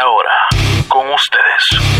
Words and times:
ahora, 0.00 0.46
con 0.88 1.12
ustedes, 1.12 1.99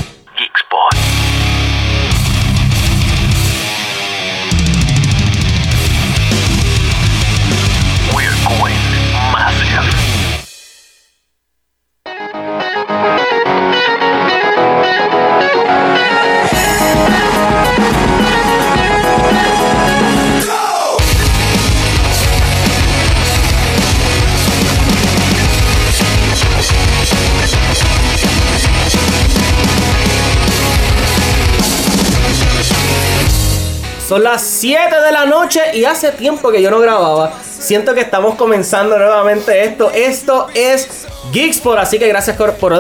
Son 34.11 34.25
las 34.25 34.43
7 34.43 35.03
de 35.03 35.13
la 35.13 35.25
noche 35.25 35.61
y 35.73 35.85
hace 35.85 36.11
tiempo 36.11 36.51
que 36.51 36.61
yo 36.61 36.69
no 36.69 36.81
grababa. 36.81 37.33
Siento 37.61 37.95
que 37.95 38.01
estamos 38.01 38.37
comenzando 38.37 38.99
nuevamente 38.99 39.65
esto. 39.65 39.91
Esto 39.95 40.47
es 40.55 41.07
Geeksport, 41.31 41.79
así 41.79 41.99
que 41.99 42.09
gracias 42.09 42.35
por, 42.35 42.55
por, 42.55 42.73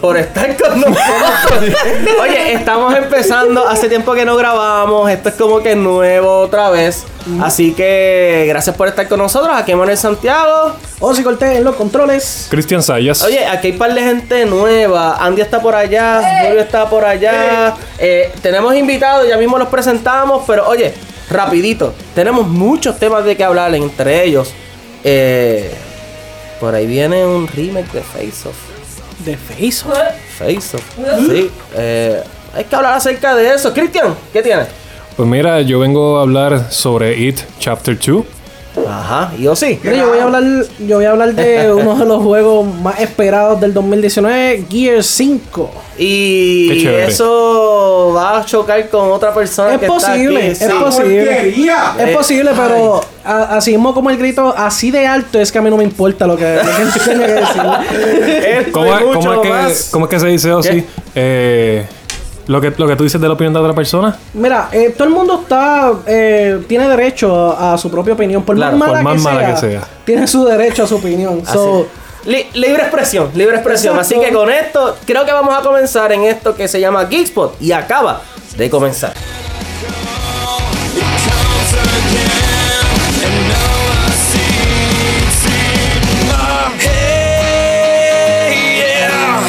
por 0.00 0.16
estar 0.16 0.56
con 0.56 0.80
nosotros. 0.80 1.74
Oye, 2.22 2.54
estamos 2.54 2.94
empezando. 2.94 3.68
Hace 3.68 3.90
tiempo 3.90 4.14
que 4.14 4.24
no 4.24 4.34
grabamos. 4.36 5.10
Esto 5.10 5.28
es 5.28 5.34
como 5.34 5.60
que 5.60 5.76
nuevo 5.76 6.38
otra 6.38 6.70
vez. 6.70 7.04
Así 7.42 7.74
que 7.74 8.46
gracias 8.48 8.74
por 8.74 8.88
estar 8.88 9.06
con 9.08 9.18
nosotros. 9.18 9.54
Aquí 9.54 9.74
Manuel 9.74 9.98
Santiago. 9.98 10.74
Ozzy 11.00 11.22
Cortés 11.22 11.58
en 11.58 11.64
los 11.64 11.76
controles. 11.76 12.46
Cristian 12.48 12.82
Sayas. 12.82 13.22
Oye, 13.22 13.44
aquí 13.46 13.66
hay 13.66 13.72
un 13.74 13.78
par 13.78 13.92
de 13.92 14.02
gente 14.02 14.46
nueva. 14.46 15.18
Andy 15.20 15.42
está 15.42 15.60
por 15.60 15.74
allá, 15.74 16.22
Julio 16.46 16.62
está 16.62 16.88
por 16.88 17.04
allá. 17.04 17.74
Eh, 17.98 18.32
tenemos 18.40 18.74
invitados, 18.74 19.28
ya 19.28 19.36
mismo 19.36 19.58
los 19.58 19.68
presentamos, 19.68 20.44
pero 20.46 20.66
oye, 20.66 20.94
rapidito. 21.30 21.94
Tenemos 22.14 22.46
muchos 22.46 22.98
temas 22.98 23.24
de 23.24 23.36
que 23.36 23.44
hablar, 23.44 23.74
entre 23.74 24.24
ellos. 24.24 24.52
eh, 25.02 25.72
por 26.60 26.74
ahí 26.74 26.86
viene 26.86 27.26
un 27.26 27.46
remake 27.48 27.92
de 27.92 28.00
Face 28.00 28.48
Off. 28.48 28.56
De 29.24 29.36
Facebook. 29.36 29.94
Face 30.38 30.76
Off. 30.76 30.84
Sí. 31.28 31.50
eh, 31.74 32.22
hay 32.54 32.64
que 32.64 32.76
hablar 32.76 32.94
acerca 32.94 33.34
de 33.34 33.54
eso. 33.54 33.72
Cristian, 33.74 34.14
¿qué 34.32 34.40
tienes? 34.42 34.68
Pues 35.16 35.28
mira, 35.28 35.60
yo 35.60 35.78
vengo 35.80 36.18
a 36.18 36.22
hablar 36.22 36.72
sobre 36.72 37.16
It 37.18 37.40
Chapter 37.58 37.98
2. 37.98 38.24
Ajá, 38.88 39.32
y 39.38 39.42
yo 39.42 39.54
sí. 39.54 39.78
Yo 39.82 40.08
voy 40.08 40.18
a 40.18 40.24
hablar, 40.24 40.42
yo 40.80 40.96
voy 40.96 41.04
a 41.04 41.10
hablar 41.10 41.34
de 41.34 41.72
uno 41.80 41.94
de 41.96 42.04
los 42.06 42.22
juegos 42.22 42.66
más 42.82 42.98
esperados 43.00 43.60
del 43.60 43.72
2019, 43.72 44.64
Gear 44.68 45.02
5. 45.02 45.70
Y 45.96 46.84
eso 46.88 48.12
va 48.16 48.38
a 48.40 48.44
chocar 48.44 48.88
con 48.88 49.12
otra 49.12 49.32
persona 49.32 49.74
Es 49.74 49.80
que 49.80 49.86
posible, 49.86 50.50
está 50.50 50.64
es 50.64 50.70
aquí. 50.72 50.80
Posible. 50.82 51.48
Es 51.48 51.54
Eh, 52.08 52.12
posible, 52.14 52.50
pero 52.56 53.00
a- 53.24 53.56
así 53.56 53.70
mismo 53.70 53.94
como 53.94 54.10
el 54.10 54.16
grito 54.16 54.52
así 54.56 54.90
de 54.90 55.06
alto 55.06 55.38
es 55.38 55.52
que 55.52 55.58
a 55.58 55.62
mí 55.62 55.70
no 55.70 55.76
me 55.76 55.84
importa 55.84 56.26
lo 56.26 56.36
que, 56.36 56.56
lo 56.56 56.92
que 56.92 57.00
tenga 57.00 57.26
que 57.26 57.32
decir. 57.32 58.72
¿Cómo, 58.72 58.86
cómo 59.14 59.44
es 59.44 59.84
que, 59.84 59.90
cómo 59.92 60.04
es 60.06 60.10
que 60.10 60.20
se 60.20 60.26
dice 60.26 60.50
así? 60.50 60.68
¿Qué? 60.70 60.84
Eh, 61.14 61.86
lo, 62.46 62.60
que, 62.60 62.72
lo 62.76 62.86
que 62.86 62.96
tú 62.96 63.04
dices 63.04 63.20
de 63.20 63.26
la 63.28 63.34
opinión 63.34 63.52
de 63.54 63.60
otra 63.60 63.72
persona. 63.74 64.16
Mira, 64.34 64.68
eh, 64.72 64.94
todo 64.96 65.08
el 65.08 65.14
mundo 65.14 65.40
está 65.42 65.92
eh, 66.06 66.62
tiene 66.68 66.88
derecho 66.88 67.52
a, 67.52 67.74
a 67.74 67.78
su 67.78 67.90
propia 67.90 68.14
opinión, 68.14 68.42
por 68.42 68.56
Claro, 68.56 68.76
más 68.76 68.88
por 68.88 68.96
mala, 69.02 69.04
más 69.04 69.16
que, 69.16 69.22
mala 69.22 69.40
sea, 69.40 69.54
que 69.54 69.60
sea. 69.78 69.88
Tiene 70.04 70.26
su 70.26 70.44
derecho 70.44 70.84
a 70.84 70.86
su 70.86 70.96
opinión. 70.96 71.42
Así. 71.44 71.52
So, 71.54 71.86
Li- 72.26 72.46
libre 72.54 72.82
expresión, 72.82 73.30
libre 73.34 73.56
expresión. 73.56 73.96
Exacto. 73.96 74.16
Así 74.20 74.26
que 74.26 74.34
con 74.34 74.50
esto, 74.50 74.96
creo 75.06 75.26
que 75.26 75.32
vamos 75.32 75.54
a 75.54 75.60
comenzar 75.60 76.10
en 76.12 76.22
esto 76.22 76.54
que 76.54 76.68
se 76.68 76.80
llama 76.80 77.06
Geekspot 77.06 77.60
y 77.60 77.72
acaba 77.72 78.22
de 78.56 78.70
comenzar. 78.70 79.12
Hey, 87.34 88.76
yeah, 88.78 89.40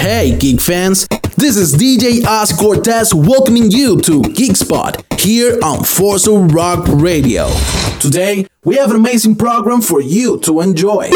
Hey, 0.00 0.36
geek 0.38 0.60
fans! 0.60 1.08
This 1.36 1.56
is 1.56 1.74
DJ 1.74 2.22
Oz 2.26 2.52
Cortez 2.52 3.14
welcoming 3.14 3.70
you 3.70 3.98
to 4.02 4.20
Geekspot 4.20 5.18
here 5.18 5.58
on 5.62 5.82
Forza 5.82 6.32
Rock 6.32 6.84
Radio. 6.88 7.50
Today, 7.98 8.46
we 8.64 8.76
have 8.76 8.90
an 8.90 8.96
amazing 8.96 9.36
program 9.36 9.80
for 9.80 10.02
you 10.02 10.38
to 10.40 10.60
enjoy. 10.60 11.10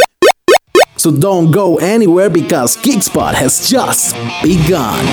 So 0.97 1.11
don't 1.15 1.51
go 1.51 1.77
anywhere 1.77 2.31
because 2.31 2.79
Geekspot 2.79 3.35
has 3.35 3.69
just 3.69 4.15
begun. 4.43 5.05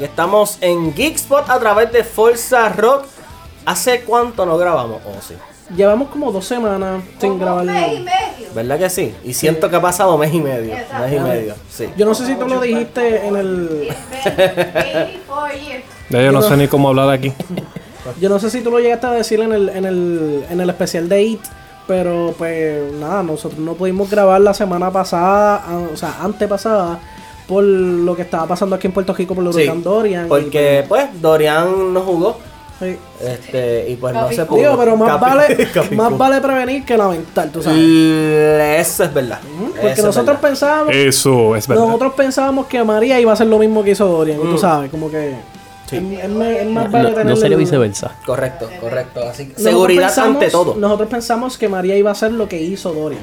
Aquí 0.00 0.06
estamos 0.06 0.56
en 0.62 0.94
Geekspot 0.94 1.50
a 1.50 1.58
través 1.60 1.92
de 1.92 2.02
Forza 2.04 2.70
Rock. 2.70 3.04
¿Hace 3.66 4.00
cuánto 4.00 4.46
no 4.46 4.56
grabamos? 4.56 5.02
Oh, 5.04 5.12
sí. 5.20 5.34
llevamos 5.76 6.08
como 6.08 6.32
dos 6.32 6.46
semanas 6.46 7.02
sin 7.20 7.38
grabar. 7.38 7.66
¿Verdad 8.54 8.78
que 8.78 8.88
sí? 8.88 9.14
Y 9.24 9.34
siento 9.34 9.68
que 9.68 9.76
ha 9.76 9.80
pasado 9.82 10.16
mes 10.16 10.32
y 10.32 10.40
medio. 10.40 10.74
Mes 10.74 11.12
y 11.12 11.18
medio, 11.20 11.54
sí. 11.68 11.90
Yo 11.98 12.06
no 12.06 12.14
sé 12.14 12.24
si 12.24 12.34
tú 12.36 12.48
lo 12.48 12.62
dijiste 12.62 13.26
en 13.26 13.36
el. 13.36 13.94
Ya 16.08 16.22
yo 16.22 16.32
no 16.32 16.40
sé 16.40 16.56
ni 16.56 16.66
cómo 16.66 16.88
hablar 16.88 17.10
aquí. 17.10 17.34
Yo 18.18 18.30
no 18.30 18.38
sé 18.38 18.48
si 18.48 18.62
tú 18.62 18.70
lo 18.70 18.78
llegaste 18.80 19.06
a 19.06 19.10
decir 19.10 19.38
en 19.40 19.52
el, 19.52 19.68
en 19.68 19.84
el, 19.84 20.46
en 20.48 20.60
el 20.62 20.70
especial 20.70 21.10
de 21.10 21.22
IT. 21.22 21.42
Pero 21.86 22.34
pues 22.38 22.90
nada, 22.94 23.22
nosotros 23.22 23.60
no 23.60 23.74
pudimos 23.74 24.08
grabar 24.08 24.40
la 24.40 24.54
semana 24.54 24.90
pasada, 24.90 25.56
a- 25.56 25.76
o 25.92 25.96
sea, 25.98 26.16
antepasada, 26.22 26.98
por 27.50 27.64
lo 27.64 28.14
que 28.16 28.22
estaba 28.22 28.46
pasando 28.46 28.76
aquí 28.76 28.86
en 28.86 28.92
Puerto 28.92 29.12
Rico 29.12 29.34
por 29.34 29.44
el 29.44 29.52
Sí, 29.52 29.62
huracán 29.64 29.82
Dorian. 29.82 30.26
y, 30.26 30.28
Porque, 30.28 30.84
pues, 30.88 31.08
Dorian 31.20 31.92
no 31.92 32.00
jugó. 32.02 32.38
sí. 32.78 32.96
Este, 33.20 33.90
y 33.90 33.96
pues 33.96 34.14
no 34.14 34.30
se 34.32 34.44
pudo. 34.46 34.58
Digo, 34.60 34.76
pero 34.78 34.96
más 34.96 35.20
vale, 35.20 35.68
Capi- 35.74 35.94
más 35.96 36.16
vale 36.16 36.40
prevenir 36.40 36.84
que 36.84 36.96
lamentar, 36.96 37.48
tú 37.50 37.62
sabes. 37.62 37.78
Eso 37.78 39.04
es 39.04 39.12
verdad. 39.12 39.40
Porque 39.42 39.88
Eso 39.88 40.00
es 40.00 40.04
nosotros 40.04 40.26
verdad. 40.36 40.40
pensábamos, 40.40 40.94
Eso 40.94 41.56
es 41.56 41.66
verdad. 41.68 41.84
nosotros 41.84 42.12
pensábamos 42.14 42.66
que 42.66 42.82
María 42.84 43.20
iba 43.20 43.32
a 43.32 43.34
hacer 43.34 43.48
lo 43.48 43.58
mismo 43.58 43.82
que 43.84 43.90
hizo 43.90 44.06
Dorian, 44.06 44.38
y 44.38 44.44
tú 44.44 44.56
sabes, 44.56 44.90
como 44.90 45.10
que 45.10 45.30
es, 45.30 45.36
es 45.92 46.30
más- 46.30 46.48
es 46.48 46.66
más 46.70 46.90
vale 46.90 47.08
No, 47.10 47.14
tener 47.16 47.26
no 47.26 47.36
sería 47.36 47.56
viceversa. 47.58 48.12
Correcto, 48.24 48.68
correcto. 48.80 49.20
Así 49.28 49.48
que 49.48 49.60
seguridad 49.60 50.06
pensamos- 50.06 50.34
ante 50.36 50.50
todo. 50.50 50.74
Nosotros 50.76 51.08
pensamos 51.10 51.58
que 51.58 51.68
María 51.68 51.96
iba 51.96 52.10
a 52.10 52.12
hacer 52.12 52.32
lo 52.32 52.48
que 52.48 52.60
hizo 52.62 52.92
Dorian. 52.94 53.22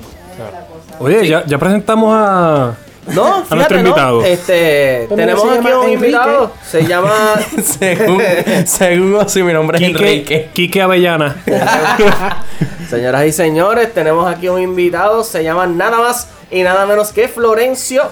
Oye, 1.00 1.28
ya, 1.28 1.46
ya 1.46 1.58
presentamos 1.58 2.12
a. 2.14 2.76
No, 3.14 3.44
fíjate, 3.44 3.56
nuestro 3.56 3.78
¿no? 3.78 3.88
invitado. 3.90 4.24
Este, 4.24 5.08
tenemos 5.16 5.44
aquí 5.46 5.56
llama 5.56 5.78
un 5.80 5.84
Enrique. 5.90 5.94
invitado. 6.08 6.52
Se 6.66 6.86
llama. 6.86 7.14
según, 7.64 8.22
según 8.66 9.18
así, 9.22 9.44
mi 9.44 9.54
nombre 9.54 9.78
es 9.78 9.84
Quique, 9.84 10.00
Enrique. 10.04 10.50
Quique 10.54 10.82
Avellana. 10.82 11.36
Señoras 12.90 13.26
y 13.26 13.32
señores, 13.32 13.94
tenemos 13.94 14.28
aquí 14.34 14.48
un 14.50 14.62
invitado. 14.62 15.24
Se 15.24 15.44
llama 15.44 15.68
nada 15.68 15.98
más 16.00 16.30
y 16.52 16.64
nada 16.64 16.86
menos 16.86 17.12
que 17.12 17.28
Florencio. 17.28 18.04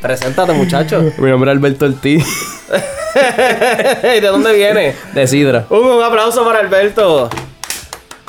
Preséntate, 0.00 0.52
muchacho. 0.52 1.02
Mi 1.18 1.30
nombre 1.30 1.50
es 1.50 1.56
Alberto 1.56 1.86
Ortiz, 1.86 2.24
¿De 4.02 4.20
dónde 4.20 4.52
viene? 4.52 4.94
de 5.14 5.26
Sidra. 5.26 5.66
Un, 5.70 5.86
un 5.86 6.02
aplauso 6.02 6.44
para 6.44 6.60
Alberto. 6.60 7.28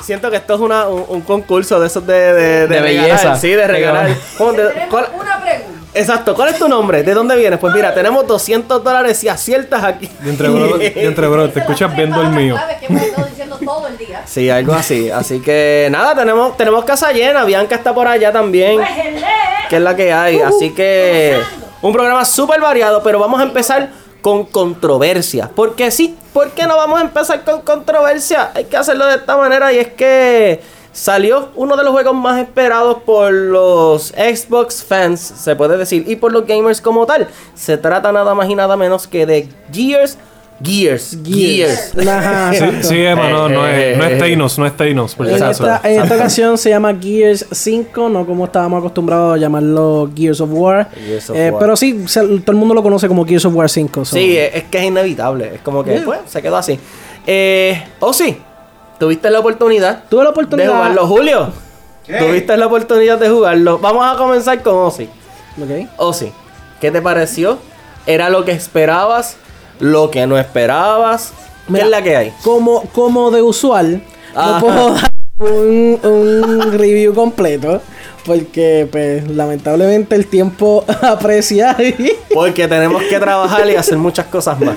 Siento 0.02 0.30
que 0.30 0.36
esto 0.36 0.54
es 0.54 0.60
una, 0.60 0.86
un, 0.88 1.04
un 1.08 1.20
concurso 1.22 1.78
de 1.80 1.86
esos 1.88 2.06
de, 2.06 2.14
de, 2.32 2.66
De 2.66 2.80
regalar, 2.80 3.04
belleza. 3.10 3.36
Sí, 3.36 3.48
de 3.50 3.66
regalar. 3.66 4.04
Regalar. 4.06 4.22
¿Cómo 4.38 4.52
te- 4.52 4.62
Tenemos 4.68 4.88
cuál- 4.90 5.08
una 5.18 5.40
pregunta. 5.42 5.68
Exacto, 5.94 6.34
¿cuál 6.36 6.50
es 6.50 6.58
tu 6.58 6.68
nombre? 6.68 7.02
¿De 7.02 7.12
dónde 7.14 7.34
vienes? 7.34 7.58
Pues 7.58 7.74
mira, 7.74 7.92
tenemos 7.92 8.26
200 8.26 8.84
dólares 8.84 9.16
si 9.18 9.28
aciertas 9.28 9.82
aquí. 9.82 10.08
Y 10.24 10.28
entre 10.28 10.48
bro, 10.48 10.80
y 10.80 10.86
entre 10.96 11.26
bro, 11.26 11.48
te 11.50 11.60
escuchas 11.60 11.94
viendo 11.96 12.20
el 12.20 12.28
mío. 12.28 12.56
¿Sabes 12.56 12.76
que 12.78 12.86
hemos 12.86 13.02
estado 13.02 13.26
diciendo 13.26 13.58
todo 13.64 13.86
el 13.88 13.98
día? 13.98 14.22
Sí, 14.24 14.48
algo 14.50 14.74
así. 14.74 15.10
Así 15.10 15.40
que 15.40 15.88
nada, 15.90 16.14
tenemos, 16.14 16.56
tenemos 16.56 16.84
casa 16.84 17.10
llena. 17.12 17.44
Bianca 17.44 17.74
está 17.74 17.92
por 17.94 18.06
allá 18.06 18.30
también. 18.30 18.80
Que 19.68 19.76
es 19.76 19.82
la 19.82 19.96
que 19.96 20.12
hay. 20.12 20.40
Así 20.40 20.70
que 20.74 21.40
un 21.82 21.92
programa 21.92 22.24
súper 22.24 22.60
variado, 22.60 23.02
pero 23.02 23.18
vamos 23.18 23.40
a 23.40 23.44
empezar 23.44 23.88
con 24.22 24.44
controversia. 24.44 25.50
Porque 25.54 25.90
sí, 25.90 26.16
¿por 26.32 26.50
qué 26.50 26.66
no 26.66 26.76
vamos 26.76 27.00
a 27.00 27.02
empezar 27.02 27.44
con 27.44 27.62
controversia? 27.62 28.50
Hay 28.54 28.64
que 28.64 28.76
hacerlo 28.76 29.06
de 29.06 29.16
esta 29.16 29.36
manera 29.36 29.72
y 29.72 29.78
es 29.78 29.88
que 29.88 30.60
salió 30.92 31.50
uno 31.54 31.76
de 31.76 31.84
los 31.84 31.92
juegos 31.92 32.14
más 32.14 32.40
esperados 32.40 32.98
por 33.04 33.32
los 33.32 34.08
Xbox 34.08 34.84
fans, 34.84 35.20
se 35.20 35.54
puede 35.54 35.76
decir, 35.76 36.04
y 36.06 36.16
por 36.16 36.32
los 36.32 36.46
gamers 36.46 36.80
como 36.80 37.06
tal. 37.06 37.28
Se 37.54 37.76
trata 37.76 38.10
nada 38.12 38.34
más 38.34 38.48
y 38.48 38.54
nada 38.54 38.76
menos 38.76 39.06
que 39.06 39.26
de 39.26 39.48
Gears. 39.72 40.18
Gears, 40.62 41.16
Gears. 41.24 41.92
Ajá, 42.06 42.52
Sí, 42.54 42.64
sí, 42.82 42.96
Emma, 43.04 43.28
no, 43.30 43.48
no 43.48 43.66
es, 43.66 43.96
no 43.96 44.04
Eh, 44.04 44.12
es 44.14 44.18
Thanos, 44.18 44.58
no 44.58 44.66
es 44.66 44.76
Thanos, 44.76 45.14
por 45.14 45.26
si 45.26 45.34
En 45.34 45.42
acaso. 45.42 45.64
esta, 45.72 45.88
en 45.88 46.02
esta 46.02 46.14
ocasión 46.16 46.58
se 46.58 46.70
llama 46.70 46.96
Gears 47.00 47.46
5, 47.50 48.08
no 48.08 48.26
como 48.26 48.44
estábamos 48.46 48.78
acostumbrados 48.80 49.34
a 49.34 49.38
llamarlo 49.38 50.10
Gears 50.16 50.40
of 50.40 50.50
War. 50.52 50.88
Gears 50.94 51.30
of 51.30 51.36
Eh, 51.36 51.50
War. 51.50 51.60
Pero 51.60 51.76
sí, 51.76 52.04
se- 52.08 52.20
todo 52.40 52.52
el 52.52 52.56
mundo 52.56 52.74
lo 52.74 52.82
conoce 52.82 53.06
como 53.06 53.24
Gears 53.24 53.44
of 53.44 53.54
War 53.54 53.70
5. 53.70 54.04
so- 54.04 54.16
Sí, 54.16 54.36
es 54.36 54.54
es 54.56 54.64
que 54.64 54.78
es 54.78 54.84
inevitable. 54.84 55.54
Es 55.54 55.60
como 55.60 55.84
que, 55.84 56.00
pues, 56.00 56.18
se 56.26 56.42
quedó 56.42 56.56
así. 56.56 56.78
Eh, 57.26 57.80
oh, 58.00 58.12
sí. 58.12 58.36
Tuviste 58.98 59.30
la 59.30 59.38
oportunidad 59.38 60.04
Tuve 60.08 60.20
la 60.24 60.24
de 60.24 60.30
oportunidad. 60.32 60.72
jugarlo, 60.72 61.06
Julio. 61.06 61.52
Tuviste 62.18 62.56
la 62.56 62.66
oportunidad 62.66 63.18
de 63.18 63.28
jugarlo. 63.28 63.78
Vamos 63.78 64.04
a 64.04 64.18
comenzar 64.18 64.60
con 64.62 64.74
Ozzy. 64.74 65.04
Ok. 65.62 65.88
Ozzy, 65.98 66.32
¿qué 66.80 66.90
te 66.90 67.00
pareció? 67.00 67.58
¿Era 68.06 68.28
lo 68.30 68.44
que 68.44 68.52
esperabas? 68.52 69.36
¿Lo 69.80 70.10
que 70.10 70.26
no 70.26 70.38
esperabas? 70.38 71.32
¿Qué 71.66 71.72
Mira, 71.72 71.84
es 71.84 71.90
la 71.90 72.02
que 72.02 72.16
hay? 72.16 72.32
Como, 72.42 72.82
como 72.94 73.30
de 73.30 73.42
usual, 73.42 74.02
Ajá. 74.34 74.52
no 74.52 74.60
puedo 74.60 74.94
dar 74.94 75.10
un, 75.38 75.98
un 76.02 76.72
review 76.72 77.14
completo. 77.14 77.80
Porque, 78.26 78.86
pues, 78.90 79.26
lamentablemente 79.30 80.14
el 80.14 80.26
tiempo 80.26 80.84
aprecia. 81.02 81.76
Porque 82.34 82.68
tenemos 82.68 83.02
que 83.04 83.18
trabajar 83.18 83.68
y 83.70 83.74
hacer 83.76 83.96
muchas 83.96 84.26
cosas 84.26 84.60
más. 84.60 84.76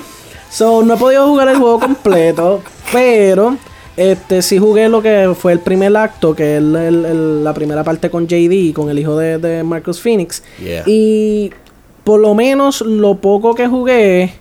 So, 0.50 0.82
no 0.82 0.94
he 0.94 0.96
podido 0.96 1.26
jugar 1.26 1.48
el 1.48 1.56
juego 1.58 1.78
completo, 1.80 2.62
pero 2.92 3.56
este 3.96 4.40
sí 4.40 4.58
jugué 4.58 4.88
lo 4.88 5.02
que 5.02 5.34
fue 5.38 5.52
el 5.52 5.60
primer 5.60 5.94
acto, 5.96 6.34
que 6.34 6.56
es 6.56 6.62
el- 6.62 6.76
el- 6.76 7.04
el- 7.04 7.44
la 7.44 7.52
primera 7.52 7.84
parte 7.84 8.08
con 8.10 8.26
JD, 8.26 8.72
con 8.74 8.88
el 8.88 8.98
hijo 8.98 9.16
de, 9.16 9.36
de 9.38 9.62
Marcus 9.64 10.00
Phoenix. 10.00 10.42
Yeah. 10.62 10.82
Y 10.86 11.50
por 12.04 12.20
lo 12.20 12.34
menos 12.34 12.80
lo 12.80 13.16
poco 13.16 13.54
que 13.54 13.66
jugué 13.66 14.32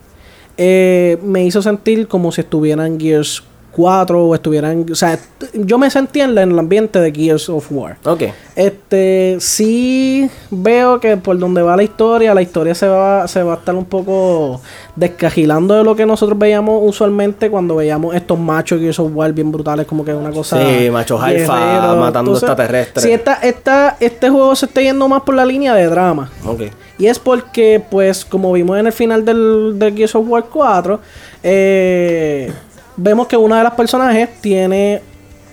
eh, 0.64 1.18
me 1.24 1.44
hizo 1.44 1.64
sentir 1.64 2.08
como 2.08 2.32
si 2.32 2.42
estuviera 2.42 2.86
en 2.86 3.00
Gears 3.00 3.42
4 3.72 4.26
o 4.26 4.36
estuvieran... 4.36 4.86
O 4.92 4.96
sea, 4.96 5.18
yo 5.54 5.78
me 5.78 5.90
sentía 5.90 6.26
en, 6.26 6.38
el 6.38 6.60
ambiente 6.60 7.00
de 7.00 7.12
Gears 7.12 7.50
of 7.50 7.72
War. 7.72 7.98
Ok. 8.06 8.24
Este, 8.56 9.38
sí 9.40 10.30
veo 10.50 11.00
que 11.00 11.18
por 11.18 11.38
donde 11.40 11.62
va 11.62 11.76
la 11.76 11.84
historia, 11.84 12.34
la 12.34 12.42
historia 12.42 12.76
se 12.76 12.88
va, 12.88 13.28
se 13.28 13.44
va 13.44 13.54
a 13.54 13.58
estar 13.58 13.76
un 13.76 13.86
poco 13.86 14.62
descajilando 14.96 15.76
de 15.76 15.84
lo 15.84 15.96
que 15.96 16.06
nosotros 16.06 16.38
veíamos 16.38 16.82
usualmente 16.84 17.50
cuando 17.50 17.76
veíamos 17.76 18.14
estos 18.14 18.38
machos 18.38 18.80
Gears 18.80 19.00
of 19.00 19.12
War 19.14 19.32
bien 19.34 19.52
brutales, 19.52 19.86
como 19.86 20.04
que 20.04 20.14
una 20.14 20.32
cosa. 20.32 20.60
Sí, 20.62 20.90
machos 20.90 21.22
alfa 21.22 21.96
matando 21.96 22.32
extraterrestres. 22.32 23.04
Sí, 23.04 23.12
esta, 23.12 23.36
esta, 23.36 23.98
este 24.00 24.30
juego 24.30 24.56
se 24.56 24.66
está 24.66 24.82
yendo 24.82 25.08
más 25.08 25.22
por 25.22 25.36
la 25.36 25.46
línea 25.46 25.74
de 25.74 25.88
drama. 25.88 26.30
Ok. 26.46 26.64
Y 26.98 27.08
es 27.08 27.18
porque, 27.18 27.84
pues, 27.90 28.26
como 28.26 28.52
vimos 28.52 28.78
en 28.78 28.88
el 28.88 28.94
final 28.94 29.26
del, 29.26 29.80
del 29.80 29.96
Gears 29.96 30.16
of 30.16 30.28
War 30.28 30.46
4, 30.52 31.00
eh, 31.44 32.52
vemos 32.98 33.28
que 33.28 33.38
una 33.38 33.58
de 33.60 33.64
las 33.64 33.74
personajes 33.74 34.30
tiene 34.42 35.02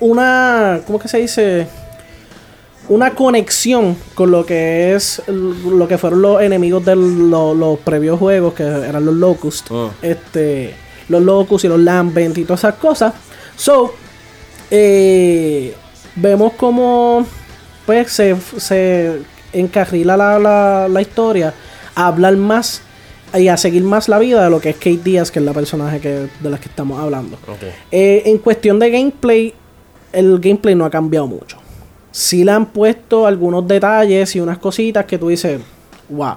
una. 0.00 0.80
¿Cómo 0.86 0.98
que 0.98 1.08
se 1.08 1.18
dice? 1.18 1.66
Una 2.88 3.14
conexión 3.14 3.96
con 4.14 4.30
lo 4.30 4.46
que 4.46 4.94
es 4.94 5.20
lo 5.28 5.86
que 5.86 5.98
fueron 5.98 6.22
los 6.22 6.40
enemigos 6.40 6.84
de 6.86 6.96
lo- 6.96 7.52
los 7.54 7.78
previos 7.80 8.18
juegos, 8.18 8.54
que 8.54 8.62
eran 8.62 9.04
los 9.04 9.14
Locust. 9.14 9.70
Mm. 9.70 9.86
Este, 10.00 10.74
los 11.08 11.22
Locust 11.22 11.64
y 11.66 11.68
los 11.68 11.78
Lambent 11.80 12.38
y 12.38 12.44
todas 12.44 12.60
esas 12.60 12.74
cosas. 12.76 13.12
So, 13.56 13.92
eh, 14.70 15.74
vemos 16.16 16.52
como 16.54 17.26
pues 17.84 18.10
se, 18.12 18.36
se 18.58 19.20
encarrila 19.52 20.16
la, 20.16 20.38
la, 20.38 20.88
la 20.88 21.00
historia 21.00 21.54
a 21.94 22.06
hablar 22.06 22.36
más 22.36 22.82
y 23.36 23.48
a 23.48 23.56
seguir 23.56 23.82
más 23.82 24.08
la 24.08 24.18
vida 24.18 24.44
de 24.44 24.50
lo 24.50 24.60
que 24.60 24.70
es 24.70 24.76
Kate 24.76 25.00
Díaz, 25.04 25.30
que 25.30 25.38
es 25.38 25.44
la 25.44 25.52
personaje 25.52 26.00
que, 26.00 26.28
de 26.40 26.50
la 26.50 26.58
que 26.58 26.68
estamos 26.68 26.98
hablando. 27.00 27.36
Eh, 27.90 28.22
en 28.26 28.38
cuestión 28.38 28.78
de 28.78 28.90
gameplay, 28.90 29.54
el 30.12 30.38
gameplay 30.40 30.74
no 30.74 30.84
ha 30.84 30.90
cambiado 30.90 31.26
mucho. 31.26 31.58
Sí 32.10 32.44
le 32.44 32.52
han 32.52 32.66
puesto 32.66 33.26
algunos 33.26 33.66
detalles 33.68 34.34
y 34.36 34.40
unas 34.40 34.58
cositas 34.58 35.04
que 35.04 35.18
tú 35.18 35.28
dices, 35.28 35.60
wow. 36.08 36.36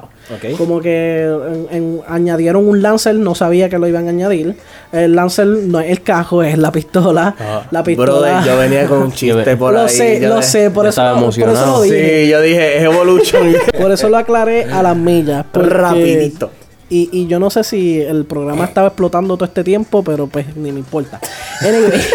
Como 0.57 0.79
que 0.79 1.23
en- 1.23 1.67
en- 1.75 2.01
añadieron 2.07 2.65
un 2.67 2.81
Lancer, 2.81 3.15
no 3.15 3.35
sabía 3.35 3.67
que 3.67 3.77
lo 3.77 3.87
iban 3.87 4.07
a 4.07 4.09
añadir. 4.11 4.55
El 4.93 5.13
Lancer 5.15 5.45
no 5.47 5.79
es 5.81 5.89
el 5.91 6.01
cajo, 6.03 6.41
es 6.43 6.57
la 6.57 6.71
pistola. 6.71 7.35
la 7.71 7.83
pistola. 7.83 8.11
Brother, 8.11 8.43
yo 8.45 8.57
venía 8.57 8.85
con 8.87 9.01
un 9.03 9.11
chiste 9.13 9.57
por 9.57 9.73
lo 9.73 9.81
ahí. 9.81 9.89
sé, 9.89 10.19
lo 10.21 10.37
de- 10.37 10.43
sé, 10.43 10.71
por 10.71 10.85
eso, 10.85 10.89
estaba 11.01 11.11
por 11.19 11.29
eso 11.29 11.41
emocionado. 11.41 11.77
lo 11.77 11.81
dije. 11.83 12.23
Sí, 12.25 12.29
yo 12.31 12.41
dije, 12.41 12.77
es 12.77 12.83
Evolution. 12.83 13.53
Por 13.81 13.91
eso 13.91 14.07
lo 14.09 14.17
aclaré 14.17 14.65
a 14.65 14.81
las 14.83 14.95
millas. 14.95 15.45
Rapidito. 15.53 16.51
Y, 16.91 17.07
y 17.13 17.25
yo 17.27 17.39
no 17.39 17.49
sé 17.49 17.63
si 17.63 18.01
el 18.01 18.25
programa 18.25 18.65
estaba 18.65 18.87
explotando 18.89 19.37
todo 19.37 19.45
este 19.45 19.63
tiempo, 19.63 20.03
pero 20.03 20.27
pues 20.27 20.53
ni 20.57 20.73
me 20.73 20.79
importa. 20.79 21.19
Anyway. 21.61 22.01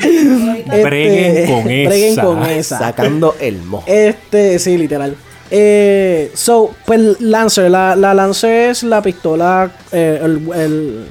Este, 0.00 0.84
Breguen 0.84 1.46
con 1.50 1.64
breguen 1.64 2.12
esa. 2.12 2.22
con 2.22 2.42
esa. 2.44 2.78
Sacando 2.78 3.34
el 3.40 3.62
mojo. 3.62 3.84
Este, 3.86 4.58
sí, 4.58 4.76
literal. 4.76 5.16
Eh, 5.50 6.30
so, 6.34 6.74
pues 6.86 7.20
Lancer, 7.20 7.70
la, 7.70 7.96
la 7.96 8.14
Lancer 8.14 8.70
es 8.70 8.82
la 8.82 9.02
pistola, 9.02 9.70
eh, 9.92 10.20
el, 10.22 10.48
el, 10.54 11.06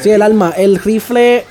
sí, 0.00 0.10
el 0.10 0.22
arma, 0.22 0.54
el 0.56 0.78
rifle 0.78 1.44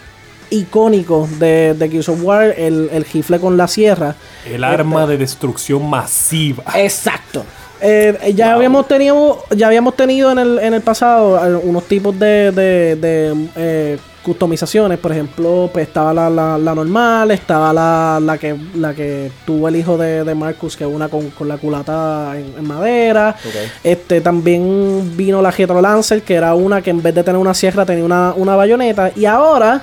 icónico 0.50 1.28
de, 1.40 1.74
de 1.74 1.90
Gears 1.90 2.10
of 2.10 2.24
War, 2.24 2.54
el, 2.58 2.90
el 2.92 3.06
rifle 3.06 3.40
con 3.40 3.56
la 3.58 3.68
sierra. 3.68 4.16
El 4.50 4.64
arma 4.64 5.06
de 5.06 5.18
destrucción 5.18 5.88
masiva. 5.90 6.64
Exacto. 6.76 7.46
Eh, 7.86 8.34
ya 8.34 8.54
habíamos 8.54 8.88
tenido 8.88 9.44
ya 9.54 9.68
habíamos 9.68 9.98
tenido 9.98 10.32
en 10.32 10.40
el, 10.40 10.58
en 10.60 10.74
el 10.74 10.82
pasado 10.82 11.60
unos 11.64 11.84
tipos 11.84 12.18
de, 12.18 12.52
de, 12.54 12.96
de, 12.96 13.48
eh, 13.58 13.98
customizaciones. 14.24 14.98
Por 15.00 15.12
ejemplo 15.12 15.70
pues 15.74 15.88
estaba 15.90 16.14
la, 16.14 16.30
la, 16.30 16.58
la 16.58 16.74
normal 16.74 17.32
estaba 17.32 17.74
la, 17.74 18.22
la 18.22 18.38
que 18.38 18.56
la 18.76 18.94
que 18.94 19.30
tuvo 19.46 19.68
el 19.68 19.76
hijo 19.76 19.98
de, 19.98 20.24
de 20.24 20.34
Marcus 20.34 20.78
que 20.78 20.86
es 20.86 20.90
una 20.90 21.10
con, 21.10 21.30
con 21.32 21.50
la 21.50 21.58
culata 21.58 22.32
en, 22.38 22.54
en 22.58 22.66
madera. 22.66 23.36
Este 23.84 24.22
también 24.22 25.18
vino 25.18 25.42
la 25.42 25.52
Retro 25.52 25.82
Lancer 25.82 26.22
que 26.22 26.36
era 26.36 26.56
una 26.56 26.82
que 26.82 26.92
en 26.92 27.04
vez 27.04 27.14
de 27.14 27.22
tener 27.22 27.40
una 27.40 27.54
sierra 27.54 27.86
tenía 27.86 28.06
una, 28.06 28.34
una 28.34 28.56
bayoneta. 28.56 29.12
Y 29.14 29.26
ahora 29.26 29.82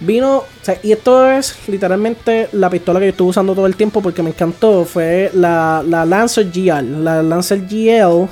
Vino, 0.00 0.38
o 0.38 0.46
sea, 0.60 0.78
y 0.82 0.92
esto 0.92 1.30
es 1.30 1.56
literalmente 1.68 2.48
la 2.52 2.68
pistola 2.68 2.98
que 2.98 3.06
yo 3.06 3.10
estuve 3.10 3.28
usando 3.30 3.54
todo 3.54 3.66
el 3.66 3.76
tiempo 3.76 4.02
porque 4.02 4.22
me 4.22 4.30
encantó. 4.30 4.84
Fue 4.84 5.30
la, 5.34 5.82
la 5.86 6.04
Lancer 6.04 6.50
GL. 6.50 7.04
La 7.04 7.22
Lancer 7.22 7.60
GL. 7.60 8.28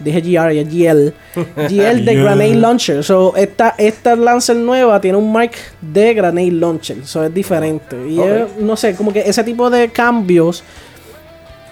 Dije 0.00 0.20
GR 0.20 0.52
y 0.52 0.58
es 0.58 0.68
GL. 0.68 1.14
GL 1.68 2.04
de. 2.04 2.14
Grenade 2.14 2.54
Launcher. 2.54 3.02
So, 3.04 3.34
esta, 3.36 3.74
esta 3.78 4.16
Lancer 4.16 4.56
nueva 4.56 5.00
tiene 5.00 5.18
un 5.18 5.32
mark 5.32 5.52
de 5.80 6.14
Grenade 6.14 6.52
Launcher. 6.52 6.98
Eso 6.98 7.24
es 7.24 7.32
diferente. 7.32 7.96
Y 8.08 8.20
es, 8.20 8.56
no 8.58 8.76
sé, 8.76 8.94
como 8.94 9.12
que 9.12 9.20
ese 9.20 9.42
tipo 9.44 9.70
de 9.70 9.88
cambios, 9.90 10.62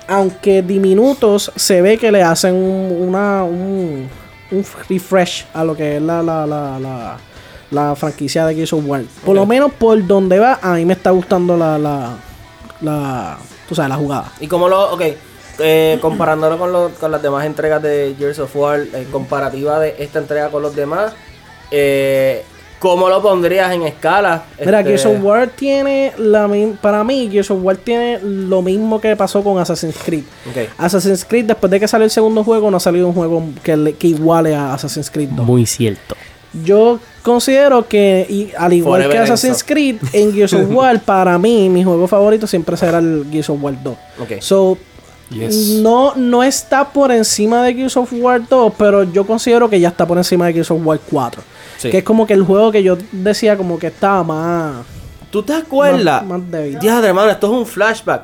aunque 0.09 0.63
diminutos, 0.63 1.53
se 1.57 1.83
ve 1.83 1.99
que 1.99 2.11
le 2.11 2.23
hacen 2.23 2.55
un, 2.55 3.09
una, 3.09 3.45
un, 3.45 4.09
un 4.51 4.65
refresh 4.89 5.47
a 5.53 5.65
lo 5.65 5.77
que 5.77 5.97
es 5.97 6.03
la, 6.03 6.23
la, 6.23 6.47
la, 6.47 6.79
la, 6.79 7.17
la 7.71 7.95
franquicia 7.97 8.47
de 8.47 8.55
Gears 8.55 8.73
of 8.73 8.85
War. 8.87 9.03
Por 9.25 9.35
lo 9.35 9.47
menos 9.47 9.73
por 9.73 10.05
donde 10.07 10.39
va, 10.39 10.59
a 10.63 10.75
mí 10.75 10.85
me 10.85 10.93
está 10.95 11.11
gustando 11.11 11.57
la, 11.57 11.79
la, 11.79 12.17
la, 12.81 13.39
tú 13.69 13.75
sabes, 13.75 13.89
la 13.91 13.97
jugada. 13.97 14.33
Y 14.41 14.47
como 14.47 14.69
lo, 14.69 14.93
ok, 14.95 15.03
eh, 15.59 15.99
comparándolo 16.01 16.59
con, 16.59 16.73
lo- 16.73 16.91
con 17.01 17.11
las 17.11 17.23
demás 17.23 17.45
entregas 17.47 17.83
de 17.83 18.15
Gears 18.19 18.39
of 18.39 18.55
War, 18.55 18.81
en 18.93 19.05
comparativa 19.07 19.79
de 19.81 19.97
esta 19.99 20.19
entrega 20.19 20.49
con 20.51 20.63
los 20.63 20.77
demás, 20.77 21.13
eh, 21.71 22.45
¿cómo 22.79 23.09
lo 23.09 23.21
pondrías 23.23 23.73
en 23.73 23.83
escala? 23.83 24.45
Mira, 24.61 24.81
Este, 24.81 24.91
Gears 24.91 25.07
of 25.07 25.25
War 25.25 25.49
tiene, 25.49 26.13
la, 26.19 26.47
mi- 26.47 26.75
para 26.81 27.03
mí, 27.05 27.29
Gears 27.31 27.51
of 27.51 27.59
War 27.63 27.77
tiene 27.77 28.21
lo 28.23 28.63
mismo 28.63 29.01
que 29.01 29.17
pasó 29.17 29.43
con 29.43 29.59
Assassin's 29.59 29.97
Creed. 30.05 30.25
Ok. 30.51 30.69
Assassin's 30.79 31.25
Creed, 31.25 31.47
después 31.47 31.71
de 31.71 31.81
que 31.81 31.89
salió 31.89 32.05
el 32.05 32.11
segundo 32.11 32.45
juego, 32.45 32.71
no 32.71 32.77
ha 32.77 32.81
salido 32.81 33.09
un 33.09 33.15
juego 33.15 33.43
que, 33.63 33.77
le- 33.77 33.95
que 33.95 34.09
iguale 34.09 34.55
a 34.55 34.75
Assassin's 34.75 35.11
Creed 35.11 35.31
2. 35.31 35.45
Muy 35.47 35.67
cierto. 35.67 36.15
Yo 36.65 36.99
considero 37.23 37.87
que, 37.89 38.27
y 38.29 38.51
al 38.57 38.73
igual 38.73 39.03
Forever 39.03 39.17
que 39.17 39.23
Assassin's 39.33 39.55
Enzo. 39.63 39.67
Creed, 39.67 39.97
en 40.13 40.33
Gears 40.33 40.53
of 40.53 40.63
War, 40.71 41.01
para 41.01 41.39
mí, 41.39 41.69
mi 41.69 41.83
juego 41.85 42.07
favorito 42.07 42.47
siempre 42.47 42.77
será 42.77 42.99
el 42.99 43.27
Gears 43.31 43.51
of 43.51 43.63
War 43.63 43.75
2. 43.83 43.97
Ok. 44.21 44.33
So, 44.41 44.79
Yes. 45.29 45.81
No, 45.83 46.15
no 46.15 46.45
está 46.45 46.89
por 46.93 47.11
encima 47.11 47.65
de 47.65 47.75
Gears 47.75 47.97
of 47.97 48.13
War 48.13 48.41
2, 48.49 48.73
pero 48.79 49.03
yo 49.03 49.27
considero 49.27 49.69
que 49.69 49.81
ya 49.81 49.89
está 49.89 50.07
por 50.07 50.17
encima 50.19 50.47
de 50.47 50.53
Gears 50.53 50.71
of 50.71 50.81
War 50.87 51.01
4. 51.11 51.43
Sí. 51.79 51.91
Que 51.91 51.99
es 51.99 52.05
como 52.05 52.29
que 52.29 52.33
el 52.35 52.45
juego 52.45 52.71
que 52.71 52.81
yo 52.85 52.97
decía 53.11 53.57
como 53.57 53.77
que 53.77 53.89
estaba 53.89 54.23
más... 54.23 54.87
¿Tú 55.33 55.43
te 55.43 55.53
acuerdas? 55.53 56.23
Más- 56.25 56.41
más 56.43 56.51
débil. 56.53 56.79
Diadre, 56.79 57.09
hermano, 57.09 57.29
esto 57.33 57.49
es 57.49 57.53
un 57.55 57.67
flashback. 57.67 58.23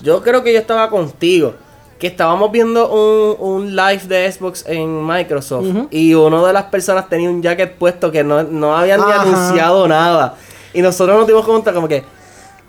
Yo 0.00 0.22
creo 0.22 0.42
que 0.42 0.54
yo 0.54 0.58
estaba 0.58 0.88
contigo. 0.88 1.54
Que 1.98 2.06
estábamos 2.06 2.52
viendo 2.52 2.88
un, 2.90 3.36
un 3.38 3.76
live 3.76 4.02
de 4.06 4.30
Xbox 4.30 4.64
en 4.66 5.04
Microsoft. 5.06 5.66
Y 5.90 6.14
uno 6.14 6.46
de 6.46 6.52
las 6.52 6.64
personas 6.64 7.08
tenía 7.08 7.28
un 7.28 7.42
jacket 7.42 7.74
puesto 7.74 8.10
que 8.12 8.22
no, 8.22 8.42
no 8.44 8.76
habían 8.76 9.00
ni 9.04 9.12
anunciado 9.12 9.88
nada. 9.88 10.36
Y 10.72 10.80
nosotros 10.82 11.18
nos 11.18 11.26
dimos 11.26 11.44
cuenta 11.44 11.72
como 11.72 11.88
que... 11.88 12.04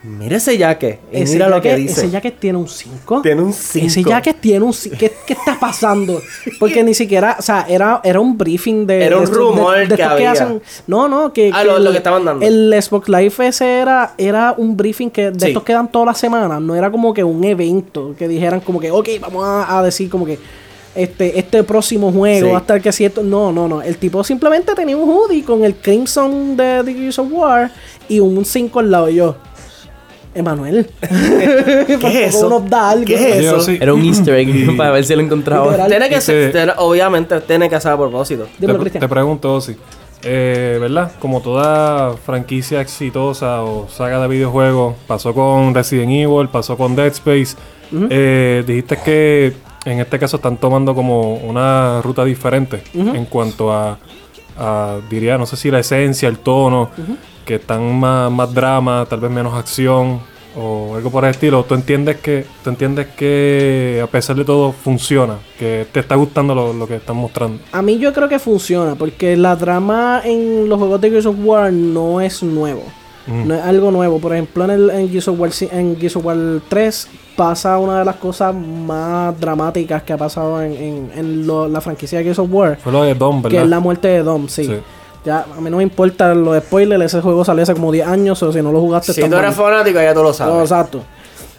Mira 0.01 0.37
ese 0.37 0.57
jacket. 0.57 0.99
Y 1.11 1.23
Ese 1.23 1.33
mira 1.33 1.49
lo 1.49 1.61
que 1.61 1.69
jacket- 1.71 1.77
dice. 1.81 2.01
Ese 2.01 2.09
jacket 2.09 2.39
tiene 2.39 2.57
un 2.57 2.67
5. 2.69 3.21
Tiene 3.21 3.41
un 3.41 3.51
5. 3.53 3.85
Ese 3.87 4.03
jacket 4.03 4.39
tiene 4.39 4.63
un 4.65 4.73
5. 4.73 4.95
¿Qué, 4.97 5.11
qué 5.27 5.33
está 5.33 5.59
pasando? 5.59 6.21
Porque 6.57 6.83
ni 6.83 6.93
siquiera, 6.93 7.35
o 7.37 7.41
sea, 7.41 7.65
era, 7.67 7.99
era 8.03 8.19
un 8.21 8.37
briefing 8.37 8.87
de. 8.87 9.03
Era 9.03 9.17
un 9.17 9.27
rumor 9.27 9.75
de- 9.77 9.87
de 9.87 9.95
que 9.97 10.01
estos 10.03 10.11
había. 10.41 10.59
no, 10.87 11.07
no, 11.09 11.33
que. 11.33 11.51
Ah, 11.53 11.63
lo- 11.65 11.79
lo 11.79 11.91
que 11.91 11.97
estaban 11.97 12.23
dando. 12.23 12.45
El 12.45 12.73
Xbox 12.81 13.09
Live 13.09 13.33
ese 13.47 13.79
era, 13.79 14.13
era 14.17 14.53
un 14.57 14.77
briefing 14.77 15.09
que 15.09 15.31
de 15.31 15.39
Sí. 15.39 15.47
estos 15.47 15.63
que 15.63 15.73
dan 15.73 15.91
todas 15.91 16.05
las 16.05 16.17
semanas. 16.17 16.61
No 16.61 16.75
era 16.75 16.89
como 16.89 17.13
que 17.13 17.23
un 17.23 17.43
evento 17.43 18.15
que 18.17 18.27
dijeran 18.29 18.61
como 18.61 18.79
que, 18.79 18.91
ok, 18.91 19.07
vamos 19.19 19.43
a, 19.45 19.79
a 19.79 19.83
decir 19.83 20.09
como 20.09 20.25
que. 20.25 20.39
Este, 20.95 21.37
este 21.37 21.63
próximo 21.63 22.11
juego 22.11 22.47
Sí. 22.47 22.51
va 22.51 22.57
a 22.57 22.61
estar 22.61 22.81
que 22.81 22.91
cierto. 22.91 23.21
No, 23.21 23.51
no, 23.51 23.67
no. 23.67 23.81
El 23.81 23.97
tipo 23.97 24.23
simplemente 24.23 24.73
tenía 24.75 24.97
un 24.97 25.07
hoodie 25.09 25.43
con 25.43 25.63
el 25.63 25.75
Crimson 25.75 26.57
de 26.57 26.81
The 26.83 26.93
Gears 26.93 27.19
of 27.19 27.27
War 27.31 27.71
y 28.09 28.19
un 28.19 28.43
5 28.43 28.79
al 28.79 28.89
lado. 28.91 29.09
Y 29.09 29.15
yo, 29.15 29.35
Emanuel. 30.35 30.89
¿Qué 30.99 32.25
es 32.25 32.35
eso? 32.35 32.49
Nos 32.49 32.69
da 32.69 32.91
algo. 32.91 33.05
¿Qué 33.05 33.15
es 33.15 33.45
eso? 33.45 33.59
sí. 33.61 33.77
Era 33.81 33.93
un 33.93 34.03
easter 34.05 34.35
egg 34.35 34.75
para 34.77 34.91
ver 34.91 35.03
si 35.05 35.15
lo 35.15 35.21
encontraba. 35.21 35.87
Tiene 35.87 36.09
que 36.09 36.21
ser, 36.21 36.51
te- 36.51 36.67
obviamente 36.77 37.39
tiene 37.41 37.69
que 37.69 37.79
ser 37.81 37.91
a 37.93 37.97
propósito. 37.97 38.47
Dímelo, 38.59 38.77
te, 38.79 38.83
Cristian. 38.83 39.01
te 39.01 39.07
pregunto, 39.07 39.59
sí. 39.61 39.75
Eh, 40.21 40.77
¿Verdad? 40.81 41.11
Como 41.19 41.41
toda 41.41 42.13
franquicia 42.17 42.81
exitosa 42.81 43.63
o 43.63 43.87
saga 43.89 44.19
de 44.21 44.27
videojuegos, 44.27 44.95
pasó 45.07 45.33
con 45.33 45.73
Resident 45.73 46.11
Evil, 46.11 46.49
pasó 46.49 46.75
con 46.77 46.95
Dead 46.95 47.07
Space. 47.07 47.55
Eh, 48.09 48.63
dijiste 48.67 48.97
que 49.03 49.53
en 49.85 49.99
este 49.99 50.19
caso 50.19 50.35
están 50.35 50.57
tomando 50.57 50.93
como 50.93 51.35
una 51.35 52.01
ruta 52.03 52.23
diferente 52.25 52.83
en 52.93 53.25
cuanto 53.25 53.71
a, 53.71 53.97
a, 54.59 54.97
diría, 55.09 55.37
no 55.37 55.45
sé 55.45 55.55
si 55.55 55.71
la 55.71 55.79
esencia, 55.79 56.27
el 56.27 56.37
tono, 56.39 56.89
que 57.49 57.55
están 57.55 57.99
más, 57.99 58.31
más 58.31 58.53
drama, 58.53 59.07
tal 59.09 59.19
vez 59.21 59.31
menos 59.31 59.55
acción 59.55 60.19
o 60.55 60.95
algo 60.95 61.09
por 61.09 61.23
el 61.25 61.31
estilo. 61.31 61.63
¿Tú 61.63 61.73
entiendes 61.73 62.17
que, 62.17 62.45
tú 62.63 62.69
entiendes 62.69 63.07
que 63.17 63.99
a 64.03 64.07
pesar 64.07 64.35
de 64.35 64.45
todo 64.45 64.71
funciona? 64.71 65.37
Que 65.57 65.87
te 65.91 65.99
está 65.99 66.13
gustando 66.13 66.53
lo, 66.53 66.73
lo 66.73 66.85
que 66.87 66.97
están 66.97 67.15
mostrando. 67.17 67.59
A 67.71 67.81
mí 67.81 67.97
yo 67.97 68.13
creo 68.13 68.29
que 68.29 68.37
funciona, 68.37 68.93
porque 68.93 69.35
la 69.35 69.55
drama 69.55 70.21
en 70.23 70.69
los 70.69 70.77
juegos 70.77 71.01
de 71.01 71.09
Gears 71.09 71.25
of 71.25 71.37
War 71.43 71.73
no 71.73 72.21
es 72.21 72.43
nuevo. 72.43 72.83
No 73.27 73.53
es 73.53 73.61
algo 73.63 73.91
nuevo. 73.91 74.17
Por 74.19 74.33
ejemplo, 74.33 74.63
en, 74.65 74.71
el, 74.71 74.89
en, 74.91 75.09
Gears 75.09 75.27
of 75.27 75.39
War, 75.39 75.49
en 75.71 75.97
Gears 75.99 76.15
of 76.15 76.25
War 76.25 76.37
3 76.67 77.07
pasa 77.35 77.77
una 77.77 77.99
de 77.99 78.05
las 78.05 78.15
cosas 78.15 78.53
más 78.55 79.39
dramáticas 79.39 80.01
que 80.03 80.13
ha 80.13 80.17
pasado 80.17 80.61
en, 80.63 80.73
en- 80.73 81.11
en 81.15 81.47
lo- 81.47 81.67
la 81.67 81.79
franquicia 81.81 82.17
de 82.19 82.23
Gears 82.25 82.39
of 82.39 82.47
War, 82.51 82.77
Fue 82.83 82.91
lo 82.91 83.03
de 83.03 83.13
Dom, 83.15 83.41
¿verdad? 83.43 83.57
que 83.57 83.63
es 83.63 83.69
la 83.69 83.79
muerte 83.79 84.07
de 84.07 84.23
Dom, 84.23 84.47
sí. 84.47 84.65
Sí. 84.65 84.77
Ya, 85.25 85.45
a 85.55 85.59
mí 85.61 85.69
no 85.69 85.77
me 85.77 85.83
importa 85.83 86.33
los 86.33 86.57
spoilers, 86.63 87.03
ese 87.05 87.21
juego 87.21 87.43
salió 87.43 87.63
hace 87.63 87.73
como 87.73 87.91
10 87.91 88.07
años, 88.07 88.41
o 88.41 88.51
si 88.53 88.61
no 88.61 88.71
lo 88.71 88.79
jugaste 88.79 89.13
Si 89.13 89.19
tú 89.21 89.27
eres 89.27 89.41
mal. 89.41 89.53
fanático, 89.53 89.99
ya 90.01 90.13
tú 90.13 90.23
lo 90.23 90.33
sabes. 90.33 90.61
Exacto. 90.61 91.01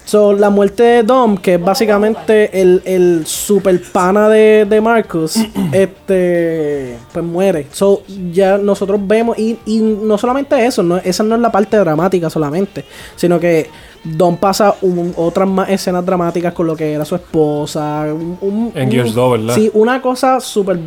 So, 0.03 0.33
la 0.33 0.49
muerte 0.49 0.81
de 0.83 1.03
Dom, 1.03 1.37
que 1.37 1.53
es 1.53 1.61
básicamente 1.63 2.59
el, 2.59 2.81
el 2.85 3.25
super 3.27 3.79
pana 3.93 4.27
de, 4.29 4.65
de 4.67 4.81
Marcus, 4.81 5.35
este, 5.71 6.97
pues 7.13 7.23
muere. 7.23 7.67
So, 7.71 8.01
ya 8.31 8.57
nosotros 8.57 8.99
vemos, 9.03 9.37
y, 9.37 9.59
y 9.65 9.77
no 9.79 10.17
solamente 10.17 10.65
eso, 10.65 10.81
no, 10.83 10.97
esa 10.97 11.23
no 11.23 11.35
es 11.35 11.41
la 11.41 11.51
parte 11.51 11.77
dramática 11.77 12.29
solamente, 12.29 12.83
sino 13.15 13.39
que 13.39 13.69
Dom 14.03 14.37
pasa 14.37 14.75
un- 14.81 15.13
otras 15.15 15.47
más 15.47 15.69
escenas 15.69 16.03
dramáticas 16.05 16.53
con 16.53 16.65
lo 16.67 16.75
que 16.75 16.93
era 16.93 17.05
su 17.05 17.15
esposa. 17.15 18.05
un- 18.11 18.37
un- 18.41 18.71
En 18.75 18.85
un- 18.87 18.91
Gears 18.91 19.13
2, 19.13 19.31
¿verdad? 19.39 19.55
Sí, 19.55 19.69
una 19.73 20.01
cosa 20.01 20.39
súper. 20.39 20.79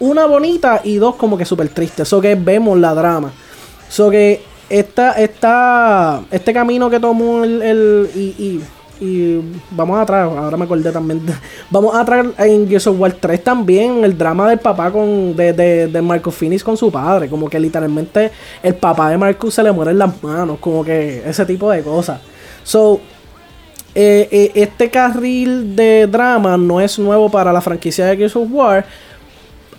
Una 0.00 0.26
bonita 0.26 0.80
y 0.84 0.96
dos 0.96 1.16
como 1.16 1.36
que 1.36 1.44
súper 1.44 1.68
triste. 1.68 2.02
Eso 2.02 2.20
que 2.20 2.34
vemos 2.34 2.78
la 2.78 2.94
drama. 2.94 3.32
So 3.88 4.10
que 4.10 4.42
esta, 4.68 5.12
esta, 5.12 6.22
este 6.30 6.52
camino 6.52 6.90
que 6.90 6.98
tomó 6.98 7.44
el, 7.44 8.10
y, 8.14 8.20
y, 8.20 8.62
y 9.00 9.40
vamos 9.70 10.00
atrás, 10.00 10.28
ahora 10.28 10.56
me 10.56 10.64
acordé 10.64 10.90
también. 10.90 11.22
vamos 11.70 11.94
atrás 11.94 12.26
en 12.38 12.68
Gears 12.68 12.86
of 12.86 12.98
War 12.98 13.12
3 13.12 13.44
también, 13.44 14.04
el 14.04 14.16
drama 14.16 14.48
del 14.48 14.58
papá 14.58 14.90
con 14.90 15.36
de, 15.36 15.52
de, 15.52 15.86
de 15.86 16.02
Marcus 16.02 16.34
Phoenix 16.34 16.64
con 16.64 16.76
su 16.76 16.90
padre. 16.90 17.28
Como 17.28 17.48
que 17.48 17.60
literalmente 17.60 18.32
el 18.62 18.74
papá 18.74 19.10
de 19.10 19.18
Marcus 19.18 19.54
se 19.54 19.62
le 19.62 19.72
muere 19.72 19.92
en 19.92 19.98
las 19.98 20.22
manos. 20.22 20.58
Como 20.58 20.84
que 20.84 21.22
ese 21.26 21.44
tipo 21.46 21.70
de 21.70 21.82
cosas. 21.82 22.20
So, 22.64 23.00
eh, 23.94 24.28
eh, 24.30 24.52
este 24.54 24.90
carril 24.90 25.76
de 25.76 26.06
drama 26.06 26.56
no 26.56 26.80
es 26.80 26.98
nuevo 26.98 27.30
para 27.30 27.52
la 27.52 27.60
franquicia 27.60 28.06
de 28.06 28.16
Gears 28.16 28.36
of 28.36 28.48
War. 28.50 28.84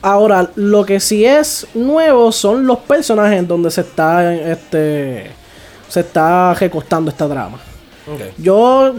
Ahora, 0.01 0.49
lo 0.55 0.85
que 0.85 0.99
sí 0.99 1.25
es 1.25 1.67
nuevo 1.73 2.31
son 2.31 2.67
los 2.67 2.77
personajes 2.79 3.39
en 3.39 3.47
donde 3.47 3.71
se 3.71 3.81
está 3.81 4.33
este 4.33 5.31
se 5.89 6.01
está 6.01 6.53
recostando 6.53 7.09
esta 7.09 7.27
drama. 7.27 7.59
Yo 8.37 8.93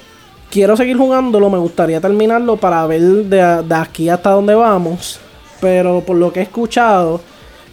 quiero 0.50 0.76
seguir 0.76 0.96
jugándolo, 0.96 1.50
me 1.50 1.58
gustaría 1.58 2.00
terminarlo 2.00 2.56
para 2.56 2.86
ver 2.86 3.00
de, 3.00 3.62
de 3.62 3.74
aquí 3.74 4.08
hasta 4.08 4.30
dónde 4.30 4.54
vamos. 4.54 5.20
Pero 5.60 6.02
por 6.06 6.16
lo 6.16 6.32
que 6.32 6.40
he 6.40 6.42
escuchado, 6.44 7.20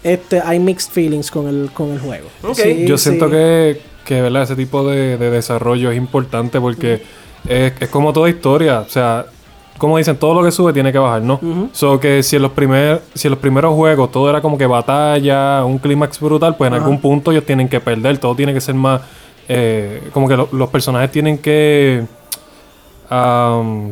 este 0.04 0.42
hay 0.42 0.60
mixed 0.60 0.92
feelings 0.92 1.30
con 1.30 1.48
el, 1.48 1.70
con 1.74 1.92
el 1.92 2.00
juego. 2.00 2.28
Ok. 2.44 2.56
Sí, 2.56 2.86
Yo 2.88 2.98
siento 2.98 3.26
sí. 3.26 3.32
que, 3.32 3.82
que 4.06 4.22
¿verdad? 4.22 4.44
ese 4.44 4.56
tipo 4.56 4.88
de, 4.88 5.18
de 5.18 5.30
desarrollo 5.30 5.92
es 5.92 5.98
importante 5.98 6.60
porque 6.60 7.04
es, 7.48 7.74
es 7.80 7.90
como 7.90 8.12
toda 8.14 8.30
historia. 8.30 8.80
O 8.80 8.90
sea, 8.90 9.26
como 9.78 9.98
dicen, 9.98 10.16
todo 10.18 10.34
lo 10.34 10.44
que 10.44 10.52
sube 10.52 10.72
tiene 10.74 10.92
que 10.92 10.98
bajar, 11.00 11.22
¿no? 11.22 11.40
So 11.74 12.00
que 12.00 12.24
si 12.24 12.36
en 12.38 12.42
los 12.44 12.52
primer, 12.52 13.02
si 13.14 13.28
en 13.28 13.32
los 13.32 13.40
primeros 13.40 13.74
juegos 13.76 14.12
todo 14.12 14.30
era 14.30 14.42
como 14.42 14.58
que 14.58 14.66
batalla, 14.66 15.64
un 15.66 15.78
clímax 15.80 16.20
brutal, 16.20 16.56
pues 16.56 16.70
en 16.70 16.74
algún 16.76 17.00
punto 17.02 17.32
ellos 17.32 17.46
tienen 17.46 17.68
que 17.68 17.80
perder. 17.80 18.18
Todo 18.18 18.36
tiene 18.36 18.54
que 18.54 18.62
ser 18.62 18.76
más. 18.76 19.02
eh, 19.48 20.10
como 20.12 20.28
que 20.28 20.36
lo- 20.36 20.50
los 20.54 20.70
personajes 20.70 21.12
tienen 21.12 21.38
que 21.38 22.04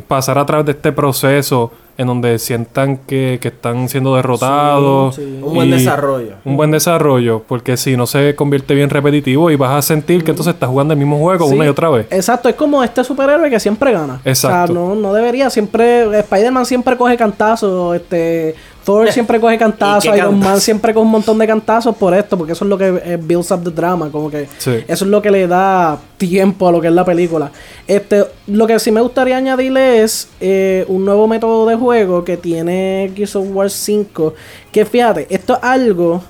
pasar 0.08 0.38
a 0.38 0.44
través 0.46 0.66
de 0.66 0.72
este 0.72 0.90
proceso 0.92 1.70
en 1.96 2.06
donde 2.06 2.38
sientan 2.38 2.96
que, 2.98 3.38
que 3.40 3.48
están 3.48 3.88
siendo 3.88 4.16
derrotados. 4.16 5.14
Sí, 5.14 5.22
sí. 5.22 5.42
Un 5.42 5.54
buen 5.54 5.70
desarrollo. 5.70 6.32
Un 6.44 6.56
buen 6.56 6.70
desarrollo, 6.70 7.42
porque 7.46 7.76
si 7.76 7.96
no 7.96 8.06
se 8.06 8.34
convierte 8.34 8.74
bien 8.74 8.90
repetitivo 8.90 9.50
y 9.50 9.56
vas 9.56 9.72
a 9.72 9.82
sentir 9.82 10.24
que 10.24 10.30
entonces 10.32 10.54
estás 10.54 10.68
jugando 10.68 10.92
el 10.94 10.98
mismo 10.98 11.18
juego 11.18 11.48
Sí. 11.48 11.54
una 11.54 11.64
y 11.64 11.68
otra 11.68 11.90
vez. 11.90 12.06
Exacto, 12.10 12.48
es 12.48 12.54
como 12.56 12.82
este 12.82 13.04
superhéroe 13.04 13.48
que 13.50 13.60
siempre 13.60 13.92
gana. 13.92 14.20
Exacto. 14.24 14.72
O 14.72 14.74
sea, 14.74 14.74
no, 14.74 14.94
no 14.94 15.12
debería, 15.12 15.50
siempre, 15.50 16.18
Spider-Man 16.20 16.66
siempre 16.66 16.96
coge 16.96 17.16
cantazos, 17.16 17.94
este, 17.96 18.54
Thor 18.84 19.10
siempre 19.12 19.40
coge 19.40 19.54
¿Y 19.54 19.58
cantazos, 19.58 20.16
Iron 20.16 20.38
Man 20.38 20.60
siempre 20.60 20.92
coge 20.92 21.04
un 21.04 21.10
montón 21.10 21.38
de 21.38 21.46
cantazos 21.46 21.96
por 21.96 22.14
esto, 22.14 22.36
porque 22.36 22.52
eso 22.52 22.64
es 22.64 22.68
lo 22.68 22.76
que 22.78 23.00
eh, 23.04 23.18
builds 23.20 23.50
up 23.50 23.62
the 23.64 23.70
drama, 23.70 24.10
como 24.10 24.30
que 24.30 24.46
Sí. 24.58 24.72
eso 24.86 25.04
es 25.04 25.10
lo 25.10 25.20
que 25.22 25.30
le 25.30 25.46
da 25.46 25.98
tiempo 26.16 26.68
a 26.68 26.72
lo 26.72 26.80
que 26.80 26.88
es 26.88 26.92
la 26.92 27.04
película. 27.04 27.50
Este, 27.86 28.24
lo 28.46 28.66
que 28.66 28.78
sí 28.78 28.90
me 28.92 29.00
gustaría 29.00 29.36
añadirle 29.36 30.02
es 30.02 30.28
eh, 30.40 30.84
un 30.88 31.04
nuevo 31.04 31.26
método 31.26 31.66
de 31.66 31.76
juego 31.76 32.24
que 32.24 32.36
tiene 32.36 33.10
Gears 33.14 33.36
of 33.36 33.46
War 33.52 33.70
5, 33.70 34.34
que 34.70 34.84
fíjate, 34.84 35.26
esto 35.30 35.54
es 35.54 35.60
algo 35.62 36.22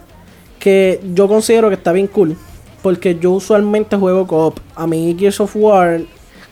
que 0.59 1.01
yo 1.15 1.29
considero 1.29 1.69
que 1.69 1.75
está 1.75 1.93
bien 1.93 2.07
cool. 2.07 2.37
Porque 2.83 3.19
yo 3.19 3.31
usualmente 3.33 3.97
juego 3.97 4.27
co-op. 4.27 4.59
A 4.75 4.87
mí 4.87 5.17
Gears 5.19 5.41
of 5.41 5.57
War, 5.57 6.01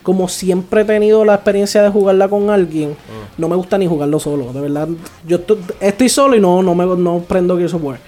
como 0.03 0.29
siempre 0.29 0.83
he 0.83 0.85
tenido 0.85 1.25
la 1.25 1.35
experiencia 1.35 1.83
de 1.83 1.89
jugarla 1.89 2.29
con 2.29 2.51
alguien, 2.51 2.97
no 3.39 3.49
me 3.49 3.57
gusta 3.57 3.79
ni 3.79 3.87
jugarlo 3.87 4.19
solo. 4.19 4.53
De 4.53 4.61
verdad, 4.61 4.89
yo 5.27 5.39
estoy 5.81 6.09
solo 6.09 6.37
y 6.37 6.41
no, 6.41 6.63
no, 6.63 6.75
me, 6.75 6.85
no 6.85 7.21
prendo 7.21 7.57
Gears 7.57 7.75
of 7.75 7.83
War. 7.83 7.99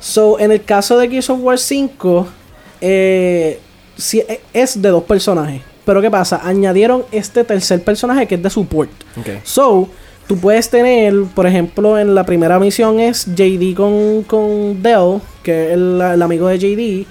So, 0.00 0.38
en 0.38 0.52
el 0.52 0.62
caso 0.62 0.98
de 0.98 1.08
Gears 1.08 1.30
of 1.30 1.40
War 1.40 1.58
5, 1.58 2.26
eh, 2.80 3.58
sí, 3.96 4.22
eh, 4.28 4.40
es 4.52 4.80
de 4.80 4.88
dos 4.88 5.04
personajes. 5.04 5.62
Pero 5.84 6.00
¿qué 6.00 6.10
pasa? 6.10 6.40
Añadieron 6.42 7.04
este 7.12 7.44
tercer 7.44 7.82
personaje 7.82 8.26
que 8.26 8.36
es 8.36 8.42
de 8.42 8.50
support. 8.50 8.90
So, 9.42 9.88
tú 10.26 10.38
puedes 10.38 10.70
tener, 10.70 11.14
por 11.34 11.46
ejemplo, 11.46 11.98
en 11.98 12.14
la 12.14 12.24
primera 12.24 12.58
misión 12.58 13.00
es 13.00 13.26
JD 13.26 13.74
con, 13.74 14.22
con 14.22 14.82
Dell, 14.82 15.20
que 15.42 15.66
es 15.66 15.72
el, 15.72 16.00
el 16.00 16.22
amigo 16.22 16.48
de 16.48 16.58
JD. 16.58 17.06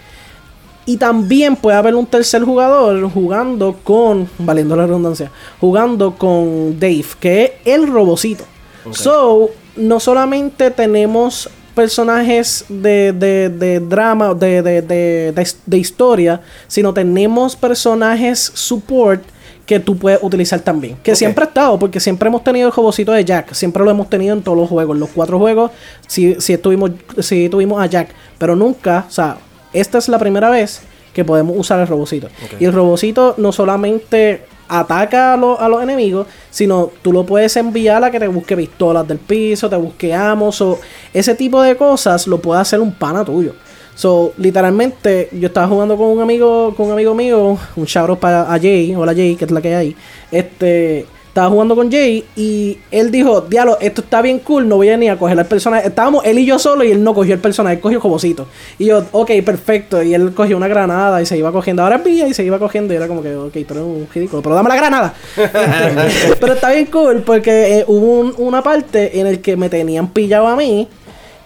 Y 0.86 0.98
también 0.98 1.56
puede 1.56 1.78
haber 1.78 1.96
un 1.96 2.06
tercer 2.06 2.44
jugador 2.44 3.10
jugando 3.10 3.78
con, 3.84 4.28
valiendo 4.38 4.75
la 4.75 4.86
redundancia, 4.86 5.32
jugando 5.60 6.16
con 6.16 6.80
Dave, 6.80 7.06
que 7.20 7.44
es 7.44 7.52
el 7.66 7.88
robocito. 7.88 8.44
So, 8.92 9.50
no 9.78 10.00
solamente 10.00 10.72
tenemos 10.72 11.50
personajes 11.74 12.66
de, 12.68 13.13
de, 13.13 13.50
de 13.50 13.80
drama, 13.80 14.34
de, 14.34 14.62
de, 14.62 14.82
de, 14.82 15.32
de, 15.32 15.48
de 15.66 15.78
historia, 15.78 16.42
sino 16.68 16.94
tenemos 16.94 17.56
personajes 17.56 18.52
support 18.54 19.24
que 19.66 19.80
tú 19.80 19.98
puedes 19.98 20.20
utilizar 20.22 20.60
también. 20.60 20.98
Que 21.02 21.16
siempre 21.16 21.46
ha 21.46 21.48
estado, 21.48 21.80
porque 21.80 22.00
siempre 22.00 22.28
hemos 22.28 22.44
tenido 22.44 22.68
el 22.68 22.74
robocito 22.74 23.13
de 23.13 23.24
Jack. 23.24 23.54
Siempre 23.54 23.84
lo 23.84 23.90
hemos 23.90 24.10
tenido 24.10 24.36
en 24.36 24.44
todos 24.44 24.58
los 24.58 24.70
juegos. 24.70 24.96
En 24.96 25.00
los 25.00 25.10
cuatro 25.10 25.40
juegos, 25.40 25.72
sí, 26.08 26.36
sí 26.40 26.54
estuvimos, 26.54 26.92
sí 27.20 27.48
tuvimos 27.50 27.82
a 27.82 27.86
Jack. 27.86 28.10
Pero 28.38 28.56
nunca, 28.56 29.06
o 29.08 29.12
sea, 29.12 29.38
esta 29.74 29.98
es 29.98 30.08
la 30.10 30.20
primera 30.20 30.50
vez 30.50 30.82
que 31.13 31.24
podemos 31.25 31.56
usar 31.58 31.80
el 31.80 31.88
robocito. 31.88 32.27
Y 32.60 32.65
el 32.65 32.74
robocito 32.74 33.36
no 33.38 33.51
solamente 33.51 34.46
ataca 34.68 35.34
a, 35.34 35.38
los- 35.38 35.60
a 35.60 35.68
los 35.70 35.84
enemigos, 35.84 36.25
sino 36.50 36.89
tú 37.01 37.12
lo 37.13 37.25
puedes 37.25 37.56
enviar 37.58 38.03
a 38.03 38.10
que 38.10 38.20
te 38.20 38.27
busque 38.27 38.56
pistolas 38.58 39.08
del 39.08 39.20
piso, 39.20 39.70
te 39.70 39.75
busque 39.75 40.13
amos 40.13 40.60
o 40.62 40.80
ese 41.13 41.36
tipo 41.36 41.62
de 41.62 41.75
cosas 41.75 42.25
lo 42.27 42.39
puede 42.39 42.62
hacer 42.62 42.80
un 42.80 42.94
pana 42.94 43.24
tuyo. 43.24 43.53
So, 43.96 44.34
literalmente, 44.38 45.30
yo 45.34 45.48
estaba 45.50 45.68
jugando 45.68 45.96
con 45.96 46.08
un 46.08 46.20
amigo, 46.22 46.74
con 46.75 46.88
un 46.88 46.94
amigo 46.94 47.13
mío, 47.13 47.58
un 47.75 47.86
shout 47.86 48.18
para 48.18 48.51
a 48.51 48.58
Jay, 48.60 48.96
hola 48.96 49.13
Jay, 49.13 49.36
que 49.36 49.46
es 49.46 49.51
la 49.51 49.62
que 49.62 49.75
hay. 49.75 49.96
Este, 50.32 51.06
estaba 51.34 51.50
jugando 51.50 51.75
con 51.75 51.92
Jay 51.92 52.24
y 52.36 52.78
él 52.92 53.10
dijo, 53.10 53.42
diablo, 53.42 53.80
esto 53.82 54.02
está 54.02 54.22
bien 54.22 54.38
cool, 54.38 54.68
no 54.68 54.75
voy 54.75 54.90
a 54.90 54.98
ni 54.98 55.10
a 55.10 55.18
coger 55.18 55.40
el 55.40 55.46
personaje. 55.48 55.88
Estábamos 55.88 56.24
él 56.25 56.38
y 56.38 56.46
yo 56.46 56.60
solo 56.60 56.84
y 56.84 56.92
él 56.92 57.04
no 57.04 57.16
cogió 57.16 57.34
el 57.34 57.40
personaje, 57.40 57.78
él 57.78 57.82
cogió 57.82 58.00
Jobocito. 58.00 58.46
Y 58.78 58.86
yo, 58.86 59.04
ok, 59.12 59.32
perfecto. 59.44 60.04
Y 60.04 60.13
él 60.13 60.32
cogió 60.36 60.56
una 60.56 60.68
granada 60.68 61.24
y 61.24 61.25
se 61.25 61.36
iba 61.36 61.52
cogiendo. 61.52 61.82
Ahora 61.82 61.96
es 61.96 62.06
mía 62.06 62.28
y 62.28 62.36
se 62.36 62.44
iba 62.46 62.60
cogiendo 62.60 62.94
y 62.94 62.98
era 62.98 63.08
como 63.08 63.24
que, 63.24 63.36
ok, 63.36 63.52
tú 63.52 63.74
eres 63.74 63.78
un 63.84 64.08
ridículo, 64.13 64.44
pero 64.44 64.54
dame 64.54 64.70
la 64.70 64.75
granada. 64.75 65.13
Pero 66.40 66.54
está 66.54 66.70
bien 66.72 66.86
cool 66.88 67.24
porque 67.25 67.80
eh, 67.80 67.86
hubo 67.88 68.20
un- 68.20 68.36
una 68.38 68.62
parte 68.62 69.20
en 69.20 69.25
el 69.25 69.42
que 69.42 69.58
me 69.58 69.70
tenían 69.70 70.10
pillado 70.10 70.46
a 70.48 70.56
mí. 70.56 70.88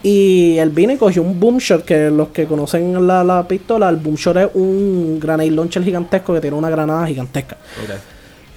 Y 0.03 0.57
él 0.57 0.69
vino 0.71 0.91
y 0.93 0.97
cogió 0.97 1.21
un 1.21 1.39
boom 1.39 1.59
shot, 1.59 1.85
que 1.85 2.09
los 2.09 2.27
que 2.29 2.45
conocen 2.45 3.07
la, 3.07 3.23
la 3.23 3.47
pistola, 3.47 3.87
el 3.89 3.95
boom 3.95 4.15
shot 4.15 4.35
es 4.37 4.47
un 4.53 5.17
grenade 5.19 5.49
launcher 5.51 5.81
gigantesco 5.83 6.33
que 6.33 6.41
tiene 6.41 6.55
una 6.57 6.69
granada 6.69 7.07
gigantesca. 7.07 7.55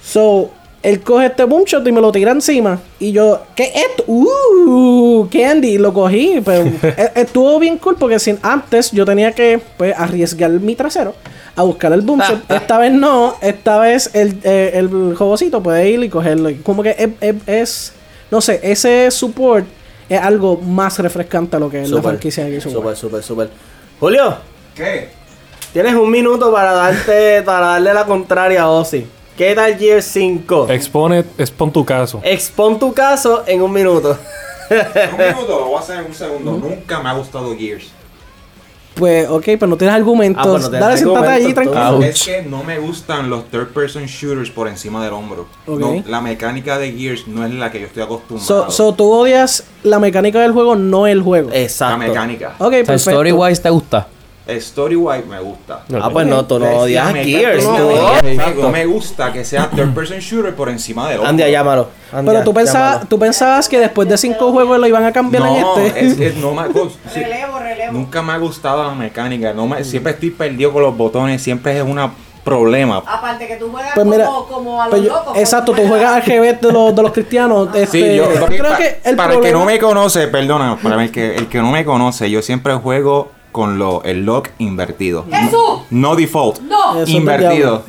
So, 0.03 0.49
él 0.83 1.01
coge 1.01 1.27
este 1.27 1.43
boom 1.43 1.63
shot 1.65 1.87
y 1.87 1.91
me 1.91 2.01
lo 2.01 2.11
tira 2.11 2.31
encima. 2.31 2.79
Y 2.99 3.11
yo, 3.11 3.41
¿qué 3.55 3.63
es 3.65 3.71
esto? 3.89 4.03
Uh, 4.07 5.27
Candy, 5.31 5.77
lo 5.77 5.93
cogí. 5.93 6.41
Pero 6.43 6.63
e- 6.83 7.11
estuvo 7.15 7.59
bien 7.59 7.77
cool 7.77 7.95
porque 7.97 8.19
sin, 8.19 8.39
antes 8.41 8.91
yo 8.91 9.05
tenía 9.05 9.31
que 9.33 9.61
pues, 9.77 9.93
arriesgar 9.97 10.49
mi 10.51 10.75
trasero 10.75 11.13
a 11.55 11.63
buscar 11.63 11.91
el 11.93 12.01
boom 12.01 12.19
shot. 12.21 12.49
Esta 12.49 12.77
vez 12.77 12.91
no, 12.93 13.35
esta 13.41 13.77
vez 13.79 14.09
el, 14.13 14.39
eh, 14.43 14.71
el 14.75 15.15
robocito 15.15 15.61
puede 15.61 15.89
ir 15.89 16.03
y 16.03 16.09
cogerlo. 16.09 16.49
Y 16.49 16.55
Como 16.55 16.81
que 16.83 16.95
es, 16.97 17.09
es- 17.21 17.35
es- 17.47 17.93
no 18.31 18.39
sé, 18.41 18.59
ese 18.63 19.11
support 19.11 19.65
es 20.09 20.19
algo 20.19 20.57
más 20.57 20.97
refrescante 20.99 21.55
a 21.57 21.59
lo 21.59 21.69
que 21.69 21.81
es 21.83 21.89
la 21.89 21.97
Súper, 21.97 22.11
franquicia 22.11 22.43
de 22.45 22.51
Gears. 22.51 22.71
Súper, 22.71 22.95
súper, 22.95 23.23
súper. 23.23 23.49
Julio, 23.99 24.35
¿Qué? 24.75 25.09
tienes 25.73 25.93
un 25.95 26.09
minuto 26.09 26.51
para 26.51 26.71
darte, 26.73 27.43
para 27.43 27.67
darle 27.67 27.93
la 27.93 28.05
contraria 28.05 28.63
a 28.63 28.69
Ozzy. 28.69 29.05
¿Qué 29.41 29.55
tal 29.55 29.75
Gear 29.75 30.03
5? 30.03 30.67
Expone, 30.69 31.25
expon 31.35 31.71
tu 31.71 31.83
caso. 31.83 32.21
Expon 32.23 32.77
tu 32.77 32.93
caso 32.93 33.41
en 33.47 33.63
un 33.63 33.73
minuto. 33.73 34.15
Un 34.69 35.17
minuto, 35.17 35.59
lo 35.59 35.65
voy 35.65 35.77
a 35.77 35.79
hacer 35.79 35.97
en 35.97 36.05
un 36.05 36.13
segundo. 36.13 36.51
Nunca 36.51 36.99
me 36.99 37.09
ha 37.09 37.13
gustado 37.13 37.57
Gears. 37.57 37.87
Pues, 38.93 39.27
ok, 39.27 39.43
pero 39.43 39.65
no 39.65 39.77
tienes 39.77 39.95
argumentos. 39.95 40.45
Ah, 40.45 40.49
pues 40.51 40.61
no 40.61 40.69
tienes 40.69 40.87
Dale, 40.87 40.97
siéntate 40.99 41.27
allí 41.27 41.53
tranquilo. 41.55 42.03
Es 42.03 42.23
que 42.23 42.43
no 42.43 42.63
me 42.63 42.77
gustan 42.77 43.31
los 43.31 43.45
third 43.49 43.69
person 43.69 44.05
shooters 44.05 44.51
por 44.51 44.67
encima 44.67 45.03
del 45.03 45.13
hombro. 45.13 45.47
No, 45.65 46.03
la 46.05 46.21
mecánica 46.21 46.77
de 46.77 46.91
Gears 46.91 47.27
no 47.27 47.43
es 47.43 47.51
la 47.51 47.71
que 47.71 47.79
yo 47.79 47.87
estoy 47.87 48.03
acostumbrado. 48.03 48.69
So, 48.69 48.69
so, 48.69 48.93
tú 48.93 49.11
odias 49.11 49.63
la 49.81 49.97
mecánica 49.97 50.39
del 50.39 50.51
juego, 50.51 50.75
no 50.75 51.07
el 51.07 51.23
juego. 51.23 51.49
Exacto. 51.51 51.97
la 51.97 52.07
mecánica. 52.07 52.55
Ok, 52.59 52.67
O 52.67 52.69
sea, 52.69 52.83
perfecto. 52.83 53.09
Story 53.09 53.31
wise 53.31 53.59
te 53.59 53.71
gusta. 53.71 54.07
Story 54.47 54.95
wise 54.95 55.23
me 55.27 55.39
gusta. 55.39 55.81
Ah, 56.01 56.09
pues 56.11 56.25
no, 56.27 56.43
tú 56.45 56.59
no 56.59 56.65
odias 56.79 57.07
a 57.07 57.13
Gears. 57.13 57.63
no, 57.63 57.77
tú. 57.77 57.91
no, 57.95 58.17
Exacto. 58.27 58.61
No 58.63 58.69
me 58.69 58.85
gusta 58.85 59.31
que 59.31 59.45
sea 59.45 59.69
third 59.69 59.93
person 59.93 60.17
shooter 60.19 60.55
por 60.55 60.67
encima 60.69 61.07
del 61.07 61.17
hombro. 61.19 61.29
Andia, 61.29 61.47
llámalo. 61.49 61.87
Andia, 62.11 62.33
Pero 62.33 62.43
tú, 62.43 62.53
pensabas, 62.53 63.07
tú 63.07 63.19
pensabas 63.19 63.69
que 63.69 63.79
después 63.79 64.09
de 64.09 64.17
cinco 64.17 64.51
juegos 64.51 64.79
lo 64.79 64.87
iban 64.87 65.05
a 65.05 65.13
cambiar 65.13 65.43
No, 65.43 65.77
en 65.77 65.85
este. 65.85 66.05
es, 66.07 66.19
es- 66.19 66.35
no 66.37 66.53
me 66.53 66.63
sí, 67.13 67.19
Relevo, 67.23 67.59
relevo. 67.59 67.93
nunca 67.93 68.21
me 68.21 68.33
ha 68.33 68.37
gustado 68.37 68.83
la 68.83 68.93
mecánica. 68.95 69.53
No 69.53 69.67
me, 69.67 69.83
siempre 69.83 70.13
estoy 70.13 70.31
perdido 70.31 70.73
con 70.73 70.81
los 70.81 70.97
botones. 70.97 71.41
Siempre 71.41 71.77
es 71.77 71.83
un 71.83 71.99
problema. 72.43 73.03
Aparte 73.05 73.47
que 73.47 73.55
tú 73.57 73.69
juegas 73.69 73.91
Pues 73.93 74.07
mira, 74.07 74.25
como, 74.25 74.45
como 74.47 74.81
a 74.81 74.85
los 74.87 74.95
pues 74.95 75.03
yo- 75.03 75.13
locos. 75.15 75.37
exacto, 75.37 75.73
tú 75.73 75.87
juegas 75.87 76.13
al 76.15 76.21
GB 76.23 76.59
de 76.59 76.71
los, 76.73 76.95
de 76.95 77.01
los 77.03 77.11
cristianos. 77.11 77.69
Este, 77.75 78.09
Sí, 78.11 78.15
yo, 78.17 78.27
creo 78.47 78.69
pa- 78.71 78.77
que 78.77 78.99
el 79.03 79.15
para 79.15 79.35
el 79.35 79.39
que 79.41 79.51
no 79.51 79.63
me 79.65 79.77
conoce, 79.79 80.27
perdona, 80.27 80.77
para 80.81 81.03
el 81.03 81.11
que, 81.11 81.35
el 81.35 81.47
que 81.47 81.59
no 81.59 81.71
me 81.71 81.85
conoce, 81.85 82.29
yo 82.31 82.41
siempre 82.41 82.73
juego 82.73 83.31
con 83.51 83.77
lo, 83.77 84.03
el 84.03 84.25
lock 84.25 84.49
invertido. 84.59 85.25
No 85.89 86.15
default. 86.15 86.59
No. 86.61 87.01
Eso 87.01 87.11
invertido. 87.11 87.83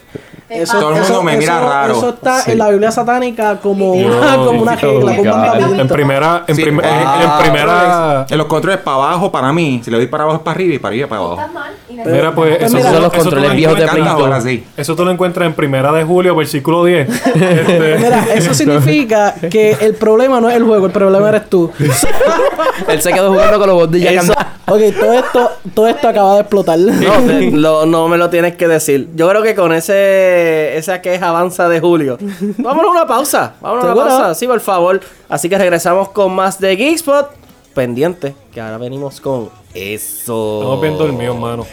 Eso- 0.53 0.79
Todo 0.79 0.95
el 0.95 1.01
mundo 1.03 1.23
me 1.23 1.37
mira 1.37 1.61
raro. 1.61 1.97
Eso 1.97 2.09
está 2.11 2.41
Sí. 2.43 2.53
en 2.53 2.59
la 2.59 2.69
Biblia 2.71 2.91
satánica 2.91 3.57
como 3.61 3.93
una, 3.93 4.37
No, 4.37 4.47
como 4.47 4.63
una 4.63 4.77
regla, 4.77 5.17
como. 5.17 5.81
En 5.81 5.89
primera, 5.89 6.45
en, 6.47 6.57
Sí, 6.57 6.63
prim- 6.63 6.81
en- 6.81 6.87
ah, 6.87 7.21
en 7.39 7.45
primera. 7.45 8.27
En 8.29 8.39
los 8.39 8.47
controles 8.47 8.81
para 8.81 8.97
abajo, 8.97 9.31
para 9.33 9.53
mí. 9.53 9.81
Si 9.85 9.91
le 9.91 9.97
doy 9.97 10.07
para 10.07 10.25
abajo 10.25 10.39
es 10.39 10.43
para 10.43 10.55
arriba 10.55 10.75
y 10.75 10.79
para 10.79 10.93
arriba 10.93 11.09
para 11.09 11.21
abajo. 11.23 11.43
Mira, 11.91 12.35
pues 12.35 12.57
Pues 12.59 12.63
eso, 12.69 12.77
mira, 12.77 12.91
son 12.93 13.03
los 13.03 13.13
controles 13.13 13.53
viejos 13.53 13.77
de 13.79 13.85
Me 13.85 13.91
encuentras- 13.91 13.91
Play 13.93 14.03
encanta 14.03 14.13
2. 14.21 14.23
ahora 14.33 14.41
sí. 14.41 14.65
Eso 14.77 14.97
tú 14.97 15.05
lo 15.05 15.11
encuentras 15.11 15.47
en 15.47 15.55
primera 15.55 15.93
de 15.93 16.05
julio, 16.05 16.35
versículo 16.35 16.85
10. 16.85 17.09
Este, 17.35 17.97
Mira, 17.99 18.25
eso 18.35 18.55
significa 18.55 19.35
que 19.51 19.77
el 19.81 19.95
problema 19.95 20.41
no 20.41 20.49
es 20.51 20.57
el 20.57 20.65
juego, 20.65 20.87
el 20.87 20.93
problema 20.93 21.29
eres 21.29 21.49
tú. 21.49 21.71
Él 22.89 23.01
se 23.03 23.13
quedó 23.13 23.31
jugando 23.31 23.59
con 23.59 23.69
los 23.69 23.91
Daxter. 23.91 24.37
Ok, 24.69 24.81
todo 24.99 25.13
esto, 25.13 25.51
todo 25.75 25.89
esto 25.89 26.09
acaba 26.09 26.35
de 26.35 26.41
explotar. 26.41 26.79
No, 26.79 27.85
no 27.87 28.09
me 28.09 28.17
lo 28.17 28.31
tienes 28.31 28.57
que 28.57 28.67
decir. 28.69 29.09
Yo 29.15 29.29
creo 29.29 29.43
que 29.43 29.55
con 29.55 29.73
ese 29.73 30.42
esa 30.43 31.01
queja 31.01 31.29
avanza 31.29 31.69
de 31.69 31.81
Julio. 31.81 32.19
Vámonos 32.59 32.91
a 32.91 32.93
una 32.93 33.07
pausa. 33.07 33.55
Vámonos 33.61 33.85
a 33.85 33.93
una 33.93 33.97
pausa. 33.97 34.35
Sí, 34.35 34.47
por 34.47 34.61
favor. 34.61 35.01
Así 35.29 35.49
que 35.49 35.59
regresamos 35.59 36.11
con 36.11 36.35
más 36.35 36.59
de 36.59 36.77
Geekspot. 36.77 37.31
Pendiente, 37.75 38.35
que 38.53 38.61
ahora 38.61 38.79
venimos 38.79 39.21
con 39.21 39.49
eso. 39.75 40.59
Estamos 40.61 40.81
bien 40.81 40.99
dormidos, 40.99 41.39
mano. 41.39 41.67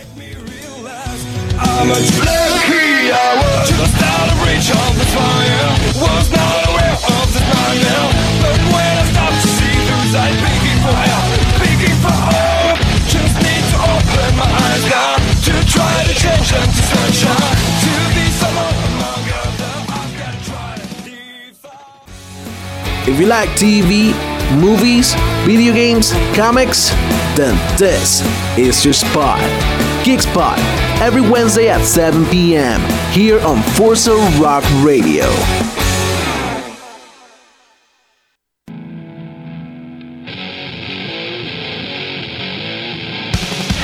If 23.09 23.19
you 23.19 23.25
like 23.25 23.49
TV, 23.57 24.13
movies, 24.61 25.15
video 25.43 25.73
games, 25.73 26.11
comics, 26.35 26.91
then 27.35 27.57
this 27.75 28.21
is 28.55 28.85
your 28.85 28.93
spot. 28.93 29.39
Geek 30.05 30.21
Spot, 30.21 30.59
every 31.01 31.21
Wednesday 31.21 31.69
at 31.69 31.83
7 31.83 32.23
p.m. 32.27 32.79
here 33.11 33.39
on 33.41 33.63
Forza 33.73 34.13
Rock 34.39 34.63
Radio. 34.83 35.25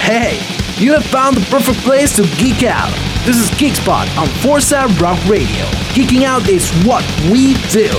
Hey, 0.06 0.38
you 0.78 0.94
have 0.94 1.04
found 1.08 1.36
the 1.36 1.46
perfect 1.50 1.80
place 1.80 2.16
to 2.18 2.22
geek 2.38 2.62
out. 2.62 2.94
This 3.26 3.38
is 3.38 3.50
Geek 3.58 3.74
Spot 3.74 4.08
on 4.20 4.28
Forza 4.44 4.86
Rock 5.02 5.18
Radio. 5.26 5.66
Geeking 5.96 6.26
out 6.26 6.48
is 6.48 6.72
what 6.86 7.04
we 7.32 7.56
do. 7.72 7.90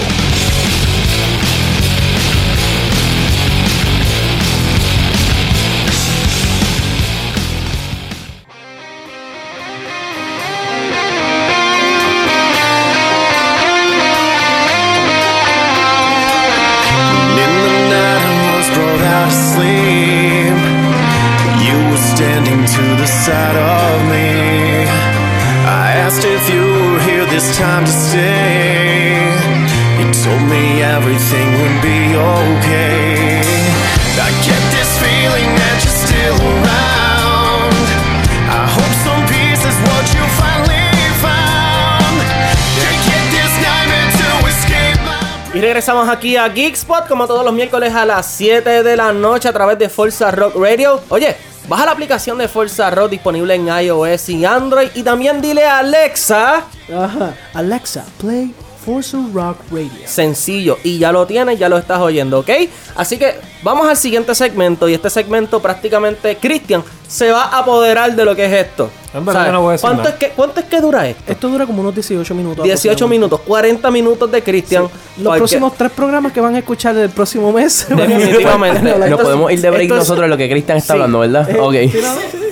Regresamos 45.87 46.09
aquí 46.19 46.37
a 46.37 46.49
Geekspot 46.49 47.07
como 47.07 47.29
todos 47.29 47.45
los 47.45 47.55
miércoles 47.55 47.95
a 47.95 48.05
las 48.05 48.27
7 48.27 48.83
de 48.83 48.97
la 48.97 49.13
noche 49.13 49.49
a 49.49 49.53
través 49.53 49.79
de 49.79 49.89
Forza 49.89 50.33
Rock 50.33 50.57
Radio. 50.57 51.01
Oye, 51.11 51.37
Baja 51.69 51.87
la 51.87 51.93
aplicación 51.93 52.39
de 52.39 52.49
Forza 52.49 52.91
Rock 52.91 53.11
disponible 53.11 53.55
en 53.55 53.69
iOS 53.69 54.29
y 54.31 54.45
Android. 54.45 54.89
Y 54.97 55.05
también 55.05 55.41
dile 55.41 55.65
a 55.65 55.79
Alexa, 55.79 56.65
Ajá. 56.93 57.35
Alexa, 57.55 58.05
play 58.19 58.53
Forza 58.85 59.19
Rock 59.33 59.59
Radio. 59.71 59.91
sencillo. 60.07 60.77
Y 60.83 60.99
ya 60.99 61.13
lo 61.13 61.25
tienes, 61.25 61.57
ya 61.57 61.69
lo 61.69 61.79
estás 61.79 62.01
oyendo, 62.01 62.41
¿ok? 62.41 62.51
Así 62.97 63.17
que 63.17 63.39
vamos 63.63 63.87
al 63.89 63.97
siguiente 63.97 64.35
segmento. 64.35 64.89
Y 64.89 64.95
este 64.95 65.09
segmento 65.09 65.63
prácticamente, 65.63 66.37
Cristian, 66.37 66.83
se 67.09 67.31
va 67.31 67.45
a 67.45 67.59
apoderar 67.59 68.15
de 68.15 68.25
lo 68.25 68.35
que 68.35 68.45
es 68.47 68.53
esto. 68.67 68.91
En 69.15 69.25
verdad 69.25 69.51
no 69.51 69.63
voy 69.63 69.69
a 69.71 69.73
decir 69.73 69.83
¿Cuánto, 69.83 70.03
nada. 70.03 70.15
es 70.15 70.19
que, 70.19 70.29
¿Cuánto 70.35 70.61
es 70.61 70.67
que 70.67 70.81
dura 70.81 71.09
esto? 71.09 71.23
Esto 71.33 71.49
dura 71.49 71.65
como 71.65 71.81
unos 71.81 71.95
18 71.95 72.35
minutos. 72.35 72.63
18 72.63 72.77
aproximadamente. 72.91 73.17
minutos, 73.19 73.41
40 73.47 73.91
minutos 73.91 74.31
de 74.31 74.43
Cristian. 74.43 74.89
Los 75.19 75.37
próximos 75.39 75.73
tres 75.75 75.91
programas 75.93 76.33
que 76.33 76.41
van 76.41 76.55
a 76.55 76.59
escuchar 76.59 76.97
el 76.99 77.09
próximo 77.09 77.51
mes. 77.53 77.87
Definitivamente. 77.89 79.09
Nos 79.09 79.21
podemos 79.21 79.51
ir 79.53 79.61
de 79.61 79.71
break 79.71 79.91
es- 79.91 79.97
nosotros 79.97 80.25
de 80.25 80.29
lo 80.29 80.37
que 80.37 80.51
Cristian 80.51 80.77
está 80.79 80.93
Sí. 80.93 80.93
hablando, 80.95 81.21
¿verdad? 81.21 81.49
Eh, 81.51 81.59
ok. 81.59 81.75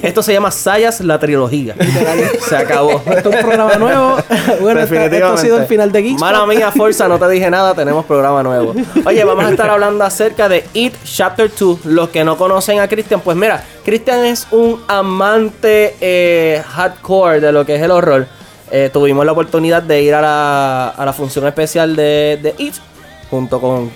Esto 0.03 0.23
se 0.23 0.33
llama 0.35 0.51
Sayas 0.51 1.01
la 1.01 1.19
trilogía. 1.19 1.75
se 2.49 2.57
acabó. 2.57 3.03
Esto 3.07 3.31
es 3.31 3.37
un 3.37 3.41
programa 3.43 3.75
nuevo. 3.77 4.17
bueno, 4.61 4.81
esto 4.81 5.27
ha 5.33 5.37
sido 5.39 5.59
el 5.59 5.67
final 5.67 5.93
de 5.93 6.03
Geeks. 6.03 6.21
Mala 6.21 6.47
mía, 6.47 6.71
Forza, 6.73 7.09
no 7.09 7.19
te 7.19 7.29
dije 7.29 7.51
nada, 7.51 7.75
tenemos 7.75 8.05
programa 8.05 8.43
nuevo. 8.43 8.75
Oye, 9.05 9.25
vamos 9.25 9.45
a 9.45 9.51
estar 9.51 9.69
hablando 9.71 10.05
acerca 10.05 10.49
de 10.49 10.65
It 10.75 10.95
Chapter 11.05 11.51
2. 11.59 11.85
Los 11.87 12.09
que 12.11 12.25
no 12.25 12.37
conocen 12.37 12.81
a 12.81 12.89
Christian, 12.89 13.21
pues 13.21 13.37
mira, 13.37 13.65
Christian 13.85 14.25
es 14.25 14.44
un 14.51 14.83
amante 14.89 15.97
eh, 16.01 16.63
hardcore 16.67 17.41
de 17.41 17.53
lo 17.53 17.65
que 17.65 17.77
es 17.77 17.83
el 17.83 17.91
horror. 17.91 18.27
Eh, 18.71 18.91
tuvimos 18.93 19.25
la 19.27 19.33
oportunidad 19.33 19.83
de 19.83 20.03
ir 20.03 20.15
a 20.15 20.21
la, 20.21 20.89
a 20.89 21.05
la 21.05 21.13
función 21.13 21.47
especial 21.47 21.95
de, 21.95 22.39
de 22.43 22.55
It, 22.59 22.75
junto 23.31 23.61
con 23.61 23.91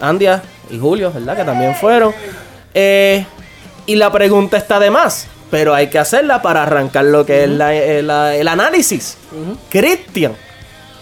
Andia 0.00 0.42
y 0.70 0.78
Julio, 0.78 1.12
¿verdad? 1.12 1.36
Que 1.36 1.44
también 1.44 1.74
fueron. 1.76 2.12
Eh, 2.72 3.24
y 3.86 3.94
la 3.96 4.10
pregunta 4.10 4.56
está 4.56 4.78
de 4.80 4.90
más, 4.90 5.26
pero 5.50 5.74
hay 5.74 5.88
que 5.88 5.98
hacerla 5.98 6.42
para 6.42 6.62
arrancar 6.62 7.04
lo 7.04 7.24
que 7.26 7.44
es 7.44 7.50
la- 7.50 7.72
la- 8.02 8.34
el 8.34 8.48
análisis. 8.48 9.16
Christian, 9.70 10.32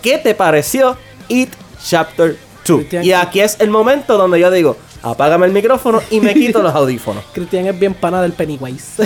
¿qué 0.02 0.18
te 0.18 0.34
pareció 0.34 0.96
It 1.28 1.50
Chapter 1.84 2.36
2? 2.66 2.78
Cristian, 2.80 3.04
Y 3.04 3.12
aquí 3.12 3.40
es 3.40 3.56
el 3.60 3.70
momento 3.70 4.18
donde 4.18 4.38
yo 4.40 4.50
digo, 4.50 4.76
apágame 5.02 5.46
el 5.46 5.52
micrófono 5.52 6.00
y 6.10 6.20
me 6.20 6.34
quito 6.34 6.62
los 6.62 6.74
audífonos. 6.74 7.24
Cristian 7.32 7.66
es 7.66 7.78
bien 7.78 7.94
pana 7.94 8.22
del 8.22 8.32
Pennywise. 8.32 9.02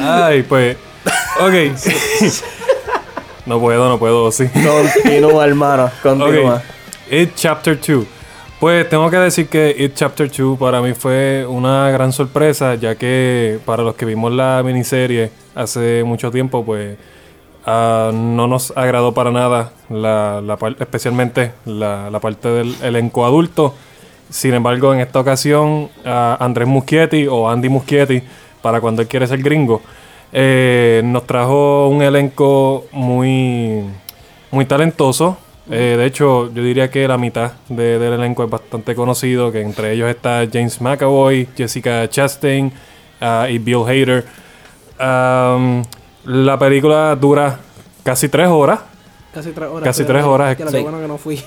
Ay, 0.00 0.42
pues. 0.42 0.76
Ok. 1.40 1.52
no 3.46 3.60
puedo, 3.60 3.88
no 3.88 3.98
puedo, 3.98 4.32
sí. 4.32 4.48
Continúa, 4.48 5.44
hermano, 5.46 5.90
continúa. 6.02 6.56
Ok. 6.56 6.62
It 7.12 7.30
Chapter 7.34 7.78
2. 7.80 8.04
Pues 8.60 8.88
tengo 8.88 9.08
que 9.08 9.16
decir 9.18 9.48
que 9.48 9.74
It 9.78 9.94
Chapter 9.94 10.30
2 10.30 10.58
para 10.58 10.82
mí 10.82 10.92
fue 10.92 11.46
una 11.46 11.90
gran 11.90 12.12
sorpresa, 12.12 12.74
ya 12.74 12.96
que 12.96 13.60
para 13.64 13.82
los 13.82 13.94
que 13.94 14.04
vimos 14.04 14.32
la 14.32 14.62
miniserie 14.64 15.30
hace 15.54 16.02
mucho 16.04 16.30
tiempo, 16.30 16.64
pues 16.64 16.96
ah, 17.68 18.10
no 18.14 18.46
nos 18.46 18.72
agradó 18.76 19.12
para 19.12 19.30
nada, 19.30 19.72
especialmente 20.80 21.52
la, 21.66 22.18
parte 22.20 22.48
del 22.48 22.74
elenco 22.82 23.26
adulto. 23.26 23.74
Sin 24.30 24.54
embargo, 24.54 24.92
en 24.94 25.00
esta 25.00 25.20
ocasión, 25.20 25.88
Andrés 26.04 26.66
Muschietti 26.68 27.26
o 27.26 27.48
Andy 27.48 27.68
Muschietti, 27.68 28.22
para 28.62 28.80
cuando 28.80 29.02
él 29.02 29.08
quiere 29.08 29.26
ser 29.26 29.42
gringo, 29.42 29.80
eh, 30.32 31.00
nos 31.04 31.26
trajo 31.26 31.88
un 31.88 32.02
elenco 32.02 32.86
muy, 32.92 33.82
muy 34.50 34.64
talentoso. 34.64 35.36
Eh, 35.70 35.96
de 35.98 36.06
hecho, 36.06 36.52
yo 36.52 36.62
diría 36.62 36.90
que 36.90 37.06
la 37.06 37.18
mitad 37.18 37.52
de- 37.68 37.98
del 37.98 38.14
elenco 38.14 38.44
es 38.44 38.50
bastante 38.50 38.94
conocido, 38.94 39.52
que 39.52 39.60
entre 39.60 39.92
ellos 39.92 40.08
está 40.08 40.46
James 40.50 40.80
McAvoy, 40.80 41.48
Jessica 41.56 42.08
Chastain 42.08 42.72
ah, 43.20 43.46
y 43.50 43.58
Bill 43.58 43.84
Hader. 43.86 44.24
La 46.28 46.58
película 46.58 47.16
dura 47.16 47.58
casi 48.02 48.28
tres 48.28 48.48
horas. 48.48 48.80
Casi 49.32 49.50
tres 49.52 49.68
horas. 49.68 49.84
Casi 49.84 50.04
tres 50.04 50.24
horas. 50.24 50.56
Que 50.56 50.66
Sí. 50.68 50.80
bueno 50.82 51.00
que 51.00 51.08
no 51.08 51.18
fui. 51.18 51.36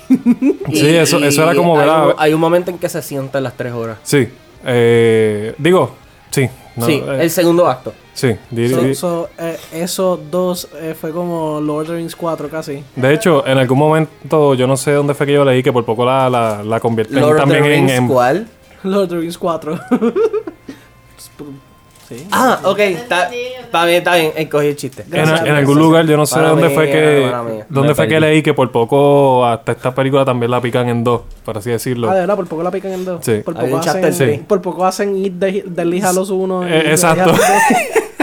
Sí, 0.73 0.95
eso, 0.95 1.17
eso 1.19 1.43
era 1.43 1.53
como, 1.55 1.79
hay 1.79 1.89
hay 2.17 2.33
un 2.33 2.39
momento 2.39 2.71
en 2.71 2.77
que 2.77 2.87
se 2.89 3.01
sientan 3.01 3.43
las 3.43 3.53
tres 3.57 3.73
horas. 3.73 3.97
Sí. 4.03 4.27
Eh, 4.65 5.53
digo, 5.57 5.95
sí. 6.29 6.47
no, 6.75 6.85
sí, 6.85 6.93
eh, 7.05 7.17
el 7.21 7.29
segundo 7.31 7.67
acto. 7.67 7.93
sí, 8.13 8.35
di- 8.49 8.69
So- 8.69 8.81
di- 8.81 8.95
so, 8.95 9.29
eh, 9.37 9.57
esos 9.73 10.19
dos 10.31 10.67
eh, 10.79 10.95
fue 10.99 11.11
como 11.11 11.59
Lord 11.59 11.81
of 11.83 11.87
the 11.89 11.95
Rings 11.95 12.15
4 12.15 12.47
casi. 12.49 12.83
De 12.95 13.13
hecho, 13.13 13.45
en 13.45 13.57
algún 13.57 13.77
momento, 13.79 14.53
yo 14.53 14.67
no 14.67 14.77
sé 14.77 14.91
dónde 14.93 15.13
fue 15.13 15.25
que 15.25 15.33
yo 15.33 15.43
leí 15.43 15.61
que 15.63 15.73
por 15.73 15.83
poco 15.83 16.05
la, 16.05 16.29
la, 16.29 16.63
la 16.63 16.79
convierten 16.79 17.19
Lord 17.19 17.31
of 17.31 17.35
the 17.35 17.39
también 17.41 17.65
en, 17.65 17.89
en- 17.89 18.07
¿cuál? 18.07 18.47
Lord 18.83 19.03
of 19.03 19.09
the 19.09 19.17
Rings 19.17 19.37
4. 19.37 19.79
sí. 22.17 22.27
Ah, 22.31 22.59
ok, 22.63 22.79
está, 22.79 23.29
está 23.29 23.85
bien, 23.85 23.97
está 23.97 24.15
bien, 24.15 24.47
cogí 24.49 24.67
el 24.67 24.75
chiste. 24.75 25.05
en, 25.11 25.29
en 25.29 25.55
algún 25.55 25.79
lugar, 25.79 26.05
yo 26.05 26.17
no 26.17 26.25
sé 26.25 26.39
dónde 26.39 26.67
mía, 26.67 26.75
fue 26.75 26.89
que 26.89 27.31
dónde 27.69 27.95
fue 27.95 28.07
que 28.07 28.19
leí 28.19 28.41
que 28.41 28.53
por 28.53 28.71
poco 28.71 29.45
hasta 29.45 29.71
esta 29.71 29.95
película 29.95 30.25
también 30.25 30.51
la 30.51 30.61
pican 30.61 30.89
en 30.89 31.03
dos, 31.03 31.21
por 31.45 31.57
así 31.57 31.69
decirlo. 31.69 32.09
Ah, 32.09 32.15
de 32.15 32.21
verdad, 32.21 32.35
por 32.35 32.47
poco 32.47 32.63
la 32.63 32.71
pican 32.71 32.91
en 32.91 33.05
dos. 33.05 33.25
Sí. 33.25 33.41
Por 33.45 33.55
poco, 33.55 33.77
hacen, 33.77 34.13
three. 34.13 34.37
por 34.39 34.61
poco 34.61 34.85
hacen 34.85 35.15
It 35.17 35.33
de, 35.33 35.63
de 35.65 36.01
Halo 36.03 36.23
1. 36.23 36.67
Eh, 36.67 36.91
exacto. 36.91 37.33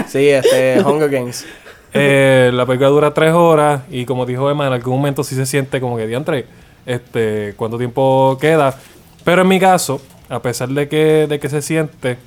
Sí, 0.07 0.27
este, 0.27 0.81
Hunger 0.81 1.07
Games. 1.07 1.45
Eh, 1.93 2.51
la 2.53 2.65
película 2.65 2.89
dura 2.89 3.13
tres 3.13 3.33
horas 3.33 3.81
y 3.89 4.05
como 4.05 4.25
dijo 4.25 4.49
Emma, 4.49 4.67
en 4.67 4.73
algún 4.73 4.95
momento 4.95 5.23
sí 5.23 5.35
se 5.35 5.45
siente 5.45 5.79
como 5.79 5.97
que 5.97 6.07
diantre, 6.07 6.45
este, 6.85 7.53
cuánto 7.55 7.77
tiempo 7.77 8.37
queda. 8.39 8.75
Pero 9.23 9.43
en 9.43 9.47
mi 9.47 9.59
caso, 9.59 10.01
a 10.27 10.41
pesar 10.41 10.69
de 10.69 10.87
que, 10.87 11.27
de 11.27 11.39
que 11.39 11.49
se 11.49 11.61
siente, 11.61 12.17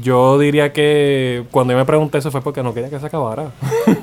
yo 0.00 0.38
diría 0.38 0.72
que 0.72 1.44
cuando 1.50 1.72
yo 1.72 1.78
me 1.78 1.84
pregunté 1.84 2.18
eso 2.18 2.30
fue 2.30 2.42
porque 2.42 2.62
no 2.62 2.74
quería 2.74 2.90
que 2.90 3.00
se 3.00 3.06
acabara. 3.06 3.50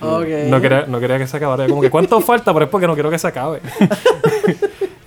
No 0.00 0.20
quería, 0.62 0.86
no 0.86 0.98
quería 0.98 1.18
que 1.18 1.26
se 1.26 1.36
acabara. 1.36 1.66
Como 1.68 1.82
que 1.82 1.90
cuánto 1.90 2.18
falta, 2.22 2.54
pero 2.54 2.64
es 2.64 2.70
porque 2.70 2.86
no 2.86 2.94
quiero 2.94 3.10
que 3.10 3.18
se 3.18 3.28
acabe. 3.28 3.60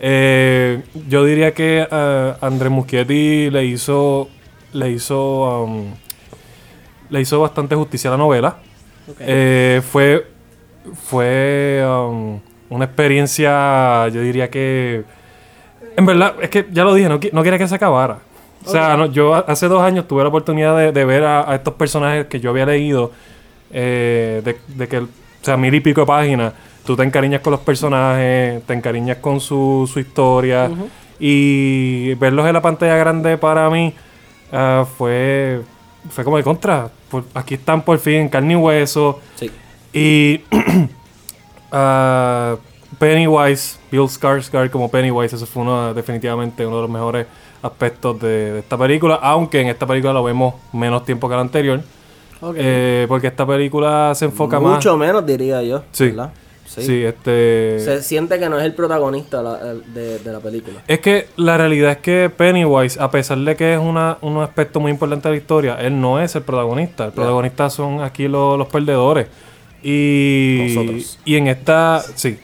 Eh, 0.05 0.83
yo 1.07 1.23
diría 1.23 1.53
que 1.53 1.87
eh, 1.89 2.33
Andrés 2.41 2.69
Muschietti 2.69 3.49
le 3.49 3.63
hizo, 3.63 4.27
le 4.73 4.91
hizo, 4.91 5.63
um, 5.63 5.93
le 7.09 7.21
hizo 7.21 7.39
bastante 7.39 7.73
justicia 7.73 8.09
a 8.09 8.11
la 8.11 8.17
novela. 8.17 8.57
Eh, 9.21 9.81
fue 9.89 10.27
fue 10.93 11.81
um, 11.87 12.39
una 12.69 12.85
experiencia, 12.85 14.09
yo 14.09 14.19
diría 14.19 14.49
que, 14.49 15.05
en 15.95 16.05
verdad, 16.05 16.35
es 16.41 16.49
que 16.49 16.67
ya 16.71 16.83
lo 16.83 16.93
dije, 16.93 17.07
no, 17.07 17.19
no 17.31 17.43
quería 17.43 17.57
que 17.57 17.67
se 17.67 17.75
acabara. 17.75 18.19
O 18.65 18.69
sea, 18.71 18.95
no, 18.97 19.05
yo 19.07 19.33
hace 19.35 19.67
dos 19.67 19.81
años 19.81 20.07
tuve 20.07 20.23
la 20.23 20.29
oportunidad 20.29 20.77
de, 20.77 20.91
de 20.91 21.05
ver 21.05 21.23
a, 21.23 21.49
a 21.49 21.55
estos 21.55 21.73
personajes 21.75 22.27
que 22.27 22.39
yo 22.39 22.49
había 22.51 22.65
leído, 22.65 23.11
eh, 23.71 24.41
de, 24.43 24.57
de 24.75 24.87
que, 24.87 24.99
o 24.99 25.07
sea, 25.41 25.57
mil 25.57 25.73
y 25.73 25.79
pico 25.79 26.01
de 26.01 26.07
páginas, 26.07 26.53
tú 26.85 26.95
te 26.95 27.03
encariñas 27.03 27.41
con 27.41 27.51
los 27.51 27.59
personajes, 27.61 28.63
te 28.63 28.73
encariñas 28.73 29.17
con 29.17 29.39
su, 29.39 29.89
su 29.91 29.99
historia, 29.99 30.69
y 31.19 32.13
verlos 32.15 32.45
en 32.47 32.53
la 32.53 32.61
pantalla 32.61 32.95
grande 32.97 33.37
para 33.37 33.69
mí 33.69 33.93
ah, 34.51 34.85
fue, 34.97 35.61
fue 36.09 36.23
como 36.23 36.37
de 36.37 36.43
contra. 36.43 36.89
Por- 37.09 37.23
aquí 37.33 37.53
están 37.55 37.81
por 37.81 37.97
fin 37.99 38.27
carne 38.29 38.53
y 38.53 38.55
hueso. 38.57 39.19
Sí. 39.35 39.51
Y 39.93 40.41
ah, 41.71 42.55
Pennywise, 42.99 43.77
Bill 43.91 44.07
Skarsgård 44.07 44.69
como 44.69 44.89
Pennywise, 44.89 45.35
eso 45.35 45.45
fue 45.45 45.63
uno, 45.63 45.93
definitivamente 45.93 46.65
uno 46.65 46.77
de 46.77 46.81
los 46.83 46.91
mejores 46.91 47.25
aspectos 47.63 48.19
de, 48.19 48.51
de 48.53 48.59
esta 48.59 48.77
película, 48.77 49.15
aunque 49.15 49.61
en 49.61 49.67
esta 49.69 49.87
película 49.87 50.13
lo 50.13 50.23
vemos 50.23 50.53
menos 50.73 51.03
tiempo 51.05 51.27
que 51.27 51.35
la 51.35 51.41
anterior, 51.41 51.81
eh, 52.55 53.05
porque 53.07 53.27
esta 53.27 53.45
película 53.47 54.11
se 54.15 54.25
enfoca 54.25 54.59
más... 54.59 54.75
Mucho 54.75 54.97
menos, 54.97 55.25
diría 55.25 55.61
yo. 55.63 55.81
Sí. 55.91 56.07
¿verdad? 56.09 56.31
Sí, 56.65 57.03
este... 57.03 57.77
Se 57.79 58.01
siente 58.01 58.39
que 58.39 58.49
no 58.49 58.57
es 58.57 58.65
el 58.65 58.73
protagonista 58.73 59.43
la- 59.43 59.57
de, 59.75 60.17
de 60.19 60.31
la 60.31 60.39
película. 60.39 60.81
Es 60.87 60.99
que 60.99 61.27
la 61.37 61.55
realidad 61.55 61.91
es 61.91 61.97
que 61.97 62.31
Pennywise, 62.35 62.99
a 62.99 63.11
pesar 63.11 63.37
de 63.37 63.55
que 63.55 63.73
es 63.73 63.79
una, 63.79 64.17
un 64.21 64.37
aspecto 64.41 64.79
muy 64.79 64.89
importante 64.91 65.27
de 65.29 65.35
la 65.35 65.37
historia, 65.39 65.75
él 65.75 66.01
no 66.01 66.19
es 66.19 66.35
el 66.35 66.41
protagonista. 66.41 67.05
El 67.05 67.11
protagonista 67.11 67.69
son 67.69 68.01
aquí 68.01 68.27
los, 68.27 68.57
los 68.57 68.67
perdedores. 68.69 69.27
Y, 69.83 70.73
Nosotros. 70.73 71.19
y 71.25 71.35
en 71.35 71.47
esta, 71.47 72.01
sí. 72.15 72.39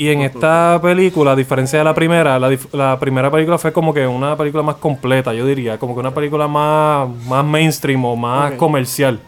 Y 0.00 0.08
en 0.08 0.22
esta 0.22 0.78
película, 0.82 1.32
a 1.32 1.36
diferencia 1.36 1.78
de 1.78 1.84
la 1.84 1.92
primera, 1.94 2.38
la, 2.38 2.56
la 2.72 2.98
primera 2.98 3.30
película 3.30 3.58
fue 3.58 3.70
como 3.70 3.92
que 3.92 4.06
una 4.06 4.34
película 4.34 4.62
más 4.62 4.76
completa, 4.76 5.34
yo 5.34 5.44
diría, 5.44 5.78
como 5.78 5.92
que 5.92 6.00
una 6.00 6.14
película 6.14 6.48
más, 6.48 7.06
más 7.26 7.44
mainstream 7.44 8.02
o 8.06 8.16
más 8.16 8.52
comercial. 8.52 9.20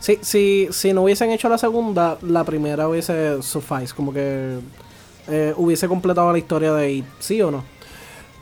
Sí, 0.00 0.18
si, 0.20 0.66
si 0.72 0.92
no 0.92 1.02
hubiesen 1.02 1.30
hecho 1.30 1.48
la 1.48 1.56
segunda, 1.56 2.18
la 2.22 2.42
primera 2.42 2.88
hubiese 2.88 3.40
suffice, 3.42 3.94
como 3.94 4.12
que 4.12 4.58
eh, 5.28 5.54
hubiese 5.56 5.86
completado 5.86 6.32
la 6.32 6.38
historia 6.38 6.72
de 6.72 6.90
It, 6.94 7.04
¿sí 7.20 7.40
o 7.40 7.52
no? 7.52 7.62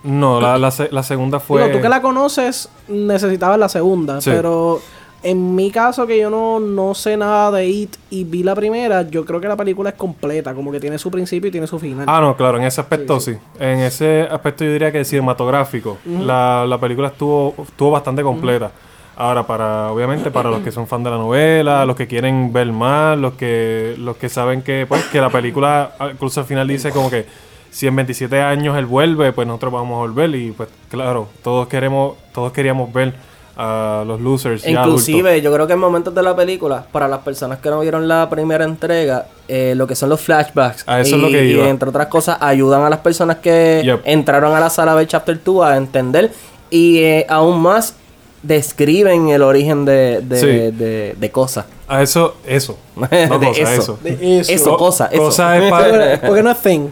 No, 0.03 0.41
la, 0.41 0.57
la, 0.57 0.71
se- 0.71 0.89
la 0.91 1.03
segunda 1.03 1.41
fue... 1.41 1.63
Digo, 1.63 1.77
tú 1.77 1.83
que 1.83 1.89
la 1.91 2.01
conoces, 2.01 2.71
necesitabas 2.89 3.59
la 3.59 3.69
segunda, 3.69 4.21
Sí. 4.23 4.31
pero 4.31 4.81
en 5.27 5.57
mi 5.57 5.73
caso, 5.73 6.07
que 6.07 6.21
yo 6.21 6.31
no, 6.31 6.61
no 6.61 6.95
sé 6.95 7.17
nada 7.17 7.51
de 7.51 7.67
It 7.67 7.97
y 8.11 8.23
vi 8.23 8.45
la 8.45 8.55
primera, 8.55 9.03
yo 9.03 9.25
creo 9.25 9.41
que 9.41 9.49
la 9.49 9.57
película 9.57 9.91
es 9.91 9.97
completa, 9.97 10.55
como 10.55 10.71
que 10.71 10.79
tiene 10.79 10.99
su 10.99 11.11
principio 11.11 11.49
y 11.49 11.51
tiene 11.51 11.67
su 11.67 11.81
final. 11.81 12.07
Ah, 12.09 12.21
no, 12.21 12.37
claro, 12.37 12.59
en 12.59 12.65
ese 12.65 12.81
aspecto 12.81 13.19
sí. 13.19 13.37
En 13.59 13.81
ese 13.81 14.29
aspecto 14.31 14.65
yo 14.65 14.73
diría 14.73 14.93
que 14.93 15.05
cinematográfico. 15.05 15.99
la, 16.07 16.65
la 16.69 16.79
película 16.79 17.09
estuvo, 17.09 17.57
estuvo 17.59 17.91
bastante 17.91 18.23
completa. 18.23 18.71
Ahora, 19.17 19.45
para, 19.45 19.91
obviamente, 19.91 20.31
para 20.31 20.49
los 20.49 20.61
que 20.61 20.71
son 20.71 20.87
fan 20.87 21.03
de 21.03 21.11
la 21.11 21.17
novela, 21.17 21.85
los 21.87 21.97
que 21.97 22.07
quieren 22.07 22.53
ver 22.53 22.71
más, 22.71 23.19
los 23.19 23.35
que, 23.35 23.97
los 23.99 24.17
que 24.19 24.29
saben 24.29 24.63
que, 24.63 24.87
pues, 24.87 25.03
que 25.07 25.21
la 25.21 25.31
película, 25.31 25.91
incluso 26.13 26.39
al 26.39 26.47
final 26.47 26.69
dice 26.69 26.93
como 26.93 27.11
que 27.11 27.27
si 27.71 27.89
en 27.89 27.97
27 27.97 28.41
años 28.43 28.77
él 28.79 28.87
vuelve, 28.87 29.33
pues 29.33 29.49
nosotros 29.49 29.73
vamos 29.73 29.97
a 29.97 29.99
volver. 29.99 30.33
Y 30.37 30.53
pues, 30.53 30.69
claro, 30.89 31.29
todos 31.43 31.67
queremos, 31.67 32.17
todos 32.33 32.53
queríamos 32.53 32.93
ver 32.93 33.15
a 33.57 34.05
los 34.07 34.21
losers. 34.21 34.63
ya 34.63 34.71
Inclusive, 34.71 35.41
yo 35.41 35.53
creo 35.53 35.67
que 35.67 35.73
en 35.73 35.79
momentos 35.79 36.15
de 36.15 36.23
la 36.23 36.37
película, 36.37 36.85
para 36.93 37.09
las 37.09 37.21
personas 37.21 37.59
que 37.59 37.71
no 37.71 37.81
vieron 37.81 38.07
la 38.07 38.29
primera 38.29 38.65
entrega, 38.65 39.27
eh, 39.49 39.73
lo 39.77 39.87
que 39.87 39.95
son 39.95 40.09
los 40.11 40.21
flashbacks. 40.21 40.85
A 40.87 41.01
eso 41.01 41.17
es 41.17 41.23
y, 41.23 41.25
lo 41.25 41.29
que 41.29 41.45
y 41.47 41.51
iba. 41.53 41.69
entre 41.69 41.89
otras 41.89 42.09
cosas, 42.09 42.37
ayudan 42.41 42.83
a 42.85 42.91
las 42.91 42.99
personas 43.01 43.37
que 43.39 43.83
Yep. 43.85 44.03
entraron 44.05 44.55
a 44.55 44.61
la 44.61 44.69
sala 44.71 44.95
de 44.95 45.07
Chapter 45.07 45.41
2 45.43 45.65
a 45.65 45.77
entender. 45.77 46.31
Y 46.71 46.99
eh, 46.99 47.27
aún 47.29 47.61
más 47.63 47.95
describen 48.43 49.29
el 49.31 49.43
origen 49.43 49.85
de, 49.85 50.21
de, 50.23 50.41
Sí. 50.41 50.47
de- 50.47 51.15
de 51.19 51.31
cosas. 51.31 51.65
A 51.89 52.03
eso, 52.03 52.37
eso. 52.47 52.77
No 52.97 53.07
De 53.09 53.47
cosa, 53.49 53.61
eso. 53.61 53.73
eso. 53.83 53.99
De 54.03 54.39
eso. 54.41 54.53
Eso, 54.53 54.71
Co- 54.71 54.77
cosa, 54.77 55.07
eso. 55.11 55.23
cosa 55.23 55.57
es 55.59 56.21
Porque 56.27 56.43
no 56.43 56.51
es 56.51 56.59
Thing. 56.59 56.89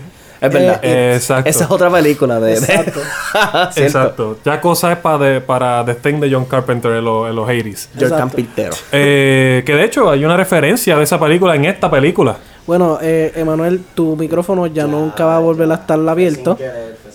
Es 0.47 0.53
verdad. 0.53 0.81
Eh, 0.83 1.13
exacto. 1.17 1.49
Esa 1.51 1.65
es 1.65 1.71
otra 1.71 1.91
película 1.91 2.41
de... 2.41 2.55
Exacto. 2.55 3.01
Exacto. 3.77 4.39
Ya 4.45 4.61
cosa 4.61 4.93
es 4.93 4.99
para 4.99 5.19
de, 5.19 5.41
para 5.41 5.85
The 5.85 5.95
Thing 5.95 6.21
de 6.21 6.33
John 6.33 6.45
Carpenter 6.45 6.93
en, 6.93 7.05
los- 7.05 7.29
en 7.29 7.37
los 7.37 7.49
80s. 7.49 7.89
Jordan 7.95 8.13
Exacto. 8.13 8.37
Pintero. 8.37 8.75
Eh, 8.93 9.63
que 9.65 9.75
de 9.75 9.85
hecho 9.85 10.11
hay 10.11 10.25
una 10.25 10.37
referencia 10.37 10.97
de 10.97 11.05
esa 11.05 11.19
película 11.19 11.55
en 11.55 11.65
esta 11.65 11.91
película. 11.91 12.37
Bueno, 12.67 12.99
eh, 13.03 13.33
Emanuel, 13.37 13.81
tu 13.95 14.17
micrófono 14.17 14.67
ya 14.67 14.87
nunca 14.87 15.25
va 15.27 15.37
a 15.37 15.41
volver 15.41 15.71
a 15.71 15.75
estar 15.75 15.99
abierto. 16.09 16.57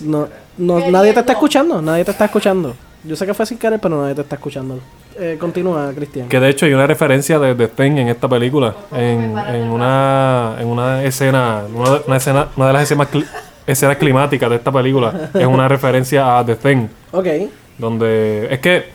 No, 0.01 0.27
no, 0.57 0.79
nadie 0.91 1.13
te 1.13 1.21
está 1.21 1.33
escuchando, 1.33 1.81
nadie 1.81 2.05
te 2.05 2.11
está 2.11 2.25
escuchando. 2.25 2.75
Yo 3.03 3.15
sé 3.15 3.25
que 3.25 3.33
fue 3.33 3.45
sin 3.45 3.57
querer, 3.57 3.79
pero 3.79 4.01
nadie 4.01 4.13
te 4.15 4.21
está 4.21 4.35
escuchando. 4.35 4.79
Eh, 5.17 5.37
continúa, 5.39 5.91
Cristian. 5.95 6.27
Que 6.27 6.39
de 6.39 6.49
hecho 6.49 6.65
hay 6.65 6.73
una 6.73 6.85
referencia 6.87 7.39
de 7.39 7.55
The 7.55 7.67
Thing 7.69 7.97
en 7.97 8.07
esta 8.09 8.27
película. 8.27 8.75
En, 8.91 9.37
en 9.37 9.69
una, 9.69 10.55
en 10.59 10.67
una 10.67 11.03
escena, 11.03 11.63
una, 11.73 11.89
de- 11.91 12.01
una 12.07 12.17
escena, 12.17 12.47
una 12.55 12.67
de 12.67 12.73
las 12.73 12.83
escenas, 12.83 13.07
cli- 13.11 13.25
escenas 13.65 13.97
climáticas 13.97 14.49
de 14.49 14.55
esta 14.57 14.71
película 14.71 15.29
es 15.33 15.45
una 15.47 15.67
referencia 15.69 16.37
a 16.39 16.45
The 16.45 16.55
Thing. 16.55 16.87
Ok. 17.11 17.27
Donde 17.77 18.47
es 18.53 18.59
que 18.59 18.85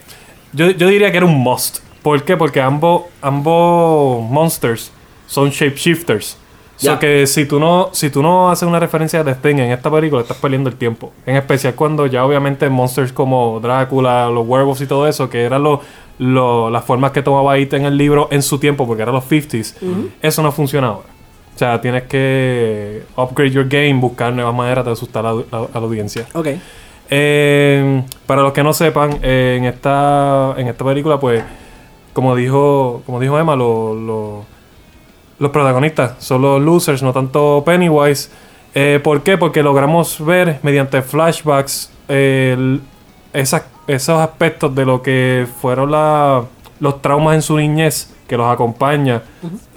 yo, 0.52 0.70
yo 0.70 0.88
diría 0.88 1.10
que 1.10 1.16
era 1.16 1.26
un 1.26 1.38
must. 1.38 1.78
¿Por 2.02 2.22
qué? 2.24 2.36
Porque 2.36 2.60
ambos, 2.60 3.04
ambos 3.22 4.22
monsters 4.30 4.90
son 5.26 5.48
shapeshifters. 5.50 6.36
So 6.76 6.86
Ya. 6.86 6.98
que 6.98 7.26
si 7.28 7.44
tú 7.46 7.60
no, 7.60 7.90
si 7.92 8.10
tú 8.10 8.20
no 8.22 8.50
haces 8.50 8.66
una 8.68 8.80
referencia 8.80 9.22
de 9.22 9.32
Sting 9.32 9.58
en 9.58 9.70
esta 9.70 9.90
película, 9.90 10.22
estás 10.22 10.36
perdiendo 10.38 10.68
el 10.68 10.76
tiempo. 10.76 11.12
En 11.24 11.36
especial 11.36 11.74
cuando 11.74 12.06
ya 12.06 12.24
obviamente 12.24 12.68
monsters 12.68 13.12
como 13.12 13.60
Drácula, 13.60 14.28
los 14.28 14.46
werewolves 14.46 14.80
y 14.82 14.86
todo 14.86 15.06
eso, 15.06 15.28
que 15.30 15.42
eran 15.44 15.62
los 15.62 15.80
lo- 16.18 16.70
las 16.70 16.84
formas 16.84 17.10
que 17.10 17.22
tomaba 17.22 17.58
It 17.58 17.72
en 17.74 17.84
el 17.86 17.96
libro 17.96 18.28
en 18.30 18.40
su 18.42 18.58
tiempo, 18.58 18.86
porque 18.86 19.02
eran 19.02 19.14
los 19.16 19.24
50s, 19.24 19.74
eso 20.22 20.42
no 20.42 20.52
funciona 20.52 20.86
ahora. 20.88 21.08
O 21.54 21.58
sea, 21.58 21.80
tienes 21.80 22.04
que 22.04 23.02
upgrade 23.16 23.50
your 23.50 23.68
game, 23.68 23.94
buscar 23.94 24.32
nuevas 24.32 24.54
maneras 24.54 24.84
de 24.84 24.92
asustar 24.92 25.24
a, 25.26 25.32
la- 25.32 25.44
a- 25.52 25.56
a 25.74 25.80
la 25.80 25.86
audiencia. 25.86 26.26
Ok. 26.34 26.48
Eh, 27.10 28.02
para 28.26 28.42
los 28.42 28.52
que 28.52 28.62
no 28.62 28.72
sepan, 28.72 29.18
eh, 29.22 29.56
en 29.58 29.64
esta 29.66 30.54
en 30.56 30.68
esta 30.68 30.84
película, 30.84 31.18
pues, 31.20 31.42
como 32.12 32.34
dijo 32.34 33.02
como 33.06 33.20
dijo 33.20 33.38
Emma, 33.38 33.54
lo- 33.56 34.44
los 35.38 35.50
protagonistas 35.50 36.14
son 36.18 36.42
los 36.42 36.60
losers, 36.62 37.02
no 37.02 37.12
tanto 37.12 37.62
Pennywise. 37.66 38.30
Eh, 38.74 39.00
¿Por 39.02 39.22
qué? 39.22 39.38
Porque 39.38 39.62
logramos 39.62 40.24
ver 40.24 40.58
mediante 40.62 41.00
flashbacks 41.02 41.90
eh, 42.08 42.54
el- 42.56 42.80
esas- 43.32 43.64
esos 43.86 44.20
aspectos 44.20 44.74
de 44.74 44.84
lo 44.84 45.02
que 45.02 45.46
fueron 45.60 45.90
la- 45.90 46.42
los 46.80 47.00
traumas 47.02 47.34
en 47.36 47.42
su 47.42 47.56
niñez 47.56 48.10
que 48.28 48.36
los 48.36 48.50
acompaña, 48.52 49.22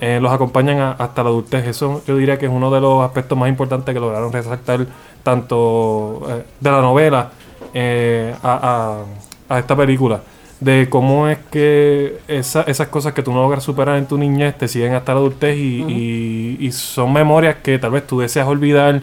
eh, 0.02 0.20
los 0.22 0.32
acompañan 0.32 0.80
a- 0.80 0.92
hasta 0.94 1.24
la 1.24 1.30
adultez. 1.30 1.68
Eso 1.68 2.02
yo 2.08 2.16
diría 2.16 2.38
que 2.38 2.46
es 2.48 2.52
uno 2.52 2.72
de 2.72 2.80
los 2.82 3.04
aspectos 3.04 3.38
más 3.38 3.50
importantes 3.50 3.94
que 3.94 4.00
lograron 4.00 4.32
resaltar 4.32 4.86
tanto 5.24 6.22
eh, 6.30 6.44
de 6.60 6.72
la 6.72 6.82
novela 6.82 7.30
eh, 7.74 8.34
a, 8.44 9.04
a- 9.50 9.56
a 9.56 9.60
esta 9.60 9.76
película. 9.76 10.22
De 10.60 10.88
cómo 10.90 11.28
es 11.28 11.38
que 11.52 12.18
esa- 12.28 12.64
esas 12.64 12.88
cosas 12.88 13.14
que 13.14 13.22
tú 13.22 13.32
no 13.32 13.42
logras 13.44 13.64
superar 13.64 13.98
en 13.98 14.08
tu 14.08 14.18
niñez 14.18 14.58
te 14.58 14.68
siguen 14.68 14.94
hasta 14.96 15.14
la 15.14 15.20
adultez 15.20 15.56
y, 15.56 15.84
y- 15.88 16.58
y 16.60 16.72
son 16.72 17.14
memorias 17.14 17.58
que 17.62 17.78
tal 17.78 17.92
vez 17.92 18.08
tú 18.08 18.20
deseas 18.20 18.48
olvidar, 18.48 19.02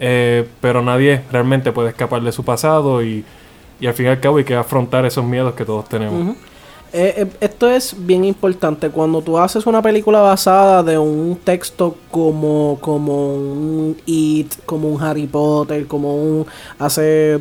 eh, 0.00 0.46
pero 0.62 0.80
nadie 0.82 1.20
realmente 1.30 1.72
puede 1.72 1.90
escapar 1.90 2.22
de 2.22 2.32
su 2.32 2.42
pasado 2.42 3.02
y, 3.02 3.22
y 3.80 3.86
al 3.86 3.92
fin 3.92 4.06
y 4.06 4.08
al 4.08 4.20
cabo 4.20 4.38
hay 4.38 4.44
que 4.44 4.54
afrontar 4.54 5.04
esos 5.04 5.24
miedos 5.26 5.52
que 5.54 5.64
todos 5.66 5.86
tenemos. 5.90 6.36
Eh, 6.96 7.12
eh, 7.18 7.26
esto 7.40 7.68
es 7.68 7.94
bien 7.98 8.24
importante. 8.24 8.88
Cuando 8.88 9.20
tú 9.20 9.36
haces 9.36 9.66
una 9.66 9.82
película 9.82 10.20
basada 10.20 10.82
de 10.82 10.96
un 10.96 11.36
texto 11.42 11.96
como, 12.10 12.78
como 12.80 13.34
un 13.34 13.96
It, 14.06 14.54
como 14.64 14.88
un 14.88 15.02
Harry 15.02 15.26
Potter, 15.26 15.86
como 15.86 16.14
un 16.16 16.46
hace 16.78 17.36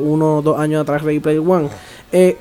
uno 0.00 0.36
o 0.36 0.42
dos 0.42 0.60
años 0.60 0.82
atrás 0.82 1.02
Ready 1.02 1.20
Player 1.20 1.40
One, 1.40 1.68
eh, 2.12 2.36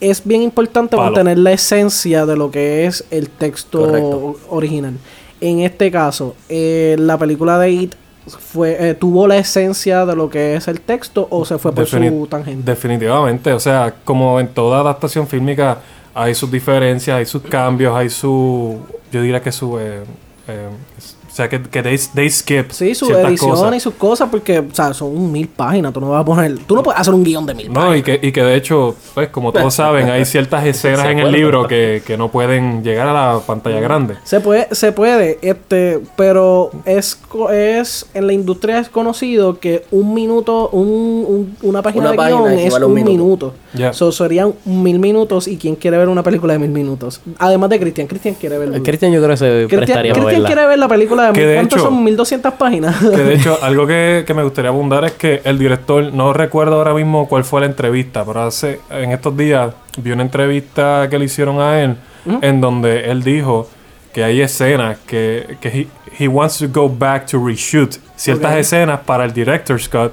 es 0.00 0.22
bien 0.24 0.42
importante 0.42 0.96
Palo. 0.96 1.10
mantener 1.10 1.38
la 1.38 1.52
esencia 1.52 2.26
de 2.26 2.36
lo 2.36 2.50
que 2.50 2.86
es 2.86 3.04
el 3.10 3.28
texto 3.28 3.80
Correcto. 3.80 4.36
original. 4.50 4.94
En 5.40 5.60
este 5.60 5.90
caso, 5.90 6.34
eh, 6.48 6.96
la 6.98 7.16
película 7.18 7.58
de 7.58 7.70
It 7.70 7.94
fue 8.26 8.76
eh, 8.90 8.94
tuvo 8.94 9.26
la 9.26 9.38
esencia 9.38 10.04
de 10.06 10.14
lo 10.14 10.28
que 10.28 10.54
es 10.54 10.68
el 10.68 10.80
texto 10.80 11.26
o 11.30 11.44
se 11.44 11.58
fue 11.58 11.72
por 11.72 11.84
Defini- 11.86 12.10
su 12.10 12.26
tangente. 12.26 12.70
Definitivamente, 12.70 13.52
o 13.52 13.60
sea, 13.60 13.94
como 14.04 14.38
en 14.40 14.48
toda 14.48 14.80
adaptación 14.80 15.26
fílmica 15.26 15.78
hay 16.14 16.34
sus 16.34 16.50
diferencias, 16.50 17.16
hay 17.16 17.24
sus 17.26 17.42
cambios, 17.42 17.94
hay 17.96 18.10
su, 18.10 18.78
yo 19.10 19.22
diría 19.22 19.40
que 19.40 19.50
su, 19.52 19.78
eh, 19.78 20.02
eh, 20.48 20.68
o 21.30 21.34
sea, 21.34 21.48
que, 21.48 21.62
que 21.62 21.82
they, 21.82 21.96
they 22.14 22.28
skip 22.28 22.70
Sí, 22.72 22.94
su 22.94 23.10
edición 23.12 23.50
cosas. 23.52 23.76
y 23.76 23.80
sus 23.80 23.94
cosas, 23.94 24.28
porque, 24.30 24.58
o 24.58 24.74
sea, 24.74 24.92
son 24.92 25.30
mil 25.30 25.46
páginas. 25.48 25.92
Tú 25.92 26.00
no 26.00 26.10
vas 26.10 26.22
a 26.22 26.24
poner. 26.24 26.58
Tú 26.66 26.74
no 26.74 26.82
puedes 26.82 27.00
hacer 27.00 27.14
un 27.14 27.22
guion 27.22 27.46
de 27.46 27.54
mil 27.54 27.68
No, 27.68 27.74
páginas. 27.80 27.98
y 27.98 28.02
que, 28.02 28.20
y 28.26 28.32
que 28.32 28.42
de 28.42 28.56
hecho, 28.56 28.94
pues 29.14 29.28
como 29.28 29.52
todos 29.52 29.72
saben, 29.80 30.10
hay 30.10 30.24
ciertas 30.24 30.66
escenas 30.66 31.06
en 31.06 31.18
el 31.20 31.30
libro 31.32 31.66
que, 31.68 32.02
que 32.06 32.16
no 32.16 32.30
pueden 32.30 32.82
llegar 32.82 33.08
a 33.08 33.12
la 33.34 33.40
pantalla 33.40 33.80
grande. 33.80 34.14
Se 34.24 34.40
puede, 34.40 34.68
se 34.74 34.92
puede, 34.92 35.38
este, 35.42 36.00
pero 36.16 36.70
es, 36.84 37.14
co- 37.16 37.50
es 37.50 38.06
en 38.14 38.26
la 38.26 38.32
industria 38.32 38.78
es 38.78 38.88
conocido 38.88 39.58
que 39.60 39.84
un 39.90 40.12
minuto, 40.14 40.68
un, 40.70 40.88
un- 41.28 41.56
una 41.62 41.80
página 41.82 42.02
Una 42.02 42.10
de 42.12 42.16
página 42.16 42.38
guion 42.40 42.58
es 42.58 42.74
un 42.74 42.92
minuto. 42.94 43.10
minuto. 43.10 43.54
Ya. 43.74 43.92
So, 43.92 44.10
serían 44.10 44.52
mil 44.64 44.98
minutos 44.98 45.46
y 45.46 45.56
quién 45.56 45.76
quiere 45.76 45.96
ver 45.96 46.08
una 46.08 46.22
película 46.24 46.52
de 46.54 46.58
mil 46.58 46.70
minutos. 46.70 47.20
Además 47.38 47.70
de 47.70 47.78
Cristian, 47.78 48.06
Cristian 48.08 48.34
quiere 48.34 48.58
ver. 48.58 48.82
Cristian 48.82 49.12
yo 49.12 49.18
creo 49.20 49.30
que 49.30 49.36
se 49.36 49.46
Cristian, 49.68 49.78
prestaría 49.80 50.12
verla. 50.14 50.46
quiere 50.46 50.66
ver 50.66 50.78
la 50.78 50.88
película 50.88 51.19
mil. 51.28 51.46
de 51.46 51.54
¿Cuántas 51.54 51.78
hecho- 51.80 51.88
son 51.88 52.04
1200 52.04 52.54
páginas? 52.54 52.96
Que 52.98 53.08
de 53.24 53.34
hecho, 53.34 53.58
algo 53.62 53.86
que, 53.86 54.24
que 54.26 54.34
me 54.34 54.42
gustaría 54.42 54.70
abundar 54.70 55.04
es 55.04 55.12
que 55.12 55.40
el 55.44 55.58
director, 55.58 56.12
no 56.12 56.32
recuerdo 56.32 56.76
ahora 56.76 56.94
mismo 56.94 57.28
cuál 57.28 57.44
fue 57.44 57.60
la 57.60 57.66
entrevista, 57.66 58.24
pero 58.24 58.42
hace, 58.42 58.80
en 58.90 59.12
estos 59.12 59.36
días 59.36 59.72
vi 59.98 60.12
una 60.12 60.22
entrevista 60.22 61.06
que 61.10 61.18
le 61.18 61.26
hicieron 61.26 61.60
a 61.60 61.80
él, 61.82 61.96
en 62.42 62.60
donde 62.60 63.10
él 63.10 63.22
dijo 63.22 63.68
que 64.12 64.24
hay 64.24 64.40
escenas 64.40 64.98
que, 65.06 65.56
que 65.60 65.68
he, 65.68 66.24
he 66.24 66.28
wants 66.28 66.58
to 66.58 66.66
go 66.68 66.88
back 66.88 67.26
to 67.26 67.38
reshoot 67.44 67.96
ciertas 68.16 68.56
escenas 68.56 69.00
para 69.00 69.24
el 69.24 69.32
director's 69.32 69.88
cut 69.88 70.12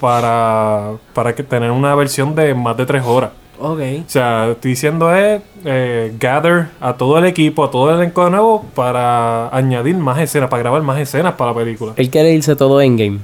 para, 0.00 0.92
para 1.14 1.34
que 1.34 1.42
tener 1.42 1.70
una 1.70 1.94
versión 1.94 2.34
de 2.34 2.54
más 2.54 2.76
de 2.76 2.86
tres 2.86 3.04
horas. 3.04 3.30
Ok. 3.60 3.80
O 4.06 4.08
sea, 4.08 4.48
estoy 4.50 4.70
diciendo 4.72 5.14
es 5.14 5.40
eh, 5.64 6.12
gather 6.18 6.68
a 6.80 6.94
todo 6.94 7.18
el 7.18 7.26
equipo, 7.26 7.64
a 7.64 7.70
todo 7.70 7.90
el 7.90 7.96
elenco 7.96 8.24
de 8.24 8.30
nuevo 8.30 8.64
para 8.74 9.48
añadir 9.54 9.96
más 9.96 10.18
escenas, 10.18 10.48
para 10.48 10.62
grabar 10.62 10.82
más 10.82 10.98
escenas 10.98 11.34
para 11.34 11.52
la 11.52 11.56
película. 11.58 11.92
Él 11.96 12.10
quiere 12.10 12.32
irse 12.32 12.56
todo 12.56 12.80
en 12.80 12.96
game. 12.96 13.18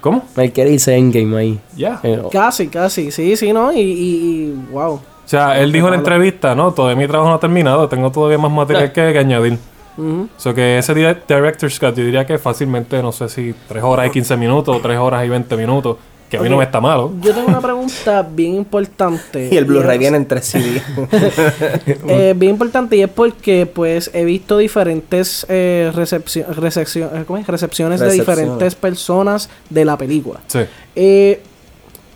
¿Cómo? 0.00 0.22
Él 0.36 0.52
quiere 0.52 0.70
irse 0.72 0.94
en 0.96 1.10
game 1.10 1.36
ahí. 1.36 1.60
Ya. 1.76 1.98
Eh, 2.02 2.22
Casi, 2.30 2.68
casi. 2.68 3.10
Sí, 3.10 3.36
sí, 3.36 3.52
¿no? 3.52 3.72
Y, 3.72 3.80
y, 3.80 3.82
y- 3.82 4.54
wow. 4.72 4.92
O 4.94 5.00
sea, 5.30 5.60
él 5.60 5.72
dijo 5.72 5.86
en 5.88 5.92
la 5.92 5.98
entrevista, 5.98 6.54
no, 6.54 6.72
todavía 6.72 6.96
mi 6.96 7.06
trabajo 7.06 7.28
no 7.28 7.36
ha 7.36 7.40
terminado, 7.40 7.86
tengo 7.88 8.10
todavía 8.10 8.38
más 8.38 8.50
material 8.50 8.92
que, 8.92 9.12
que 9.12 9.18
añadir. 9.18 9.58
O 9.98 10.28
sea, 10.36 10.54
que 10.54 10.78
ese 10.78 10.94
direct- 10.94 11.26
director's 11.26 11.78
cut 11.80 11.94
yo 11.96 12.04
diría 12.04 12.24
que 12.24 12.38
fácilmente, 12.38 13.02
no 13.02 13.10
sé 13.10 13.28
si 13.28 13.52
3 13.66 13.82
horas 13.82 14.06
y 14.06 14.10
15 14.10 14.36
minutos 14.36 14.76
o 14.76 14.80
3 14.80 14.96
horas 14.96 15.26
y 15.26 15.28
20 15.28 15.56
minutos, 15.56 15.96
que 16.30 16.36
a 16.36 16.40
mí 16.42 16.48
no 16.48 16.56
me 16.58 16.64
está 16.64 16.80
malo. 16.80 17.12
Yo 17.20 17.32
tengo 17.34 17.48
una 17.48 17.60
pregunta 17.60 18.22
bien 18.30 18.54
importante. 18.54 19.48
Y 19.52 19.56
el 19.56 19.64
Blu-ray 19.64 19.94
es- 19.96 19.98
viene 20.00 20.16
en 20.18 20.26
tres 20.26 20.46
CD. 20.46 20.82
Eh, 22.08 22.34
bien 22.36 22.52
importante 22.52 22.96
y 22.96 23.02
es 23.02 23.08
porque 23.08 23.66
pues 23.66 24.10
he 24.14 24.24
visto 24.24 24.58
diferentes 24.58 25.46
eh, 25.48 25.90
recepcio- 25.94 26.46
recepcio- 26.48 27.10
eh, 27.14 27.24
¿cómo 27.26 27.38
es? 27.38 27.46
recepciones 27.46 28.00
de 28.00 28.10
diferentes 28.12 28.74
personas 28.74 29.48
de 29.70 29.84
la 29.84 29.96
película. 29.96 30.40
Sí. 30.46 30.60
Eh, 30.94 31.40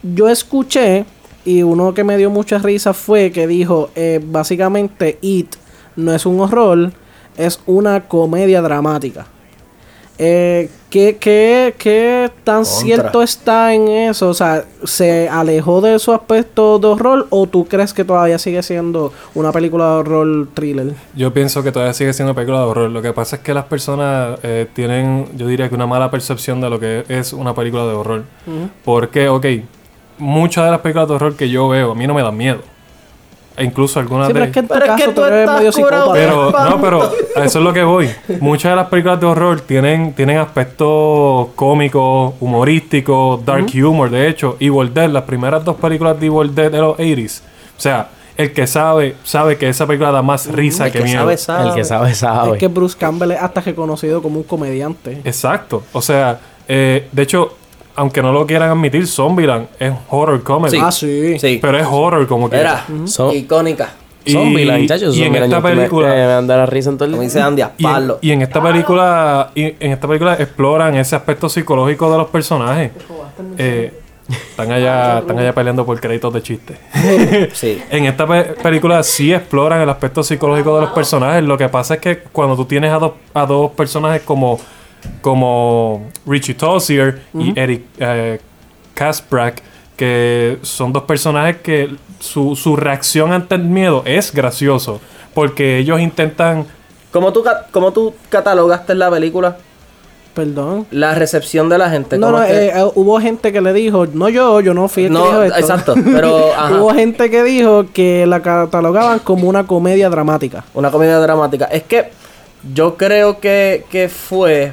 yo 0.02 0.28
escuché 0.28 1.04
Y 1.44 1.62
uno 1.64 1.92
que 1.92 2.04
me 2.04 2.16
dio 2.16 2.30
mucha 2.30 2.58
risa 2.58 2.92
fue 2.94 3.32
que 3.32 3.48
dijo, 3.48 3.90
eh, 3.96 4.20
básicamente, 4.24 5.18
It 5.22 5.56
no 5.96 6.14
es 6.14 6.24
un 6.24 6.38
horror, 6.38 6.92
es 7.36 7.58
una 7.66 8.06
comedia 8.06 8.62
dramática. 8.62 9.26
Eh, 10.24 10.70
¿qué, 10.88 11.16
qué, 11.18 11.74
qué 11.76 12.30
tan 12.44 12.64
cierto 12.64 13.24
está 13.24 13.74
en 13.74 13.88
eso? 13.88 14.28
O 14.28 14.34
sea, 14.34 14.64
¿se 14.84 15.28
alejó 15.28 15.80
de 15.80 15.98
su 15.98 16.12
aspecto 16.12 16.78
de 16.78 16.86
horror 16.86 17.26
o 17.30 17.48
tú 17.48 17.64
crees 17.64 17.92
que 17.92 18.04
todavía 18.04 18.38
sigue 18.38 18.62
siendo 18.62 19.12
una 19.34 19.50
película 19.50 19.84
de 19.84 19.90
horror 19.96 20.48
thriller? 20.54 20.94
Yo 21.16 21.34
pienso 21.34 21.64
que 21.64 21.72
todavía 21.72 21.92
sigue 21.92 22.12
siendo 22.12 22.36
película 22.36 22.60
de 22.60 22.66
horror. 22.66 22.90
Lo 22.90 23.02
que 23.02 23.12
pasa 23.12 23.34
es 23.34 23.42
que 23.42 23.52
las 23.52 23.64
personas 23.64 24.38
eh, 24.44 24.68
tienen, 24.72 25.26
yo 25.36 25.48
diría 25.48 25.68
que 25.68 25.74
una 25.74 25.88
mala 25.88 26.08
percepción 26.08 26.60
de 26.60 26.70
lo 26.70 26.78
que 26.78 27.04
es 27.08 27.32
una 27.32 27.52
película 27.52 27.84
de 27.84 27.92
horror. 27.92 28.22
Porque, 28.84 29.28
ok, 29.28 29.46
muchas 30.18 30.66
de 30.66 30.70
las 30.70 30.80
películas 30.82 31.08
de 31.08 31.14
horror 31.14 31.34
que 31.34 31.50
yo 31.50 31.68
veo, 31.68 31.90
a 31.90 31.94
mí 31.96 32.06
no 32.06 32.14
me 32.14 32.22
dan 32.22 32.36
miedo. 32.36 32.60
E 33.56 33.64
incluso 33.64 34.00
algunas 34.00 34.28
Sí, 34.28 34.32
de... 34.32 34.40
pero 34.40 34.46
es 34.46 34.52
que 34.52 34.60
en 34.60 34.66
tu 34.68 34.72
Pero 34.74 34.84
es 34.84 34.90
caso 34.90 35.04
que 35.04 35.12
tú 35.12 35.20
tú 35.20 35.24
eres 35.26 35.50
medio 35.50 35.72
psicópata. 35.72 36.12
Pero, 36.12 36.50
no, 36.50 36.80
pero 36.80 37.02
a 37.36 37.44
eso 37.44 37.58
es 37.58 37.64
lo 37.64 37.72
que 37.72 37.82
voy. 37.84 38.10
Muchas 38.40 38.72
de 38.72 38.76
las 38.76 38.86
películas 38.88 39.20
de 39.20 39.26
horror 39.26 39.60
tienen, 39.60 40.12
tienen 40.14 40.38
aspectos 40.38 41.48
cómicos, 41.54 42.34
humorísticos, 42.40 43.44
dark 43.44 43.66
humor. 43.74 44.10
De 44.10 44.28
hecho, 44.28 44.56
Evil 44.60 44.92
Dead, 44.94 45.10
las 45.10 45.24
primeras 45.24 45.64
dos 45.64 45.76
películas 45.76 46.18
de 46.18 46.26
Evil 46.26 46.54
Dead 46.54 46.70
de 46.70 46.78
los 46.78 46.96
80s. 46.96 47.40
O 47.76 47.80
sea, 47.80 48.08
el 48.36 48.52
que 48.52 48.66
sabe, 48.66 49.14
sabe 49.24 49.58
que 49.58 49.68
esa 49.68 49.86
película 49.86 50.10
da 50.10 50.22
más 50.22 50.46
risa 50.50 50.86
El 50.86 50.92
que, 50.92 50.98
que 51.00 51.04
miedo. 51.04 51.18
sabe, 51.20 51.36
sabe. 51.36 51.68
El 51.68 51.74
que 51.74 51.84
sabe, 51.84 52.14
sabe. 52.14 52.52
Es 52.52 52.58
que 52.58 52.68
Bruce 52.68 52.96
Campbell 52.98 53.32
es 53.32 53.40
hasta 53.42 53.60
reconocido 53.60 54.22
como 54.22 54.38
un 54.38 54.44
comediante. 54.44 55.20
Exacto. 55.24 55.82
O 55.92 56.00
sea, 56.00 56.40
eh, 56.68 57.08
de 57.12 57.22
hecho, 57.22 57.56
aunque 57.96 58.22
no 58.22 58.32
lo 58.32 58.46
quieran 58.46 58.70
admitir, 58.70 59.06
Zombieland 59.06 59.66
es 59.78 59.92
horror 60.10 60.42
comedy. 60.42 60.78
Ah, 60.82 60.90
sí. 60.92 61.38
Sí. 61.38 61.58
Pero 61.60 61.78
es 61.78 61.86
horror 61.90 62.26
como 62.26 62.48
que. 62.50 62.56
Era 62.58 62.84
So- 63.06 63.32
icónica. 63.32 63.90
Y- 64.24 64.32
Zombieland, 64.34 64.88
y 65.14 65.22
en 65.24 65.34
esta 65.34 65.60
me- 65.60 65.70
película- 65.74 66.08
Me, 66.08 66.42
me 66.42 66.46
la 66.56 66.64
risa 66.66 66.90
en 66.90 66.96
todo 66.96 67.06
el 67.06 67.10
Como 67.10 67.22
dice 67.24 67.40
Andy, 67.40 67.62
a 67.62 67.72
Y 67.76 67.84
en, 67.84 67.90
palo. 67.92 68.18
y 68.22 68.30
en 68.30 68.42
esta 68.42 68.62
película 68.62 69.50
y 69.54 69.64
en 69.80 69.90
esta 69.92 70.06
película 70.06 70.34
exploran 70.34 70.94
ese 70.94 71.16
aspecto 71.16 71.48
psicológico 71.48 72.08
de 72.12 72.18
los 72.18 72.28
personajes. 72.28 72.92
Eh, 73.58 73.92
están 74.28 74.70
allá 74.70 75.18
están 75.18 75.38
allá 75.40 75.52
peleando 75.52 75.84
por 75.84 75.98
créditos 76.00 76.32
de 76.32 76.40
chiste. 76.40 76.76
Sí. 77.52 77.82
En 77.90 78.04
esta 78.06 78.24
pe- 78.24 78.54
película 78.62 79.02
sí 79.02 79.34
exploran 79.34 79.80
el 79.80 79.88
aspecto 79.90 80.22
psicológico 80.22 80.76
de 80.76 80.82
los 80.82 80.90
personajes. 80.92 81.42
Lo 81.42 81.58
que 81.58 81.68
pasa 81.68 81.94
es 81.94 82.00
que 82.00 82.18
cuando 82.30 82.54
tú 82.54 82.64
tienes 82.64 82.92
a, 82.92 82.98
dos 83.00 83.12
a 83.34 83.44
dos 83.44 83.72
personajes 83.72 84.22
como 84.22 84.60
como 85.20 86.08
Richie 86.26 86.54
Tozier 86.54 87.22
y 87.34 87.58
Eric 87.58 87.82
eh, 87.98 88.40
Kasprak, 88.94 89.62
que 89.96 90.58
son 90.62 90.92
dos 90.92 91.04
personajes 91.04 91.56
que 91.58 91.94
su, 92.18 92.56
su 92.56 92.76
reacción 92.76 93.32
ante 93.32 93.54
el 93.54 93.64
miedo 93.64 94.02
es 94.04 94.32
gracioso. 94.32 95.00
Porque 95.34 95.78
ellos 95.78 96.00
intentan 96.00 96.66
¿Cómo 97.10 97.32
tú, 97.32 97.44
cómo 97.70 97.92
tú 97.92 98.14
catalogaste 98.28 98.92
en 98.92 98.98
la 98.98 99.10
película 99.10 99.56
Perdón. 100.34 100.86
la 100.90 101.14
recepción 101.14 101.68
de 101.68 101.78
la 101.78 101.90
gente? 101.90 102.16
No, 102.18 102.26
¿Cómo 102.28 102.38
no, 102.38 102.44
es 102.44 102.50
que- 102.50 102.66
eh, 102.66 102.72
eh, 102.74 102.90
hubo 102.94 103.20
gente 103.20 103.52
que 103.52 103.60
le 103.60 103.72
dijo, 103.72 104.06
no 104.06 104.28
yo, 104.28 104.60
yo 104.60 104.72
no 104.74 104.88
fui 104.88 105.04
el 105.04 105.08
que 105.10 105.14
No, 105.14 105.26
dijo 105.26 105.42
esto. 105.42 105.58
exacto, 105.58 105.94
pero, 106.04 106.52
ajá. 106.56 106.74
hubo 106.74 106.92
gente 106.94 107.30
que 107.30 107.42
dijo 107.42 107.86
que 107.92 108.26
la 108.26 108.40
catalogaban 108.40 109.18
como 109.20 109.48
una 109.48 109.66
comedia 109.66 110.08
dramática. 110.10 110.64
Una 110.74 110.90
comedia 110.90 111.18
dramática. 111.18 111.66
Es 111.66 111.82
que 111.82 112.10
yo 112.74 112.96
creo 112.96 113.40
que, 113.40 113.84
que 113.90 114.08
fue 114.08 114.72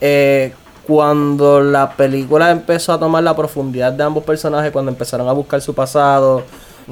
eh, 0.00 0.52
cuando 0.86 1.60
la 1.62 1.92
película 1.92 2.50
empezó 2.50 2.92
a 2.92 2.98
tomar 2.98 3.22
la 3.22 3.34
profundidad 3.34 3.92
de 3.92 4.02
ambos 4.04 4.22
personajes, 4.24 4.70
cuando 4.70 4.90
empezaron 4.90 5.28
a 5.28 5.32
buscar 5.32 5.60
su 5.60 5.74
pasado, 5.74 6.42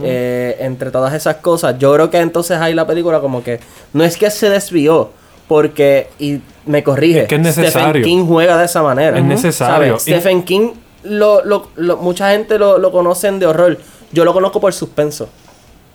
eh, 0.03 0.57
entre 0.61 0.91
todas 0.91 1.13
esas 1.13 1.37
cosas. 1.37 1.79
Yo 1.79 1.93
creo 1.95 2.09
que 2.11 2.19
entonces 2.19 2.57
ahí 2.59 2.73
la 2.75 2.87
película 2.87 3.21
como 3.21 3.43
que 3.43 3.61
no 3.93 4.03
es 4.05 4.17
que 4.17 4.31
se 4.31 4.49
desvió, 4.49 5.11
porque, 5.47 6.09
y 6.19 6.41
me 6.65 6.83
corrige, 6.83 7.23
Es 7.23 7.29
que 7.29 7.35
es 7.35 7.41
necesario. 7.43 7.89
Stephen 7.91 8.03
King 8.03 8.27
juega 8.27 8.57
de 8.57 8.65
esa 8.65 8.83
manera. 8.83 9.19
Es 9.19 9.25
necesario. 9.25 9.99
¿sabes? 9.99 10.03
Stephen 10.03 10.43
King, 10.45 10.71
lo, 11.03 11.45
lo- 11.45 11.69
lo- 11.77 11.99
mucha 11.99 12.31
gente 12.31 12.59
lo, 12.59 12.79
lo 12.79 12.91
conocen 12.91 13.39
de 13.39 13.47
horror. 13.47 13.77
Yo 14.13 14.25
lo 14.25 14.33
conozco 14.33 14.61
por 14.61 14.73
suspenso 14.73 15.29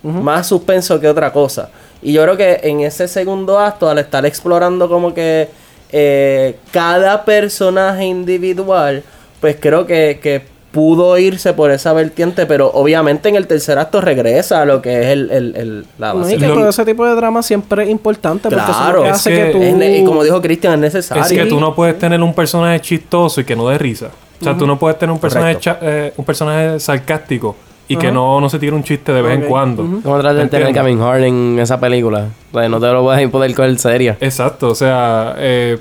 más 0.03 0.47
suspenso 0.47 0.99
que 1.01 1.07
otra 1.09 1.33
cosa. 1.33 1.69
Y 2.01 2.13
yo 2.13 2.21
creo 2.23 2.37
que 2.37 2.59
en 2.63 2.81
ese 2.81 3.07
segundo 3.07 3.59
acto, 3.59 3.89
al 3.89 3.97
estar 3.97 4.25
explorando 4.25 4.87
como 4.87 5.13
que 5.13 5.49
eh, 5.91 6.55
cada 6.71 7.23
personaje 7.25 8.05
individual, 8.05 9.03
pues 9.39 9.57
creo 9.59 9.85
que, 9.85 10.19
que 10.21 10.41
pudo 10.71 11.17
irse 11.17 11.53
por 11.53 11.71
esa 11.71 11.93
vertiente, 11.93 12.45
pero 12.45 12.69
obviamente 12.73 13.29
en 13.29 13.35
el 13.35 13.47
tercer 13.47 13.79
acto 13.79 13.99
regresa 14.01 14.61
a 14.61 14.65
lo 14.65 14.81
que 14.81 14.99
es 15.01 15.07
el, 15.07 15.31
el- 15.31 15.55
el- 15.55 15.85
la 15.97 16.13
No, 16.13 16.19
base. 16.19 16.35
y 16.35 16.37
que 16.37 16.47
todo 16.47 16.69
ese 16.69 16.85
tipo 16.85 17.05
de 17.05 17.15
drama 17.15 17.41
siempre 17.41 17.83
es 17.83 17.89
importante 17.89 18.49
porque 18.49 18.61
eso 18.61 18.71
es 18.71 18.77
Claro, 18.77 18.97
lo 18.97 19.03
que 19.03 19.09
es 19.09 19.15
hace 19.15 19.29
que 19.31 19.45
que, 19.45 19.51
tú... 19.53 19.61
Es 19.63 19.73
ne- 19.73 19.97
y 19.99 20.03
como 20.05 20.23
dijo 20.23 20.39
Cristian, 20.41 20.73
es 20.73 20.79
necesario. 20.79 21.23
Es 21.23 21.31
que 21.31 21.45
tú 21.45 21.59
no 21.59 21.73
puedes 21.73 21.97
tener 21.97 22.21
un 22.21 22.33
personaje 22.33 22.79
chistoso 22.81 23.41
y 23.41 23.43
que 23.45 23.55
no 23.55 23.67
dé 23.69 23.77
risa. 23.77 24.09
O 24.39 24.43
sea, 24.43 24.55
tú 24.55 24.67
no 24.67 24.77
puedes 24.77 24.99
tener 24.99 25.11
un 25.11 25.19
personaje, 25.19 25.57
eh, 25.81 26.13
un 26.15 26.25
personaje 26.25 26.79
sarcástico 26.79 27.55
y 27.87 27.95
que 27.95 28.11
no, 28.11 28.39
no 28.41 28.49
se 28.49 28.59
tire 28.59 28.73
un 28.73 28.83
chiste 28.83 29.13
de 29.13 29.21
vez 29.21 29.39
en 29.39 29.45
cuando. 29.47 29.83
¿Cómo 30.03 30.19
tratas 30.19 30.37
de 30.37 30.47
tener. 30.47 30.73
Kevin 30.73 31.01
Hart 31.01 31.21
en 31.23 31.57
esa 31.59 31.79
película? 31.79 32.27
O 32.51 32.59
sea, 32.59 32.67
no 32.69 32.79
te 32.79 32.87
lo 32.87 33.03
puedes 33.03 33.29
poder 33.29 33.53
coger 33.55 33.77
serio. 33.79 34.15
Exacto, 34.19 34.69
o 34.69 34.75
sea, 34.75 35.35
eh, 35.37 35.77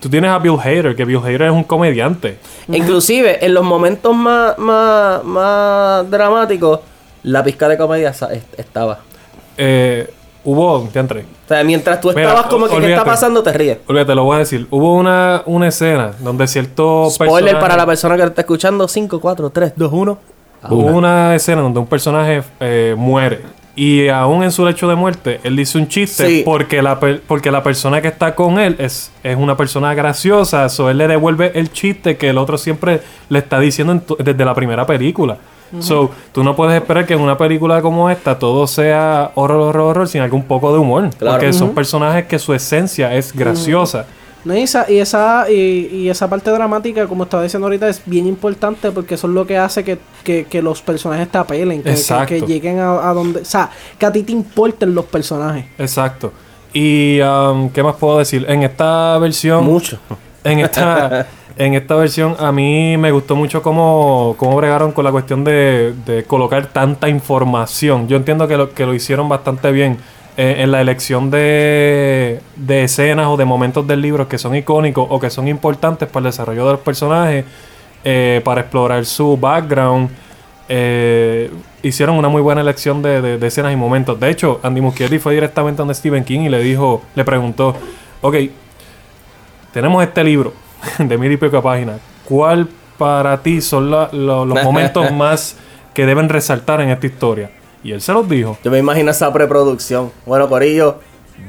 tú 0.00 0.08
tienes 0.08 0.30
a 0.30 0.38
Bill 0.38 0.56
Hader, 0.62 0.96
que 0.96 1.04
Bill 1.04 1.18
Hader 1.18 1.42
es 1.42 1.50
un 1.52 1.64
comediante. 1.64 2.38
Inclusive, 2.68 3.44
en 3.44 3.54
los 3.54 3.64
momentos 3.64 4.14
más, 4.14 4.56
más, 4.58 5.22
más 5.24 6.10
dramáticos, 6.10 6.80
la 7.22 7.42
pizca 7.44 7.68
de 7.68 7.76
comedia 7.76 8.12
estaba. 8.56 9.00
Eh, 9.58 10.10
hubo, 10.44 10.88
te 10.92 10.98
entré. 10.98 11.20
O 11.20 11.48
sea, 11.48 11.62
mientras 11.64 12.00
tú 12.00 12.08
Mira, 12.08 12.22
estabas 12.22 12.46
como 12.46 12.64
que, 12.66 12.70
¿qué 12.72 12.76
está 12.76 12.84
olvídate. 12.86 13.10
pasando? 13.10 13.42
Te 13.42 13.52
ríes. 13.52 13.78
Olvídate, 13.86 14.14
lo 14.14 14.24
voy 14.24 14.36
a 14.36 14.38
decir. 14.40 14.66
Hubo 14.70 14.94
una, 14.94 15.42
una 15.46 15.68
escena 15.68 16.12
donde 16.20 16.46
cierto 16.46 17.08
Spoiler 17.10 17.32
personaje- 17.54 17.60
para 17.60 17.76
la 17.76 17.86
persona 17.86 18.16
que 18.16 18.22
está 18.24 18.40
escuchando: 18.42 18.88
5, 18.88 19.20
4, 19.20 19.50
3, 19.50 19.72
2, 19.76 19.92
1. 19.92 20.18
Hubo 20.68 20.86
una 20.86 21.34
escena 21.34 21.62
donde 21.62 21.78
un 21.80 21.86
personaje 21.86 22.42
eh, 22.60 22.94
muere. 22.96 23.40
Y 23.78 24.08
aún 24.08 24.42
en 24.42 24.50
su 24.52 24.64
lecho 24.64 24.88
de 24.88 24.94
muerte, 24.94 25.38
él 25.44 25.54
dice 25.54 25.76
un 25.76 25.86
chiste 25.86 26.26
Sí. 26.26 26.42
porque, 26.46 26.80
la 26.80 26.98
per- 26.98 27.20
porque 27.26 27.50
la 27.50 27.62
persona 27.62 28.00
que 28.00 28.08
está 28.08 28.34
con 28.34 28.58
él 28.58 28.74
es, 28.78 29.12
es 29.22 29.36
una 29.36 29.54
persona 29.56 29.92
graciosa. 29.94 30.68
So 30.70 30.88
él 30.88 30.96
le 30.98 31.06
devuelve 31.08 31.52
el 31.54 31.70
chiste 31.70 32.16
que 32.16 32.30
el 32.30 32.38
otro 32.38 32.56
siempre 32.56 33.02
le 33.28 33.38
está 33.40 33.60
diciendo 33.60 34.02
desde 34.18 34.44
la 34.46 34.54
primera 34.54 34.86
película. 34.86 35.36
So, 35.80 36.12
tú 36.32 36.44
no 36.44 36.54
puedes 36.54 36.80
esperar 36.80 37.04
que 37.06 37.14
en 37.14 37.20
una 37.20 37.36
película 37.36 37.82
como 37.82 38.08
esta 38.08 38.38
todo 38.38 38.68
sea 38.68 39.32
horror, 39.34 39.60
horror, 39.60 39.82
horror 39.90 40.08
sin 40.08 40.22
algún 40.22 40.44
poco 40.44 40.72
de 40.72 40.78
humor. 40.78 41.10
Claro. 41.18 41.36
Porque 41.38 41.52
son 41.52 41.74
personajes 41.74 42.24
que 42.26 42.38
su 42.38 42.54
esencia 42.54 43.12
es 43.14 43.32
graciosa. 43.34 44.06
No, 44.46 44.56
y 44.56 44.62
esa, 44.62 44.88
y 44.88 44.98
esa, 45.00 45.50
y, 45.50 45.88
y 45.90 46.08
esa 46.08 46.30
parte 46.30 46.52
dramática, 46.52 47.08
como 47.08 47.24
estaba 47.24 47.42
diciendo 47.42 47.66
ahorita, 47.66 47.88
es 47.88 48.00
bien 48.06 48.28
importante 48.28 48.92
porque 48.92 49.16
eso 49.16 49.26
es 49.26 49.32
lo 49.32 49.44
que 49.44 49.58
hace 49.58 49.82
que, 49.82 49.98
que, 50.22 50.44
que 50.44 50.62
los 50.62 50.82
personajes 50.82 51.28
te 51.28 51.36
apelen, 51.36 51.78
que, 51.78 51.90
que, 51.90 51.96
Exacto. 51.96 52.26
que 52.28 52.40
lleguen 52.42 52.78
a, 52.78 53.10
a 53.10 53.12
donde... 53.12 53.40
O 53.40 53.44
sea, 53.44 53.68
que 53.98 54.06
a 54.06 54.12
ti 54.12 54.22
te 54.22 54.30
importen 54.30 54.94
los 54.94 55.06
personajes. 55.06 55.64
Exacto. 55.78 56.32
Y, 56.72 57.18
um, 57.22 57.70
¿qué 57.70 57.82
más 57.82 57.96
puedo 57.96 58.18
decir? 58.18 58.46
En 58.48 58.62
esta 58.62 59.18
versión... 59.18 59.64
Mucho. 59.64 59.98
En 60.44 60.60
esta, 60.60 61.26
en 61.58 61.74
esta 61.74 61.96
versión 61.96 62.36
a 62.38 62.52
mí 62.52 62.96
me 62.98 63.10
gustó 63.10 63.34
mucho 63.34 63.62
cómo, 63.62 64.36
cómo 64.38 64.56
bregaron 64.56 64.92
con 64.92 65.04
la 65.04 65.10
cuestión 65.10 65.42
de, 65.42 65.92
de 66.06 66.22
colocar 66.22 66.68
tanta 66.68 67.08
información. 67.08 68.06
Yo 68.06 68.16
entiendo 68.16 68.46
que 68.46 68.56
lo, 68.56 68.72
que 68.72 68.86
lo 68.86 68.94
hicieron 68.94 69.28
bastante 69.28 69.72
bien 69.72 69.98
eh, 70.36 70.56
en 70.58 70.70
la 70.70 70.80
elección 70.80 71.30
de, 71.30 72.40
de 72.56 72.84
escenas 72.84 73.26
o 73.28 73.36
de 73.36 73.44
momentos 73.44 73.86
del 73.86 74.02
libro 74.02 74.28
que 74.28 74.38
son 74.38 74.54
icónicos 74.54 75.06
o 75.08 75.18
que 75.18 75.30
son 75.30 75.48
importantes 75.48 76.08
para 76.08 76.26
el 76.26 76.32
desarrollo 76.32 76.66
de 76.66 76.72
los 76.72 76.80
personajes, 76.80 77.44
eh, 78.04 78.40
para 78.44 78.60
explorar 78.62 79.04
su 79.06 79.36
background. 79.36 80.10
Eh, 80.68 81.50
hicieron 81.82 82.16
una 82.16 82.28
muy 82.28 82.42
buena 82.42 82.60
elección 82.60 83.00
de, 83.00 83.22
de- 83.22 83.38
de 83.38 83.46
escenas 83.46 83.72
y 83.72 83.76
momentos. 83.76 84.18
De 84.18 84.28
hecho, 84.30 84.60
Andy 84.62 84.80
Muschietti 84.80 85.18
fue 85.18 85.34
directamente 85.34 85.78
donde 85.78 85.94
Stephen 85.94 86.24
King 86.24 86.40
y 86.40 86.48
le 86.48 86.58
dijo, 86.60 87.02
le 87.14 87.24
preguntó, 87.24 87.74
ok, 88.20 88.34
tenemos 89.72 90.02
este 90.02 90.24
libro 90.24 90.52
de 90.98 91.18
mil 91.18 91.30
y 91.32 91.36
pico 91.36 91.62
páginas. 91.62 92.00
¿Cuál 92.24 92.68
para 92.98 93.42
ti 93.42 93.60
son 93.60 93.90
la- 93.90 94.08
los 94.12 94.48
momentos 94.64 95.10
más 95.12 95.56
que 95.94 96.04
deben 96.06 96.28
resaltar 96.28 96.80
en 96.80 96.90
esta 96.90 97.06
historia? 97.06 97.50
Y 97.86 97.92
él 97.92 98.00
se 98.00 98.12
los 98.12 98.28
dijo. 98.28 98.58
Yo 98.64 98.70
me 98.70 98.78
imagino 98.78 99.10
esa 99.10 99.32
preproducción. 99.32 100.10
Bueno, 100.26 100.48
Corillo, 100.48 100.98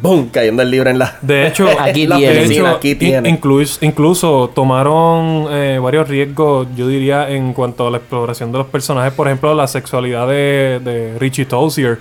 ¡boom! 0.02 0.30
Cayendo 0.30 0.62
el 0.62 0.70
libro 0.70 0.90
en 0.90 1.00
la. 1.00 1.18
De 1.22 1.48
hecho, 1.48 1.68
Aquí 1.80 2.06
la 2.06 2.18
tiene. 2.18 2.34
de 2.34 2.40
oficina, 2.42 2.68
hecho, 2.70 2.78
aquí 2.78 2.92
in- 2.92 3.00
tiene. 3.00 3.30
incluso, 3.30 3.84
incluso 3.84 4.52
tomaron 4.54 5.48
eh, 5.50 5.80
varios 5.82 6.08
riesgos, 6.08 6.68
yo 6.76 6.88
diría, 6.88 7.30
en 7.30 7.54
cuanto 7.54 7.88
a 7.88 7.92
la 7.92 7.98
exploración 7.98 8.52
de 8.52 8.60
los 8.60 8.68
personajes. 8.68 9.14
Por 9.14 9.28
ejemplo, 9.28 9.54
la 9.56 9.68
sexualidad 9.68 10.28
de, 10.28 10.80
de 10.84 11.18
Richie 11.20 11.46
Tozier, 11.46 11.98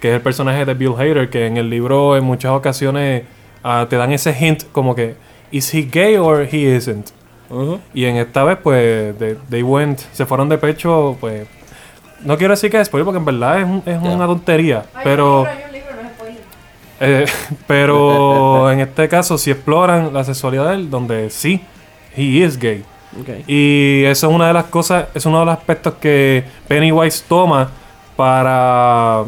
que 0.00 0.08
es 0.08 0.14
el 0.14 0.20
personaje 0.22 0.64
de 0.64 0.72
Bill 0.74 0.94
Hader, 0.96 1.28
que 1.28 1.46
en 1.46 1.58
el 1.58 1.68
libro 1.68 2.16
en 2.16 2.24
muchas 2.24 2.52
ocasiones 2.52 3.24
ah, 3.62 3.86
te 3.90 3.96
dan 3.96 4.12
ese 4.12 4.32
hint 4.32 4.62
como 4.72 4.94
que, 4.94 5.14
¿is 5.50 5.74
he 5.74 5.82
gay 5.82 6.16
or 6.16 6.48
he 6.50 6.74
isn't? 6.74 7.08
Ujú. 7.50 7.78
Y 7.92 8.04
en 8.06 8.16
esta 8.16 8.44
vez, 8.44 8.56
pues, 8.62 9.14
they 9.50 9.62
went, 9.62 9.98
se 10.12 10.24
fueron 10.24 10.48
de 10.48 10.56
pecho, 10.58 11.16
pues, 11.20 11.46
no 12.24 12.36
quiero 12.38 12.52
decir 12.52 12.70
que 12.70 12.80
es 12.80 12.86
spoiler 12.88 13.04
porque 13.04 13.18
en 13.18 13.24
verdad 13.24 13.58
es, 13.60 13.64
un- 13.64 13.82
es 13.86 13.98
una 14.02 14.26
tontería, 14.26 14.84
pero 15.04 15.46
Hay 15.46 15.58
un 15.66 15.72
libro, 15.72 15.90
no 15.94 16.08
es 16.08 16.14
spoiler. 16.14 16.40
eh, 17.00 17.26
pero 17.66 18.70
en 18.72 18.80
este 18.80 19.08
caso 19.08 19.38
si 19.38 19.50
exploran 19.50 20.12
la 20.12 20.24
sexualidad 20.24 20.68
de 20.70 20.74
él 20.74 20.90
donde 20.90 21.30
sí 21.30 21.60
he 22.16 22.22
is 22.22 22.58
gay. 22.58 22.84
Y 23.46 24.04
eso 24.04 24.28
es 24.28 24.34
una 24.34 24.48
de 24.48 24.52
las 24.52 24.64
cosas, 24.64 25.06
es 25.14 25.24
uno 25.26 25.40
de 25.40 25.46
los 25.46 25.56
aspectos 25.56 25.94
que 26.00 26.44
Pennywise 26.68 27.24
toma 27.28 27.70
para 28.16 29.24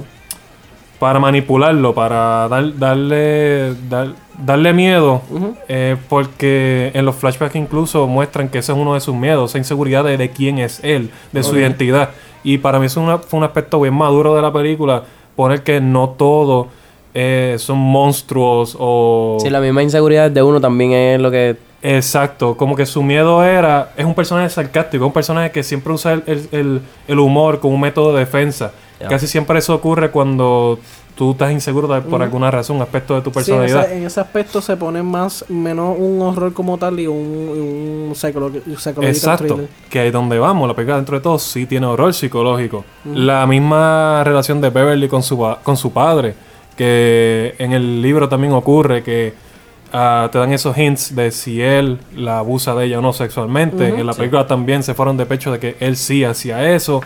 para 0.98 1.18
manipularlo, 1.18 1.94
para 1.94 2.46
dar- 2.48 2.76
darle 2.78 3.74
dar- 3.88 4.12
darle 4.36 4.72
miedo, 4.74 5.22
eh, 5.66 5.96
porque 6.10 6.90
en 6.92 7.06
los 7.06 7.16
flashbacks 7.16 7.56
incluso 7.56 8.06
muestran 8.06 8.50
que 8.50 8.58
ese 8.58 8.72
es 8.72 8.78
uno 8.78 8.92
de 8.92 9.00
sus 9.00 9.14
miedos, 9.14 9.50
esa 9.50 9.56
inseguridad 9.58 10.04
de, 10.04 10.18
de 10.18 10.28
quién 10.30 10.58
es 10.58 10.80
él, 10.84 11.10
de 11.32 11.42
su 11.42 11.56
identidad. 11.56 12.10
Y 12.44 12.58
para 12.58 12.78
mí 12.78 12.86
eso 12.86 13.14
es 13.14 13.26
fue 13.26 13.38
un 13.38 13.44
aspecto 13.44 13.80
bien 13.80 13.94
maduro 13.94 14.34
de 14.34 14.42
la 14.42 14.52
película, 14.52 15.02
poner 15.36 15.62
que 15.62 15.80
no 15.80 16.10
todo 16.10 16.68
eh, 17.14 17.56
son 17.58 17.78
monstruos 17.78 18.76
o... 18.78 19.38
Sí, 19.40 19.50
la 19.50 19.60
misma 19.60 19.82
inseguridad 19.82 20.30
de 20.30 20.42
uno 20.42 20.60
también 20.60 20.92
es 20.92 21.20
lo 21.20 21.30
que... 21.30 21.56
Exacto, 21.82 22.56
como 22.56 22.76
que 22.76 22.84
su 22.86 23.02
miedo 23.02 23.42
era, 23.42 23.92
es 23.96 24.04
un 24.04 24.14
personaje 24.14 24.50
sarcástico, 24.50 25.06
un 25.06 25.12
personaje 25.12 25.50
que 25.50 25.62
siempre 25.62 25.92
usa 25.92 26.12
el- 26.12 26.48
el- 26.52 26.80
el 27.08 27.18
humor 27.18 27.58
como 27.58 27.74
un 27.74 27.80
método 27.80 28.12
de 28.12 28.20
defensa. 28.20 28.72
Casi 29.08 29.26
siempre 29.26 29.58
eso 29.58 29.74
ocurre 29.74 30.10
cuando 30.10 30.78
tú 31.16 31.32
estás 31.32 31.52
inseguro 31.52 31.88
de- 31.88 32.00
por 32.02 32.22
alguna 32.22 32.50
razón, 32.50 32.80
aspecto 32.82 33.14
de 33.14 33.20
tu 33.20 33.30
Sí, 33.30 33.30
en, 33.30 33.34
personalidad. 33.34 33.84
ese, 33.86 33.96
en 33.98 34.04
ese 34.06 34.20
aspecto 34.20 34.60
se 34.60 34.76
pone 34.76 35.02
más, 35.02 35.44
menos 35.48 35.96
un 35.98 36.20
horror 36.22 36.52
como 36.52 36.78
tal 36.78 36.98
y 37.00 37.06
un, 37.06 37.16
un 38.08 38.14
psychological 38.14 39.04
Exacto, 39.04 39.44
thriller. 39.54 39.68
que 39.90 40.00
ahí 40.00 40.10
donde 40.10 40.38
vamos, 40.38 40.66
la 40.68 40.74
película 40.74 40.96
dentro 40.96 41.16
de 41.16 41.22
todo 41.22 41.38
sí 41.38 41.66
tiene 41.66 41.86
horror 41.86 42.12
psicológico. 42.14 42.84
La 43.14 43.46
misma 43.46 44.22
relación 44.24 44.60
de 44.60 44.70
Beverly 44.70 45.08
con 45.08 45.22
su, 45.22 45.38
con 45.62 45.76
su 45.76 45.92
padre, 45.92 46.34
que 46.76 47.54
en 47.58 47.72
el 47.72 48.00
libro 48.00 48.28
también 48.28 48.52
ocurre 48.54 49.02
que 49.02 49.34
ah, 49.92 50.28
te 50.32 50.38
dan 50.38 50.52
esos 50.52 50.76
hints 50.78 51.14
de 51.14 51.30
si 51.30 51.60
él 51.60 51.98
la 52.16 52.38
abusa 52.38 52.74
de 52.74 52.86
ella 52.86 52.98
o 52.98 53.02
no 53.02 53.12
sexualmente. 53.12 53.88
En 53.88 54.06
la 54.06 54.14
película 54.14 54.46
también 54.46 54.82
se 54.82 54.94
fueron 54.94 55.16
de 55.16 55.26
pecho 55.26 55.52
de 55.52 55.58
que 55.58 55.76
él 55.80 55.96
sí 55.96 56.24
hacía 56.24 56.72
eso. 56.74 57.02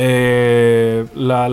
Eh, 0.00 1.06
la, 1.16 1.48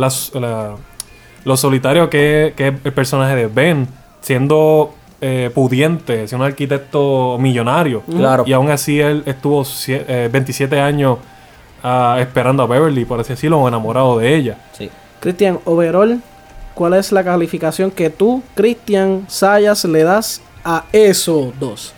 lo 1.45 1.57
solitario 1.57 2.09
que, 2.11 2.53
que 2.55 2.67
es 2.67 2.73
el 2.83 2.93
personaje 2.93 3.35
de 3.35 3.47
Ben, 3.47 3.87
siendo 4.21 4.93
eh, 5.19 5.49
pudiente, 5.53 6.27
siendo 6.27 6.45
un 6.45 6.51
arquitecto 6.51 7.37
millonario. 7.39 8.01
Claro. 8.01 8.43
Y 8.45 8.53
aún 8.53 8.69
así 8.69 8.99
él 8.99 9.23
estuvo 9.25 9.63
cie- 9.63 10.03
eh, 10.07 10.29
27 10.31 10.79
años 10.79 11.17
ah, 11.83 12.17
esperando 12.19 12.61
a 12.61 12.67
Beverly, 12.67 13.03
por 13.05 13.19
así 13.19 13.29
decirlo, 13.33 13.59
o 13.61 13.67
enamorado 13.67 14.19
de 14.19 14.35
ella. 14.35 14.57
Sí. 14.77 14.89
Cristian, 15.19 15.59
overall, 15.65 16.21
¿cuál 16.75 16.93
es 16.93 17.11
la 17.11 17.23
calificación 17.23 17.89
que 17.89 18.11
tú, 18.11 18.43
Cristian 18.53 19.25
Sayas, 19.27 19.85
le 19.85 20.03
das 20.03 20.41
a 20.63 20.85
eso 20.91 21.51
dos? 21.59 21.93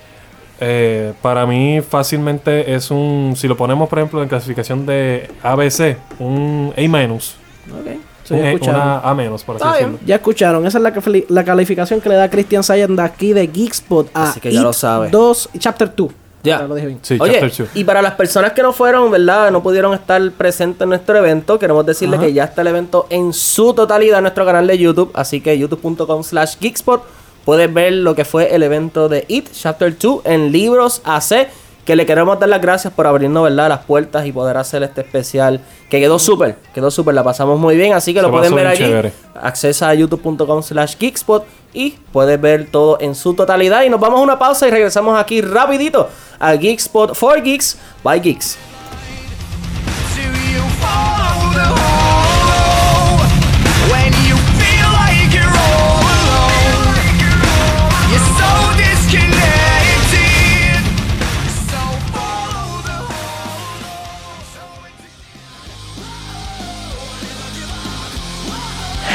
Eh, 0.60 1.14
para 1.22 1.45
mí 1.45 1.82
fácilmente 1.88 2.74
es 2.74 2.89
un, 2.91 3.34
si 3.38 3.47
lo 3.47 3.55
ponemos 3.55 3.88
por 3.89 3.99
ejemplo 3.99 4.24
en 4.24 4.30
clasificación 4.30 4.86
de 4.86 5.30
ABC, 5.43 5.97
un 6.20 6.74
A 6.76 6.82
menos. 6.88 7.36
Ok. 7.72 7.97
Sí, 8.24 8.34
Un 8.34 8.45
escucharon. 8.45 8.82
una 8.82 8.99
A 8.99 9.14
menos, 9.14 9.43
por 9.43 9.55
así 9.55 9.66
decirlo. 9.68 9.99
Ya 10.05 10.16
escucharon, 10.16 10.66
esa 10.68 10.80
es 10.80 10.84
la, 10.84 10.93
la 11.30 11.43
calificación 11.45 12.01
que 12.01 12.10
le 12.10 12.16
da 12.16 12.30
Christian 12.30 12.62
Sayas 12.64 12.89
de 12.93 13.01
aquí 13.01 13.32
de 13.34 13.47
Geekspot 13.47 14.10
a 14.14 14.32
Así 14.32 14.39
que 14.41 14.51
ya 14.51 14.60
It 14.60 14.64
lo 14.66 14.74
sabe. 14.74 15.10
2, 15.10 15.49
Chapter 15.60 15.93
2. 15.95 16.12
Ya. 16.43 16.62
lo 16.64 16.76
dije 16.76 16.88
bien. 16.88 16.99
Sí, 17.01 17.18
Oye, 17.20 17.34
chapter 17.39 17.51
two. 17.51 17.66
y 17.74 17.84
para 17.84 18.01
las 18.01 18.14
personas 18.14 18.53
que 18.53 18.62
no 18.62 18.72
fueron, 18.72 19.12
¿verdad? 19.12 19.51
No 19.51 19.62
pudieron 19.64 19.93
estar 19.93 20.22
presentes 20.32 20.82
en 20.82 20.89
nuestro 20.89 21.18
evento, 21.18 21.58
queremos 21.60 21.86
decirle 21.86 22.18
que 22.20 22.32
ya 22.32 22.45
está 22.45 22.62
el 22.62 22.68
evento 22.68 23.05
en 23.10 23.34
su 23.34 23.74
totalidad 23.74 24.20
en 24.20 24.24
nuestro 24.24 24.45
canal 24.45 24.66
de 24.68 24.78
YouTube, 24.78 25.12
así 25.14 25.41
que 25.41 25.58
youtube.com 25.58 26.24
slash 26.24 26.55
geekspot 26.60 27.03
puedes 27.48 27.74
ver 27.74 27.93
lo 27.93 28.14
que 28.14 28.26
fue 28.26 28.54
el 28.54 28.62
evento 28.62 29.08
de 29.08 29.24
It 29.30 29.48
Chapter 29.54 29.98
2 29.98 30.24
en 30.26 30.52
Libros 30.52 31.02
AC, 31.06 31.48
que 31.86 31.95
le 31.95 32.06
queremos 32.06 32.38
dar 32.41 32.50
las 32.50 32.62
gracias 32.62 32.91
por 32.91 33.08
abrirnos, 33.08 33.41
¿verdad? 33.41 33.70
Las 33.70 33.86
puertas 33.86 34.26
y 34.26 34.34
poder 34.34 34.58
hacer 34.58 34.84
este 34.84 35.00
especial, 35.00 35.62
que 35.89 36.02
quedó 36.02 36.20
súper, 36.20 36.58
quedó 36.74 36.91
súper, 36.91 37.16
la 37.16 37.24
pasamos 37.24 37.58
muy 37.58 37.78
bien, 37.78 37.93
así 37.93 38.14
que 38.14 38.20
Se 38.20 38.24
lo 38.24 38.32
pueden 38.32 38.54
ver 38.54 38.68
allí. 38.68 38.84
chévere. 38.84 39.14
Accesa 39.41 39.88
a 39.88 39.93
youtube.com 39.93 40.62
slash 40.62 40.98
geekspot 41.00 41.45
y 41.74 41.91
puedes 42.12 42.41
ver 42.41 42.68
todo 42.70 42.98
en 43.00 43.16
su 43.16 43.34
totalidad. 43.34 43.84
Y 43.84 43.89
nos 43.89 44.02
vamos 44.02 44.20
a 44.20 44.24
una 44.24 44.38
pausa 44.38 44.68
y 44.68 44.72
regresamos 44.72 45.18
aquí 45.18 45.39
rapidito 45.39 46.10
a 46.39 46.54
Geekspot 46.54 47.16
for 47.16 47.41
Geeks 47.41 47.78
by 48.04 48.20
Geeks. 48.20 48.58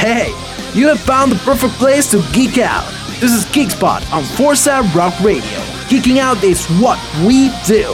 Hey, 0.03 0.31
you 0.77 0.89
have 0.89 0.99
found 0.99 1.31
the 1.31 1.37
perfect 1.45 1.75
place 1.75 2.11
to 2.11 2.21
geek 2.33 2.57
out. 2.57 2.83
This 3.21 3.31
is 3.31 3.45
Geekspot 3.45 4.11
on 4.11 4.25
Forza 4.25 4.81
Rock 4.93 5.17
Radio. 5.21 5.41
Geeking 5.87 6.17
out 6.17 6.43
is 6.43 6.65
what 6.81 6.99
we 7.25 7.47
do. 7.65 7.87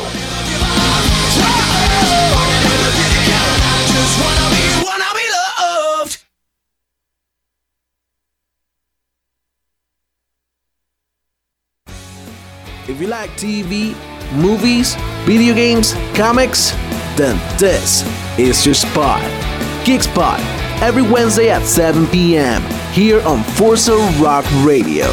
If 12.91 12.99
you 12.99 13.05
like 13.05 13.29
TV, 13.37 13.93
movies, 14.33 14.95
video 15.25 15.53
games, 15.53 15.93
comics, 16.15 16.71
then 17.15 17.37
this 17.59 18.03
is 18.39 18.65
your 18.65 18.73
spot. 18.73 19.21
Geekspot, 19.85 20.39
every 20.81 21.01
Wednesday 21.01 21.49
at 21.49 21.63
7 21.63 22.07
p.m. 22.07 22.61
here 22.93 23.21
on 23.21 23.43
Forza 23.43 23.95
Rock 24.19 24.45
Radio. 24.63 25.07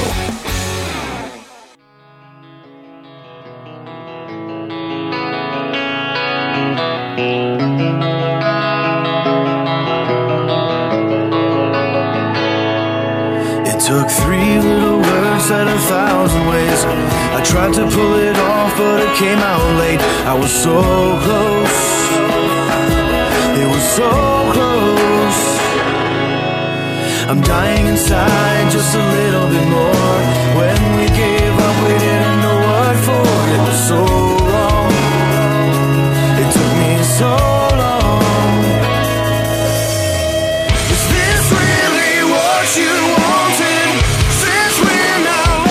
It 13.67 13.81
took 13.81 14.09
three 14.09 14.59
little 14.61 14.99
words 14.99 15.45
said 15.45 15.67
a 15.67 15.79
thousand 15.79 16.47
ways. 16.49 16.85
I 16.85 17.43
tried 17.45 17.75
to 17.75 17.83
pull 17.91 18.15
it 18.15 18.37
off, 18.37 18.77
but 18.77 19.03
it 19.03 19.17
came 19.17 19.39
out 19.39 19.79
late. 19.79 20.01
I 20.27 20.35
was 20.39 20.53
so 20.53 20.81
close. 21.25 21.87
It 23.61 23.69
was 23.69 23.83
so 23.97 24.53
close. 24.53 24.66
I'm 27.29 27.41
dying 27.41 27.87
inside 27.89 28.71
just 28.71 28.95
a 28.95 29.03
little 29.03 29.49
bit 29.51 29.67
more. 29.67 30.19
When 30.59 30.79
we 30.95 31.07
gave 31.11 31.55
up, 31.59 31.77
we 31.83 31.95
didn't 31.99 32.39
know 32.39 32.59
what 32.71 32.95
for. 33.03 33.27
It 33.51 33.63
was 33.67 33.81
so 33.91 33.99
wrong. 34.47 34.91
It 36.39 36.49
took 36.55 36.73
me 36.79 36.93
so 37.19 37.35
long. 37.83 38.23
Is 40.87 41.03
this 41.11 41.45
really 41.51 42.17
what 42.31 42.67
you 42.79 42.95
wanted? 43.19 43.91
Since 44.39 44.77
we're 44.87 45.19
now 45.27 45.67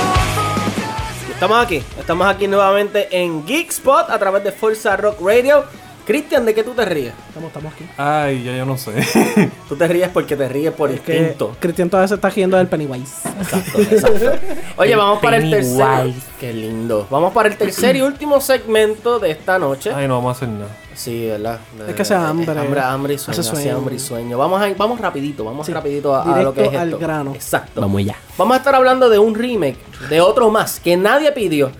Estamos 1.35 1.63
aquí, 1.63 1.81
estamos 1.97 2.27
aquí 2.27 2.47
nuevamente 2.49 3.07
en 3.11 3.45
Geekspot 3.45 4.09
a 4.09 4.19
través 4.19 4.43
de 4.43 4.51
Forza 4.51 4.97
Rock 4.97 5.21
Radio. 5.21 5.63
Cristian, 6.05 6.45
¿de 6.45 6.53
qué 6.53 6.63
tú 6.63 6.71
te 6.73 6.85
ríes? 6.85 7.13
Estamos, 7.29 7.47
estamos 7.47 7.73
aquí. 7.73 7.83
Ay, 7.97 8.43
ya 8.43 8.55
yo 8.55 8.65
no 8.65 8.77
sé. 8.77 8.91
Tú 9.67 9.75
te 9.75 9.87
ríes 9.87 10.09
porque 10.09 10.35
te 10.35 10.47
ríes 10.47 10.71
por 10.71 10.91
Es 10.91 11.01
que 11.01 11.17
instinto. 11.17 11.55
Cristian 11.59 11.89
todavía 11.89 12.07
se 12.07 12.13
está 12.15 12.29
riendo 12.29 12.57
del 12.57 12.67
Pennywise. 12.67 13.27
Exacto, 13.39 13.79
exacto. 13.81 14.31
Oye, 14.77 14.95
vamos 14.95 15.19
para 15.19 15.37
el 15.37 15.49
tercer. 15.49 16.13
Qué 16.39 16.53
lindo. 16.53 17.07
Vamos 17.09 17.33
para 17.33 17.49
el 17.49 17.57
tercer 17.57 17.95
y 17.95 18.01
último 18.03 18.39
segmento 18.39 19.17
de 19.17 19.31
esta 19.31 19.57
noche. 19.57 19.91
Ay, 19.95 20.07
no 20.07 20.15
vamos 20.17 20.35
a 20.35 20.37
hacer 20.37 20.49
nada. 20.49 20.77
Sí, 20.93 21.25
¿verdad? 21.27 21.59
Es 21.87 21.95
que 21.95 22.01
hace 22.03 22.13
hambre. 22.13 22.51
Hambre, 22.57 22.79
hambre 22.81 23.13
y 23.15 23.17
sueño. 23.17 23.41
Sueño. 23.43 23.75
hambre 23.77 23.95
y 23.95 23.99
sueño. 23.99 24.37
Vamos, 24.37 24.61
a, 24.61 24.71
vamos 24.77 25.01
rapidito, 25.01 25.43
vamos 25.43 25.65
Sí. 25.65 25.73
rapidito 25.73 26.15
a, 26.15 26.21
a 26.35 26.43
lo 26.43 26.53
que 26.53 26.65
es 26.65 26.75
al 26.75 26.89
esto. 26.89 26.99
grano. 26.99 27.33
Exacto. 27.33 27.81
Vamos 27.81 27.99
allá. 27.99 28.15
Vamos 28.37 28.53
a 28.53 28.57
estar 28.59 28.75
hablando 28.75 29.09
de 29.09 29.17
un 29.17 29.33
remake, 29.33 29.77
de 30.09 30.21
otro 30.21 30.51
más, 30.51 30.79
que 30.79 30.95
nadie 30.97 31.31
pidió 31.31 31.71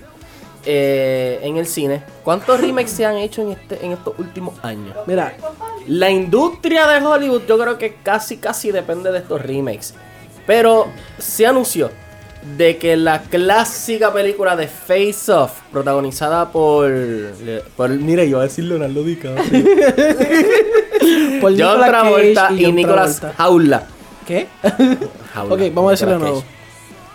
eh, 0.66 1.39
en 1.43 1.57
el 1.57 1.68
cine. 1.68 2.03
¿Cuántos 2.24 2.59
remakes 2.59 2.91
se 2.91 3.05
han 3.05 3.18
hecho 3.18 3.41
en, 3.41 3.51
este, 3.51 3.86
en 3.86 3.91
estos 3.91 4.18
últimos 4.18 4.55
años? 4.63 4.95
Mira, 5.05 5.36
La 5.88 6.09
industria 6.09 6.88
de 6.88 7.05
Hollywood 7.05 7.43
yo 7.47 7.57
creo 7.57 7.78
que 7.78 7.95
casi 8.01 8.38
casi 8.38 8.72
depende 8.72 9.11
de 9.11 9.20
estos 9.20 9.41
remakes. 9.41 9.93
Pero 10.47 10.88
se 11.18 11.45
anunció 11.45 11.89
de 12.57 12.78
que 12.78 12.95
la 12.95 13.24
clásica 13.24 14.13
película 14.13 14.55
de 14.55 14.68
Face 14.68 15.32
Off, 15.32 15.61
protagonizada 15.72 16.51
por. 16.51 16.91
por 17.76 17.89
mire, 17.89 18.30
yo 18.30 18.38
voy 18.38 18.45
a 18.45 18.47
decir 18.47 18.66
Leonardo 18.66 19.03
DiCaprio. 19.03 19.66
Por 21.41 21.51
John 21.51 21.78
Nicolas 21.78 21.89
Travolta 21.89 22.41
Cage 22.47 22.55
y, 22.55 22.66
John 22.66 22.76
Nicolas 22.76 23.20
Travolta. 23.20 23.43
Jaula. 23.43 23.88
¿Qué? 24.26 24.47
Jaula. 25.34 25.53
ok, 25.53 25.61
vamos 25.74 25.89
a 25.89 25.91
decirlo 25.91 26.13
de 26.13 26.20
nuevo. 26.20 26.43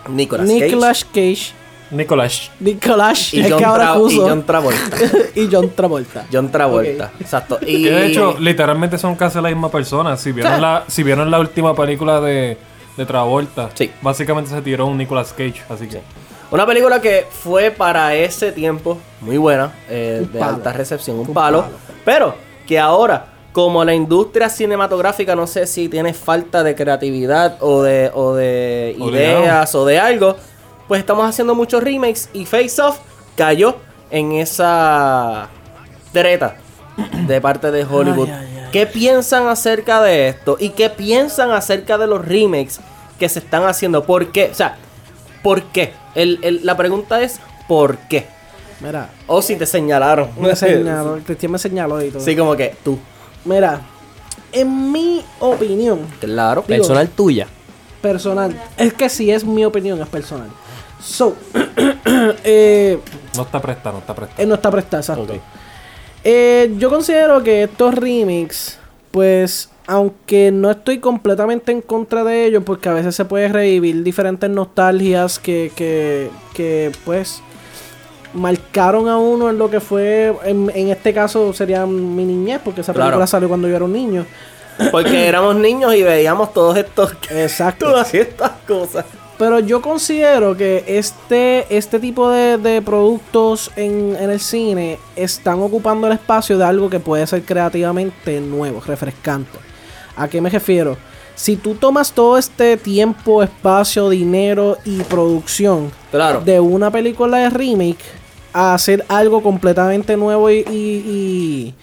Nicolas 0.08 0.46
Cage. 0.46 0.64
Nicolas 0.64 1.04
Cage. 1.04 1.52
Nicolás. 1.90 2.50
Nicolas. 2.60 3.34
Y 3.34 3.40
es 3.40 3.50
John, 3.50 3.58
que 3.58 3.64
ahora 3.64 3.94
Tra- 3.94 3.96
y 3.96 3.98
puso. 3.98 4.28
John 4.28 4.46
Travolta. 4.46 4.96
y 5.34 5.48
John 5.50 5.70
Travolta. 5.74 6.26
John 6.32 6.50
Travolta. 6.50 7.10
Exacto. 7.20 7.58
Y 7.66 7.82
Que 7.84 7.90
de 7.90 8.06
hecho, 8.06 8.36
literalmente 8.38 8.98
son 8.98 9.16
casi 9.16 9.40
la 9.40 9.48
misma 9.48 9.70
persona. 9.70 10.16
Si 10.16 10.32
vieron, 10.32 10.60
la, 10.60 10.84
si 10.86 11.02
vieron 11.02 11.30
la 11.30 11.38
última 11.40 11.74
película 11.74 12.20
de, 12.20 12.56
de 12.96 13.06
Travolta, 13.06 13.70
Sí. 13.74 13.90
básicamente 14.02 14.50
se 14.50 14.62
tiró 14.62 14.86
un 14.86 14.96
Nicolas 14.98 15.32
Cage. 15.32 15.62
Así 15.68 15.86
que. 15.88 16.00
Una 16.52 16.66
película 16.66 17.00
que 17.00 17.26
fue 17.30 17.70
para 17.70 18.14
ese 18.14 18.50
tiempo 18.52 18.98
muy 19.20 19.36
buena, 19.36 19.72
eh, 19.88 20.26
de 20.32 20.38
palo. 20.38 20.56
alta 20.56 20.72
recepción, 20.72 21.18
un, 21.20 21.32
palo, 21.32 21.64
pero 22.04 22.34
que 22.66 22.76
ahora, 22.76 23.26
como 23.52 23.84
la 23.84 23.94
industria 23.94 24.48
cinematográfica, 24.48 25.36
no 25.36 25.46
sé 25.46 25.64
si 25.68 25.88
tiene 25.88 26.12
falta 26.12 26.64
de 26.64 26.74
creatividad 26.74 27.56
o 27.60 27.82
de, 27.82 28.10
o 28.14 28.34
de 28.34 28.96
Obligado. 28.98 29.42
ideas 29.42 29.74
o 29.76 29.84
de 29.84 30.00
algo, 30.00 30.36
pues 30.90 30.98
estamos 30.98 31.24
haciendo 31.24 31.54
muchos 31.54 31.84
remakes 31.84 32.28
y 32.32 32.44
Face 32.46 32.82
Off 32.82 32.98
cayó 33.36 33.76
en 34.10 34.32
esa 34.32 35.46
treta 36.12 36.56
de 37.28 37.40
parte 37.40 37.70
de 37.70 37.84
Hollywood. 37.84 38.28
Ay, 38.28 38.34
ay, 38.34 38.58
ay. 38.64 38.68
¿Qué 38.72 38.86
piensan 38.86 39.46
acerca 39.46 40.02
de 40.02 40.26
esto? 40.30 40.56
¿Y 40.58 40.70
qué 40.70 40.90
piensan 40.90 41.52
acerca 41.52 41.96
de 41.96 42.08
los 42.08 42.24
remakes 42.26 42.80
que 43.20 43.28
se 43.28 43.38
están 43.38 43.62
haciendo? 43.66 44.02
¿Por 44.02 44.32
qué? 44.32 44.48
O 44.50 44.54
sea, 44.56 44.78
¿por 45.44 45.62
qué? 45.62 45.92
El- 46.16 46.40
el- 46.42 46.66
la 46.66 46.76
pregunta 46.76 47.22
es 47.22 47.38
¿por 47.68 47.96
qué? 48.08 48.26
Mira, 48.80 49.10
O 49.28 49.42
si 49.42 49.54
te 49.54 49.66
señalaron. 49.66 50.30
me 50.40 50.56
señaló, 50.56 51.20
Cristian 51.24 51.52
me 51.52 51.58
señaló 51.60 52.02
y 52.04 52.10
todo. 52.10 52.20
Sí, 52.20 52.34
como 52.34 52.56
que 52.56 52.74
tú. 52.82 52.98
Mira, 53.44 53.80
en 54.50 54.90
mi 54.90 55.24
opinión 55.38 56.00
Claro. 56.18 56.64
Digo- 56.66 56.78
Personal 56.78 57.08
tuya. 57.10 57.46
personal, 58.02 58.60
es 58.76 58.92
que 58.92 59.08
si 59.08 59.30
es 59.30 59.44
mi 59.44 59.64
opinión, 59.64 60.02
es 60.02 60.08
personal. 60.08 60.48
So, 61.02 61.34
eh, 62.44 62.98
No 63.36 63.42
está 63.42 63.60
presta, 63.60 63.92
no 63.92 63.98
está 63.98 64.14
presta. 64.14 64.42
él 64.42 64.48
no 64.48 64.54
está 64.54 64.70
prestado, 64.70 65.00
exacto. 65.02 65.34
Eh, 66.24 66.74
yo 66.78 66.90
considero 66.90 67.42
que 67.42 67.62
estos 67.64 67.94
remix, 67.94 68.78
pues, 69.10 69.70
aunque 69.86 70.50
no 70.52 70.70
estoy 70.70 70.98
completamente 70.98 71.72
en 71.72 71.80
contra 71.80 72.22
de 72.24 72.44
ellos, 72.46 72.62
porque 72.64 72.88
a 72.88 72.92
veces 72.92 73.14
se 73.14 73.24
puede 73.24 73.48
revivir 73.48 74.02
diferentes 74.02 74.50
nostalgias 74.50 75.38
que, 75.38 75.72
que, 75.74 76.30
que 76.54 76.92
pues, 77.04 77.42
marcaron 78.34 79.08
a 79.08 79.16
uno 79.16 79.48
en 79.50 79.58
lo 79.58 79.70
que 79.70 79.80
fue, 79.80 80.34
en, 80.44 80.70
en 80.74 80.88
este 80.88 81.12
caso 81.14 81.52
sería 81.54 81.86
mi 81.86 82.24
niñez, 82.24 82.60
porque 82.62 82.82
esa 82.82 82.92
Claro. 82.92 83.08
película 83.10 83.26
salió 83.26 83.48
cuando 83.48 83.66
yo 83.68 83.76
era 83.76 83.84
un 83.86 83.92
niño. 83.92 84.26
Porque 84.90 85.26
éramos 85.26 85.56
niños 85.56 85.94
y 85.94 86.02
veíamos 86.02 86.54
todos 86.54 86.74
estos. 86.76 87.12
Exacto. 87.30 87.86
Todas 87.90 88.14
estas 88.14 88.50
cosas. 88.66 89.04
Pero 89.40 89.58
yo 89.58 89.80
considero 89.80 90.54
que 90.54 90.84
este, 90.86 91.64
este 91.74 91.98
tipo 91.98 92.28
de, 92.28 92.58
de 92.58 92.82
productos 92.82 93.70
en, 93.74 94.14
en 94.20 94.28
el 94.30 94.38
cine 94.38 94.98
están 95.16 95.60
ocupando 95.60 96.06
el 96.06 96.12
espacio 96.12 96.58
de 96.58 96.64
algo 96.64 96.90
que 96.90 97.00
puede 97.00 97.26
ser 97.26 97.42
creativamente 97.42 98.38
nuevo, 98.40 98.82
refrescante. 98.86 99.58
¿A 100.14 100.28
qué 100.28 100.42
me 100.42 100.50
refiero? 100.50 100.98
Si 101.34 101.56
tú 101.56 101.74
tomas 101.74 102.12
todo 102.12 102.36
este 102.36 102.76
tiempo, 102.76 103.42
espacio, 103.42 104.10
dinero 104.10 104.76
y 104.84 105.00
producción 105.04 105.90
Claro. 106.10 106.42
de 106.42 106.60
una 106.60 106.90
película 106.90 107.38
de 107.38 107.48
remake 107.48 108.04
a 108.52 108.74
hacer 108.74 109.06
algo 109.08 109.42
completamente 109.42 110.18
nuevo 110.18 110.50
y, 110.50 110.58
y, 110.70 111.72
y- 111.72 111.74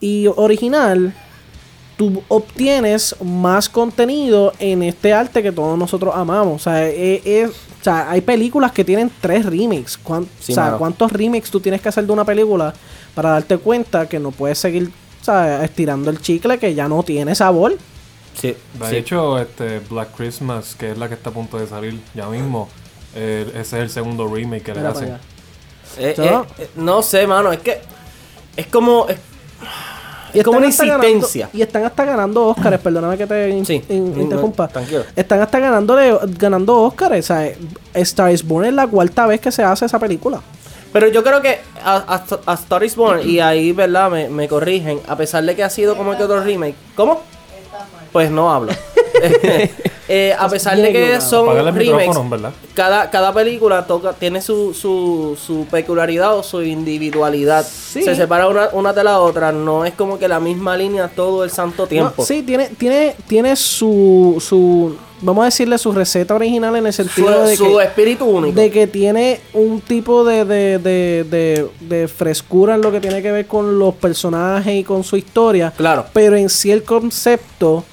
y 0.00 0.26
original, 0.34 1.14
tú 1.96 2.22
obtienes 2.28 3.14
más 3.22 3.68
contenido 3.68 4.52
en 4.58 4.82
este 4.82 5.12
arte 5.12 5.42
que 5.42 5.52
todos 5.52 5.78
nosotros 5.78 6.14
amamos. 6.16 6.60
O 6.60 6.64
sea, 6.64 6.88
eh, 6.88 7.22
eh, 7.24 7.46
o 7.46 7.84
sea, 7.84 8.10
hay 8.10 8.20
películas 8.20 8.72
que 8.72 8.84
tienen 8.84 9.10
tres 9.20 9.44
remakes. 9.46 9.96
¿Cuán- 9.98 10.26
Sí, 10.40 10.52
o 10.52 10.54
sea, 10.54 10.64
mano. 10.64 10.78
¿cuántos 10.78 11.12
remakes 11.12 11.50
tú 11.50 11.60
tienes 11.60 11.80
que 11.80 11.88
hacer 11.88 12.04
de 12.06 12.12
una 12.12 12.24
película 12.24 12.74
para 13.14 13.30
darte 13.30 13.58
cuenta 13.58 14.08
que 14.08 14.18
no 14.18 14.30
puedes 14.30 14.58
seguir 14.58 14.90
o 15.20 15.24
sea, 15.24 15.64
estirando 15.64 16.10
el 16.10 16.20
chicle 16.20 16.58
que 16.58 16.74
ya 16.74 16.88
no 16.88 17.02
tiene 17.02 17.34
sabor? 17.34 17.76
Sí. 18.40 18.56
De 18.78 18.90
sí. 18.90 18.96
hecho, 18.96 19.38
este 19.38 19.78
Black 19.78 20.16
Christmas, 20.16 20.74
que 20.74 20.90
es 20.90 20.98
la 20.98 21.08
que 21.08 21.14
está 21.14 21.30
a 21.30 21.32
punto 21.32 21.58
de 21.58 21.66
salir 21.66 22.00
ya 22.14 22.26
mismo, 22.28 22.68
eh, 23.14 23.46
ese 23.50 23.60
es 23.60 23.72
el 23.84 23.90
segundo 23.90 24.26
remake 24.26 24.64
que 24.64 24.72
le 24.74 24.80
Mira 24.80 24.90
hacen. 24.90 25.16
Eh, 25.98 26.14
¿No? 26.18 26.42
eh, 26.42 26.46
eh, 26.58 26.68
no 26.74 27.02
sé, 27.02 27.26
mano. 27.26 27.52
Es 27.52 27.60
que. 27.60 27.78
Es 28.56 28.66
como. 28.66 29.06
Es, 29.08 29.16
Y 30.34 30.38
es 30.40 30.44
como 30.44 30.58
una 30.58 30.68
ganando- 30.68 31.06
insistencia. 31.08 31.48
y 31.52 31.62
están 31.62 31.84
hasta 31.84 32.04
ganando 32.04 32.46
Oscars, 32.48 32.78
perdóname 32.80 33.16
que 33.16 33.26
te 33.26 33.50
in- 33.50 33.64
Sí, 33.64 33.82
in- 33.88 34.14
no, 34.14 34.22
interrumpa. 34.22 34.68
tranquilo. 34.68 35.04
Están 35.16 35.40
hasta 35.40 35.58
ganando, 35.58 35.96
ganando 36.38 36.82
Oscars. 36.82 37.18
O 37.18 37.22
sea, 37.22 37.50
Star 37.94 38.32
is 38.32 38.46
Born 38.46 38.66
es 38.66 38.74
la 38.74 38.86
cuarta 38.86 39.26
vez 39.26 39.40
que 39.40 39.50
se 39.52 39.62
hace 39.62 39.86
esa 39.86 39.98
película. 39.98 40.40
Pero 40.92 41.08
yo 41.08 41.24
creo 41.24 41.40
que 41.42 41.58
a, 41.84 41.96
a, 41.96 42.24
a 42.52 42.54
Star 42.54 42.84
is 42.84 42.94
Born, 42.96 43.20
y 43.28 43.40
ahí, 43.40 43.72
¿verdad? 43.72 44.10
Me, 44.10 44.28
me 44.28 44.46
corrigen. 44.48 45.00
A 45.08 45.16
pesar 45.16 45.42
de 45.44 45.54
que 45.56 45.64
ha 45.64 45.70
sido 45.70 45.96
como 45.96 46.16
que 46.16 46.22
otro 46.22 46.40
remake. 46.42 46.76
¿Cómo? 46.94 47.20
Pues 48.12 48.30
no 48.30 48.52
hablo. 48.52 48.72
Eh, 50.06 50.34
a 50.38 50.48
pesar 50.48 50.76
de 50.76 50.92
que 50.92 51.20
son 51.20 51.74
remakes, 51.74 52.18
cada, 52.74 53.08
cada 53.08 53.32
película 53.32 53.86
toca, 53.86 54.12
tiene 54.12 54.42
su, 54.42 54.74
su, 54.74 55.36
su 55.40 55.64
peculiaridad 55.70 56.36
o 56.36 56.42
su 56.42 56.62
individualidad. 56.62 57.64
Se 57.64 58.14
separa 58.14 58.48
una, 58.48 58.68
una 58.72 58.92
de 58.92 59.02
la 59.02 59.20
otra. 59.20 59.50
No 59.50 59.84
es 59.86 59.94
como 59.94 60.18
que 60.18 60.28
la 60.28 60.40
misma 60.40 60.76
línea 60.76 61.08
todo 61.08 61.42
el 61.42 61.50
santo 61.50 61.86
tiempo. 61.86 62.14
No, 62.18 62.24
sí, 62.24 62.42
tiene, 62.42 62.68
tiene, 62.76 63.16
tiene 63.26 63.56
su, 63.56 64.36
su, 64.46 64.94
vamos 65.22 65.42
a 65.42 65.44
decirle 65.46 65.78
su 65.78 65.90
receta 65.90 66.34
original 66.34 66.76
en 66.76 66.86
el 66.86 66.92
su, 66.92 67.04
sentido 67.04 67.46
de 67.46 67.56
su 67.56 67.78
que, 67.78 67.84
espíritu 67.84 68.26
único. 68.26 68.60
de 68.60 68.70
que 68.70 68.86
tiene 68.86 69.40
un 69.54 69.80
tipo 69.80 70.22
de, 70.24 70.44
de, 70.44 70.78
de, 70.80 71.24
de, 71.24 71.66
de 71.80 72.08
frescura 72.08 72.74
en 72.74 72.82
lo 72.82 72.92
que 72.92 73.00
tiene 73.00 73.22
que 73.22 73.32
ver 73.32 73.46
con 73.46 73.78
los 73.78 73.94
personajes 73.94 74.74
y 74.74 74.84
con 74.84 75.02
su 75.02 75.16
historia. 75.16 75.72
Claro. 75.74 76.04
Pero 76.12 76.36
en 76.36 76.50
sí 76.50 76.70
el 76.70 76.82
concepto 76.82 77.84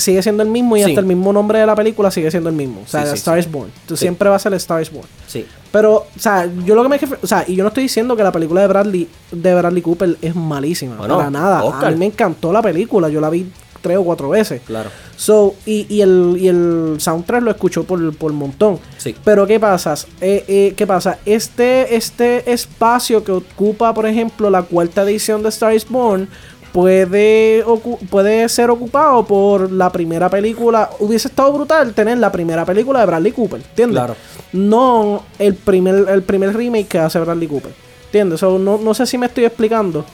sigue 0.00 0.22
siendo 0.22 0.42
el 0.42 0.48
mismo 0.48 0.76
y 0.76 0.82
Sí. 0.82 0.90
hasta 0.90 1.00
el 1.00 1.06
mismo 1.06 1.32
nombre 1.32 1.58
de 1.58 1.66
la 1.66 1.74
película 1.74 2.10
sigue 2.10 2.30
siendo 2.30 2.48
el 2.48 2.54
mismo. 2.56 2.82
O 2.84 2.88
sea, 2.88 3.02
Sí, 3.04 3.08
sí, 3.10 3.14
Star 3.16 3.38
is 3.38 3.50
Born. 3.50 3.70
Tú 3.86 3.96
siempre 3.96 4.28
va 4.28 4.36
a 4.36 4.38
ser 4.38 4.54
Star 4.54 4.80
is 4.82 4.90
Born. 4.90 5.06
Sí. 5.26 5.44
Pero, 5.70 5.94
o 5.94 6.18
sea, 6.18 6.48
yo 6.64 6.74
lo 6.74 6.82
que 6.82 6.88
me 6.88 7.00
o 7.22 7.26
sea, 7.26 7.44
y 7.46 7.54
yo 7.56 7.62
no 7.64 7.68
estoy 7.68 7.82
diciendo 7.84 8.16
que 8.16 8.22
la 8.22 8.32
película 8.32 8.60
de 8.62 8.66
Bradley, 8.68 9.08
de 9.32 9.54
Bradley 9.54 9.82
Cooper 9.82 10.16
es 10.22 10.34
malísima. 10.34 10.96
Bueno, 10.96 11.18
para 11.18 11.30
nada. 11.30 11.62
Oscar. 11.64 11.88
A 11.88 11.90
mí 11.90 11.96
me 11.96 12.06
encantó 12.06 12.52
la 12.52 12.62
película. 12.62 13.08
Yo 13.08 13.20
la 13.20 13.28
vi 13.30 13.50
tres 13.82 13.96
o 13.98 14.02
cuatro 14.04 14.28
veces. 14.30 14.60
Claro. 14.66 14.90
So, 15.16 15.54
y, 15.66 15.86
y 15.88 16.00
el, 16.00 16.36
y 16.38 16.48
el 16.48 16.96
soundtrack 16.98 17.42
lo 17.42 17.50
escuchó 17.50 17.84
por, 17.84 18.14
por 18.16 18.32
montón. 18.32 18.78
Sí. 18.96 19.14
Pero 19.24 19.46
¿qué 19.46 19.60
pasa? 19.60 19.94
Eh, 20.20 20.44
eh, 20.48 20.74
¿Qué 20.76 20.86
pasa? 20.86 21.18
Este, 21.26 21.94
este 21.96 22.50
espacio 22.52 23.22
que 23.22 23.32
ocupa, 23.32 23.92
por 23.94 24.06
ejemplo, 24.06 24.48
la 24.50 24.62
cuarta 24.62 25.02
edición 25.02 25.42
de 25.42 25.48
Star 25.50 25.74
is 25.74 25.88
Born 25.88 26.28
puede, 26.72 27.64
puede 28.10 28.48
ser 28.48 28.70
ocupado 28.70 29.24
por 29.24 29.70
la 29.70 29.90
primera 29.90 30.28
película. 30.28 30.90
Hubiese 30.98 31.28
estado 31.28 31.52
brutal 31.52 31.92
tener 31.94 32.18
la 32.18 32.30
primera 32.32 32.64
película 32.64 33.00
de 33.00 33.06
Bradley 33.06 33.32
Cooper, 33.32 33.60
¿entiendes? 33.60 33.96
Claro. 33.98 34.16
No 34.52 35.22
el 35.38 35.54
primer, 35.54 36.08
el 36.08 36.22
primer 36.22 36.56
remake 36.56 36.88
que 36.88 36.98
hace 36.98 37.18
Bradley 37.18 37.48
Cooper. 37.48 37.72
¿Entiendes? 38.06 38.40
So, 38.40 38.58
no, 38.58 38.78
no 38.78 38.94
sé 38.94 39.06
si 39.06 39.18
me 39.18 39.26
estoy 39.26 39.44
explicando. 39.44 40.04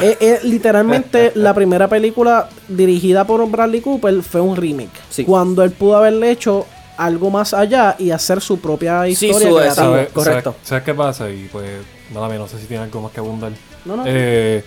Es, 0.00 0.16
es 0.20 0.44
literalmente 0.44 1.32
la 1.34 1.52
primera 1.52 1.86
película 1.88 2.48
dirigida 2.66 3.26
por 3.26 3.46
Bradley 3.50 3.82
Cooper 3.82 4.22
fue 4.22 4.40
un 4.40 4.56
remake. 4.56 4.90
Sí. 5.10 5.24
Cuando 5.24 5.62
él 5.62 5.70
pudo 5.72 5.96
haberle 5.98 6.30
hecho 6.30 6.64
algo 6.96 7.30
más 7.30 7.52
allá 7.52 7.96
y 7.98 8.10
hacer 8.10 8.40
su 8.40 8.58
propia 8.58 9.04
Sí, 9.04 9.26
historia. 9.28 9.38
su- 9.48 9.54
creativa. 9.56 9.74
sabe- 9.74 9.96
¿Sabes 9.96 10.12
correcto. 10.12 10.50
sabe- 10.52 10.66
¿Sabes 10.66 10.84
qué 10.84 10.94
pasa? 10.94 11.30
Y 11.30 11.48
pues, 11.52 11.68
nada 12.14 12.28
más, 12.28 12.38
no 12.38 12.48
sé 12.48 12.58
si 12.58 12.66
tiene 12.66 12.84
algo 12.84 13.02
más 13.02 13.12
que 13.12 13.20
abundar. 13.20 13.52
No, 13.84 13.96
no. 13.96 14.04
Eh, 14.06 14.64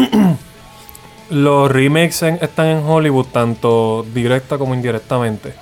los 1.30 1.70
remakes 1.70 2.22
en- 2.22 2.38
están 2.40 2.66
en 2.66 2.84
Hollywood 2.84 3.26
tanto 3.26 4.04
directa 4.12 4.58
como 4.58 4.74
indirectamente. 4.74 5.54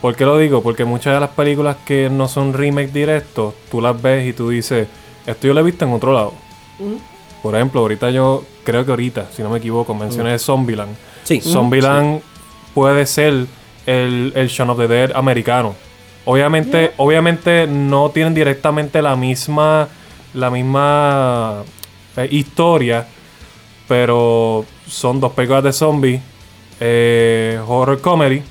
¿Por 0.00 0.14
qué 0.14 0.24
lo 0.24 0.38
digo? 0.38 0.62
Porque 0.62 0.84
muchas 0.84 1.14
de 1.14 1.20
las 1.20 1.30
películas 1.30 1.76
que 1.84 2.08
no 2.10 2.28
son 2.28 2.52
remake 2.52 2.92
directos, 2.92 3.54
tú 3.70 3.80
las 3.80 4.00
ves 4.00 4.26
y 4.28 4.32
tú 4.32 4.50
dices, 4.50 4.86
esto 5.26 5.46
yo 5.48 5.54
lo 5.54 5.60
he 5.60 5.64
visto 5.64 5.84
en 5.84 5.92
otro 5.92 6.12
lado. 6.12 6.32
Por 7.42 7.54
ejemplo, 7.56 7.80
ahorita 7.80 8.10
yo, 8.10 8.44
creo 8.64 8.84
que 8.84 8.90
ahorita, 8.92 9.26
si 9.34 9.42
no 9.42 9.50
me 9.50 9.58
equivoco, 9.58 9.94
mencioné 9.94 10.38
Zombieland. 10.38 10.94
Sí. 11.24 11.40
Zombieland 11.40 12.20
puede 12.74 13.06
ser 13.06 13.46
el, 13.86 14.32
el 14.34 14.48
Shaun 14.48 14.70
of 14.70 14.78
the 14.78 14.86
Dead 14.88 15.12
americano. 15.14 15.74
Obviamente, 16.24 16.92
obviamente 16.96 17.66
no 17.68 18.10
tienen 18.10 18.34
directamente 18.34 19.00
la 19.00 19.14
misma, 19.16 19.88
la 20.34 20.50
misma 20.50 21.62
eh, 22.16 22.28
historia, 22.32 23.06
pero 23.88 24.64
son 24.86 25.20
dos 25.20 25.32
películas 25.32 25.64
de 25.64 25.72
zombies, 25.72 26.20
eh, 26.80 27.60
horror 27.66 28.00
comedy. 28.00 28.42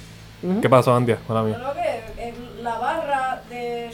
¿Qué 0.61 0.69
pasó, 0.69 0.95
Andia? 0.95 1.17
Mala 1.27 1.43
mía. 1.43 1.55
Creo 1.55 1.73
que 1.73 2.27
en 2.29 2.63
la 2.63 2.77
barra 2.77 3.41
de 3.49 3.89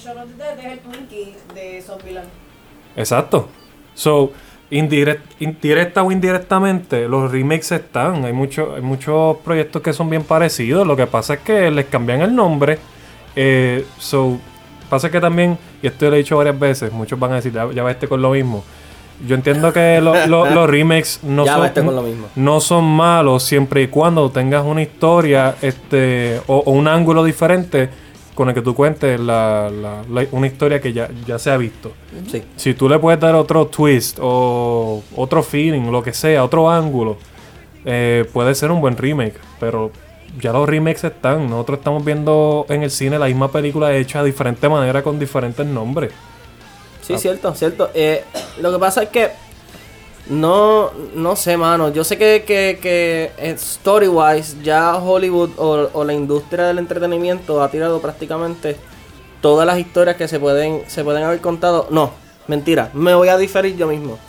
Zombieland. 1.85 2.27
Exacto. 2.95 3.47
So, 3.93 4.31
indirect- 4.69 5.21
indirecta 5.39 6.03
o 6.03 6.11
indirectamente, 6.11 7.07
los 7.07 7.31
remakes 7.31 7.71
están. 7.71 8.25
Hay, 8.25 8.33
mucho- 8.33 8.73
hay 8.75 8.81
muchos 8.81 9.37
proyectos 9.37 9.81
que 9.81 9.93
son 9.93 10.09
bien 10.09 10.23
parecidos. 10.23 10.85
Lo 10.85 10.95
que 10.95 11.07
pasa 11.07 11.35
es 11.35 11.39
que 11.41 11.71
les 11.71 11.85
cambian 11.85 12.21
el 12.21 12.35
nombre. 12.35 12.79
Eh, 13.35 13.85
so, 13.97 14.37
pasa 14.89 15.09
que 15.09 15.19
también, 15.21 15.57
y 15.81 15.87
esto 15.87 16.09
lo 16.09 16.15
he 16.15 16.19
dicho 16.19 16.37
varias 16.37 16.59
veces, 16.59 16.91
muchos 16.91 17.17
van 17.17 17.31
a 17.31 17.35
decir, 17.35 17.53
ya, 17.53 17.69
ya 17.71 17.83
va 17.83 17.91
este 17.91 18.07
con 18.07 18.21
lo 18.21 18.31
mismo. 18.31 18.63
Yo 19.27 19.35
entiendo 19.35 19.71
que 19.71 19.99
lo- 20.01 20.25
lo- 20.27 20.49
los 20.53 20.69
remakes 20.69 21.19
no 21.23 21.45
Ya 21.45 21.55
son, 21.55 21.85
con 21.85 21.95
lo 21.95 22.01
mismo. 22.03 22.27
no 22.35 22.59
son 22.59 22.85
malos 22.85 23.43
siempre 23.43 23.83
y 23.83 23.87
cuando 23.87 24.29
tengas 24.31 24.65
una 24.65 24.81
historia 24.81 25.55
este 25.61 26.41
o, 26.47 26.57
o 26.65 26.71
un 26.71 26.87
ángulo 26.87 27.23
diferente 27.23 27.89
con 28.33 28.47
el 28.49 28.55
que 28.55 28.61
tú 28.61 28.73
cuentes 28.73 29.19
la, 29.19 29.69
la- 29.69 30.03
la- 30.09 30.27
una 30.31 30.47
historia 30.47 30.79
que 30.81 30.93
ya, 30.93 31.09
ya 31.27 31.37
se 31.37 31.51
ha 31.51 31.57
visto. 31.57 31.91
Sí. 32.31 32.41
Si 32.55 32.73
tú 32.73 32.87
le 32.89 32.97
puedes 32.97 33.19
dar 33.19 33.35
otro 33.35 33.67
twist 33.67 34.17
o 34.21 35.03
otro 35.15 35.43
feeling, 35.43 35.91
lo 35.91 36.01
que 36.01 36.13
sea, 36.13 36.43
otro 36.43 36.69
ángulo, 36.71 37.17
eh, 37.85 38.25
puede 38.33 38.55
ser 38.55 38.71
un 38.71 38.79
buen 38.81 38.95
remake. 38.97 39.35
Pero 39.59 39.91
ya 40.41 40.53
los 40.53 40.67
remakes 40.67 41.03
están. 41.03 41.49
Nosotros 41.49 41.79
estamos 41.79 42.03
viendo 42.05 42.65
en 42.69 42.83
el 42.83 42.89
cine 42.89 43.19
la 43.19 43.25
misma 43.27 43.51
película 43.51 43.93
hecha 43.93 44.19
de 44.23 44.27
diferente 44.27 44.67
manera 44.69 45.03
con 45.03 45.19
diferentes 45.19 45.65
nombres. 45.65 46.11
Sí, 47.15 47.21
cierto, 47.21 47.53
cierto. 47.55 47.89
Eh, 47.93 48.23
lo 48.59 48.71
que 48.71 48.79
pasa 48.79 49.03
es 49.03 49.09
que 49.09 49.29
no, 50.27 50.91
no 51.15 51.35
sé, 51.35 51.57
mano. 51.57 51.89
Yo 51.89 52.03
sé 52.03 52.17
que, 52.17 52.43
que, 52.45 52.79
que 52.81 53.31
eh, 53.37 53.51
story-wise 53.51 54.57
ya 54.63 54.95
Hollywood 54.95 55.51
o, 55.57 55.89
o 55.93 56.03
la 56.03 56.13
industria 56.13 56.65
del 56.65 56.79
entretenimiento 56.79 57.61
ha 57.61 57.69
tirado 57.69 58.01
prácticamente 58.01 58.77
todas 59.41 59.65
las 59.65 59.79
historias 59.79 60.15
que 60.15 60.27
se 60.27 60.39
pueden, 60.39 60.83
se 60.87 61.03
pueden 61.03 61.23
haber 61.23 61.41
contado. 61.41 61.87
No, 61.89 62.11
mentira. 62.47 62.91
Me 62.93 63.13
voy 63.15 63.29
a 63.29 63.37
diferir 63.37 63.75
yo 63.75 63.87
mismo. 63.87 64.19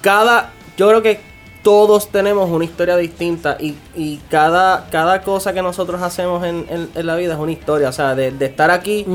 Cada, 0.00 0.50
yo 0.76 0.88
creo 0.88 1.02
que 1.02 1.31
todos 1.62 2.08
tenemos 2.08 2.50
una 2.50 2.64
historia 2.64 2.96
distinta 2.96 3.56
y, 3.60 3.76
y 3.94 4.18
cada, 4.28 4.86
cada 4.90 5.22
cosa 5.22 5.52
que 5.52 5.62
nosotros 5.62 6.02
hacemos 6.02 6.44
en, 6.44 6.66
en- 6.68 6.88
en 6.94 7.06
la 7.06 7.14
vida 7.16 7.34
es 7.34 7.38
una 7.38 7.52
historia. 7.52 7.88
O 7.88 7.92
sea, 7.92 8.14
de, 8.16 8.32
de 8.32 8.46
estar 8.46 8.70
aquí 8.70 9.06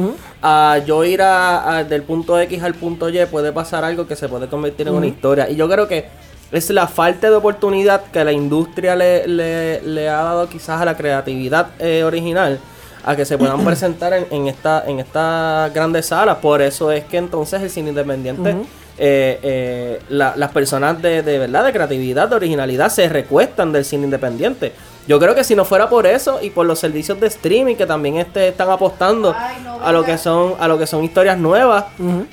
a 0.41 0.77
yo 0.85 1.03
ir 1.03 1.21
a, 1.21 1.77
a- 1.79 1.83
del 1.83 2.03
punto 2.03 2.39
X 2.39 2.63
al 2.63 2.73
punto 2.73 3.09
Y 3.09 3.25
puede 3.25 3.51
pasar 3.51 3.83
algo 3.83 4.07
que 4.07 4.15
se 4.15 4.29
puede 4.29 4.47
convertir 4.47 4.87
en 4.87 4.93
una 4.93 5.07
historia. 5.07 5.49
Y 5.49 5.55
yo 5.57 5.67
creo 5.67 5.87
que 5.89 6.05
es 6.51 6.69
la 6.69 6.87
falta 6.87 7.29
de 7.29 7.35
oportunidad 7.35 8.03
que 8.13 8.23
la 8.23 8.31
industria 8.31 8.95
le, 8.95 9.27
le- 9.27 9.81
le 9.81 10.07
ha 10.07 10.23
dado 10.23 10.47
quizás 10.47 10.79
a 10.81 10.85
la 10.85 10.95
creatividad 10.95 11.67
eh, 11.79 12.03
original 12.05 12.59
a 13.03 13.15
que 13.17 13.25
se 13.25 13.37
puedan 13.37 13.59
presentar 13.65 14.13
en, 14.13 14.25
en 14.31 14.47
esta 14.47 14.83
en 14.87 14.99
estas 15.01 15.73
grandes 15.73 16.05
salas. 16.05 16.37
Por 16.37 16.61
eso 16.61 16.91
es 16.93 17.03
que 17.03 17.17
entonces 17.17 17.61
el 17.61 17.69
cine 17.69 17.89
independiente, 17.89 18.55
eh, 18.97 19.39
eh, 19.43 19.99
la- 20.09 20.35
las 20.35 20.51
personas 20.51 21.01
de, 21.01 21.21
de 21.23 21.37
verdad, 21.39 21.63
de 21.65 21.71
creatividad, 21.73 22.27
de 22.29 22.35
originalidad, 22.35 22.89
se 22.89 23.07
recuestan 23.09 23.71
del 23.71 23.85
cine 23.85 24.05
independiente. 24.05 24.73
Yo 25.07 25.19
creo 25.19 25.33
que 25.35 25.43
si 25.45 25.55
no 25.55 25.63
fuera 25.63 25.87
por 25.87 26.05
eso 26.05 26.39
y 26.41 26.49
por 26.49 26.65
los 26.65 26.79
servicios 26.79 27.17
de 27.19 27.27
streaming 27.27 27.75
que 27.75 27.85
también 27.85 28.17
este, 28.17 28.49
están 28.49 28.69
apostando 28.69 29.33
Ay, 29.37 29.55
no, 29.63 29.79
a 29.81 29.91
lo 29.93 30.03
que 30.03 30.17
son 30.17 30.55
a 30.59 30.67
lo 30.67 30.77
que 30.77 30.85
son 30.85 31.01
historias 31.03 31.37
nuevas, 31.37 31.85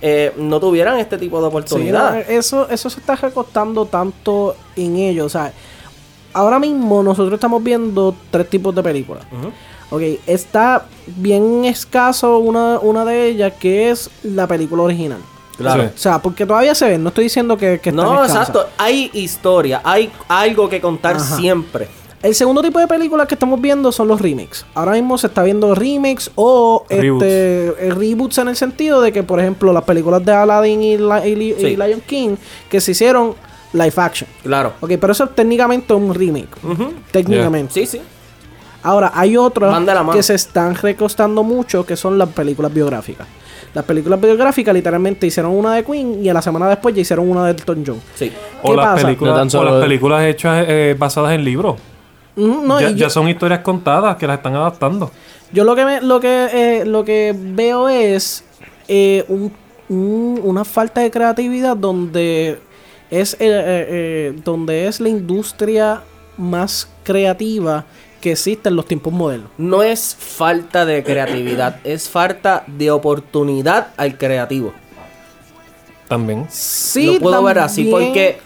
eh, 0.02 0.32
no 0.36 0.58
tuvieran 0.58 0.98
este 0.98 1.16
tipo 1.16 1.36
de 1.38 1.44
Sí, 1.44 1.48
oportunidad. 1.48 2.12
no, 2.14 2.18
eso, 2.18 2.68
eso 2.68 2.90
se 2.90 2.98
está 2.98 3.14
recostando 3.14 3.86
tanto 3.86 4.56
en 4.74 4.96
ello. 4.96 5.24
O 5.26 5.28
sea, 5.28 5.52
ahora 6.32 6.58
mismo 6.58 7.02
nosotros 7.04 7.34
estamos 7.34 7.62
viendo 7.62 8.12
tres 8.32 8.50
tipos 8.50 8.74
de 8.74 8.82
películas. 8.82 9.22
Ok, 9.90 10.02
está 10.26 10.86
bien 11.06 11.64
escaso 11.66 12.38
una, 12.38 12.80
una 12.80 13.04
de 13.04 13.28
ellas 13.28 13.52
que 13.60 13.90
es 13.90 14.10
la 14.24 14.48
película 14.48 14.82
original. 14.82 15.18
Claro. 15.56 15.84
Sí. 15.84 15.88
O 15.94 15.98
sea, 15.98 16.18
porque 16.20 16.46
todavía 16.46 16.74
se 16.74 16.88
ven, 16.88 17.02
no 17.02 17.08
estoy 17.08 17.24
diciendo 17.24 17.56
que, 17.56 17.78
que 17.80 17.92
No, 17.92 18.24
exacto. 18.24 18.66
Hay 18.78 19.10
historia, 19.12 19.80
hay 19.84 20.10
algo 20.28 20.68
que 20.68 20.80
contar 20.80 21.16
Ajá. 21.16 21.36
siempre. 21.36 21.88
El 22.22 22.34
segundo 22.34 22.62
tipo 22.62 22.78
de 22.78 22.86
películas 22.86 23.28
que 23.28 23.34
estamos 23.34 23.60
viendo 23.60 23.92
son 23.92 24.08
los 24.08 24.18
remakes. 24.18 24.64
Ahora 24.74 24.92
mismo 24.92 25.18
se 25.18 25.26
está 25.26 25.42
viendo 25.42 25.74
remakes 25.74 26.30
o 26.36 26.86
Reboots. 26.88 27.22
este, 27.22 27.74
reboots 27.94 28.38
en 28.38 28.48
el 28.48 28.56
sentido 28.56 29.02
de 29.02 29.12
que, 29.12 29.22
por 29.22 29.40
ejemplo, 29.40 29.74
las 29.74 29.84
películas 29.84 30.24
de 30.24 30.32
Aladdin 30.32 30.82
y. 30.82 30.96
Lion 30.96 32.00
King 32.06 32.36
que 32.70 32.80
se 32.80 32.92
hicieron 32.92 33.34
live 33.74 33.92
action. 33.96 34.28
Claro. 34.42 34.72
Ok, 34.80 34.92
pero 34.98 35.12
eso 35.12 35.24
es 35.24 35.34
técnicamente 35.34 35.92
un 35.92 36.14
remake. 36.14 36.48
Técnicamente. 37.12 37.74
Sí, 37.74 37.84
sí. 37.84 38.00
Ahora, 38.82 39.12
hay 39.14 39.36
otras 39.36 39.82
que 40.12 40.22
se 40.22 40.34
están 40.34 40.74
recostando 40.76 41.42
mucho, 41.42 41.84
que 41.84 41.96
son 41.96 42.16
las 42.16 42.30
películas 42.30 42.72
biográficas. 42.72 43.26
Las 43.74 43.84
películas 43.84 44.20
biográficas 44.20 44.74
literalmente 44.74 45.26
hicieron 45.26 45.52
una 45.52 45.74
de 45.74 45.84
Queen 45.84 46.24
y 46.24 46.28
a 46.28 46.34
la 46.34 46.42
semana 46.42 46.68
después 46.68 46.94
ya 46.94 47.00
hicieron 47.02 47.28
una 47.30 47.44
de 47.46 47.50
Elton 47.52 47.84
John. 47.86 48.00
Sí. 48.14 48.30
O 48.62 48.70
¿Qué 48.70 48.76
las, 48.76 48.86
pasa? 48.86 49.06
películas, 49.06 49.54
No 49.54 49.60
o 49.60 49.64
las 49.64 49.82
películas 49.84 50.24
hechas 50.26 50.64
eh, 50.68 50.96
basadas 50.98 51.32
en 51.32 51.44
libros. 51.44 51.76
No, 52.36 52.80
ya, 52.80 53.08
son 53.10 53.28
historias 53.28 53.60
contadas 53.60 54.16
que 54.16 54.26
las 54.26 54.38
están 54.38 54.54
adaptando. 54.56 55.10
Yo 55.52 55.62
lo 55.64 55.76
que 55.76 55.84
me, 55.84 56.00
lo 56.00 56.18
que 56.18 56.48
eh, 56.80 56.84
lo 56.84 57.04
que 57.04 57.32
veo 57.36 57.88
es 57.88 58.44
eh, 58.88 59.24
un- 59.28 59.52
un- 59.88 60.40
una 60.42 60.64
falta 60.64 61.00
de 61.00 61.10
creatividad 61.12 61.76
donde 61.76 62.58
es 63.10 63.34
eh, 63.34 63.36
eh, 63.40 63.86
eh, 63.88 64.40
donde 64.44 64.88
es 64.88 64.98
la 65.00 65.08
industria 65.10 66.02
más 66.36 66.88
creativa 67.04 67.84
que 68.24 68.32
existe 68.32 68.70
en 68.70 68.76
los 68.76 68.86
tiempos 68.86 69.12
modernos. 69.12 69.50
No 69.58 69.82
es 69.82 70.16
falta 70.18 70.86
de 70.86 71.04
creatividad, 71.04 71.76
es 71.84 72.08
falta 72.08 72.64
de 72.66 72.90
oportunidad 72.90 73.88
al 73.98 74.16
creativo. 74.16 74.72
También. 76.08 76.46
Sí, 76.48 77.18
Lo 77.18 77.20
puedo 77.20 77.42
ver 77.42 77.58
así 77.58 77.84
porque 77.84 78.38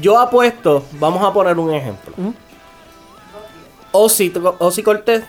yo 0.00 0.18
apuesto, 0.18 0.84
vamos 0.92 1.22
a 1.22 1.34
poner 1.34 1.58
un 1.58 1.74
ejemplo. 1.74 2.14
Ozzy, 3.92 4.32
Ozzy 4.58 4.82
Cortés 4.82 5.24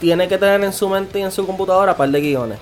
tiene 0.00 0.28
que 0.28 0.36
tener 0.36 0.62
en 0.62 0.74
su 0.74 0.86
mente 0.90 1.18
y 1.18 1.22
en 1.22 1.32
su 1.32 1.46
computadora 1.46 1.92
un 1.92 1.98
par 1.98 2.10
de 2.10 2.20
guiones. 2.20 2.58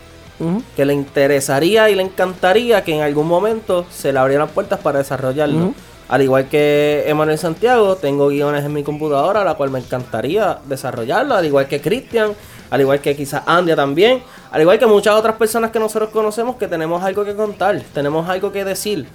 Que 0.76 0.84
le 0.84 0.94
interesaría 0.94 1.90
y 1.90 1.96
le 1.96 2.04
encantaría 2.04 2.84
que 2.84 2.94
en 2.94 3.02
algún 3.02 3.26
momento 3.26 3.84
se 3.90 4.12
le 4.12 4.20
abrieran 4.20 4.46
puertas 4.46 4.78
para 4.78 5.00
desarrollarlo. 5.00 5.74
Al 6.08 6.20
igual 6.20 6.48
que 6.48 7.04
Emanuel 7.06 7.38
Santiago, 7.38 7.96
tengo 7.96 8.28
guiones 8.28 8.64
en 8.64 8.72
mi 8.72 8.82
computadora, 8.82 9.42
la 9.42 9.54
cual 9.54 9.70
me 9.70 9.78
encantaría 9.78 10.58
desarrollarlo, 10.66 11.34
al 11.34 11.46
igual 11.46 11.66
que 11.66 11.80
Cristian, 11.80 12.32
al 12.70 12.80
igual 12.80 13.00
que 13.00 13.16
quizás 13.16 13.42
Andia 13.46 13.74
también, 13.74 14.22
al 14.50 14.60
igual 14.60 14.78
que 14.78 14.86
muchas 14.86 15.14
otras 15.14 15.36
personas 15.36 15.70
que 15.70 15.78
nosotros 15.78 16.10
conocemos 16.10 16.56
que 16.56 16.68
tenemos 16.68 17.02
algo 17.02 17.24
que 17.24 17.34
contar, 17.34 17.80
tenemos 17.94 18.28
algo 18.28 18.52
que 18.52 18.64
decir. 18.64 19.06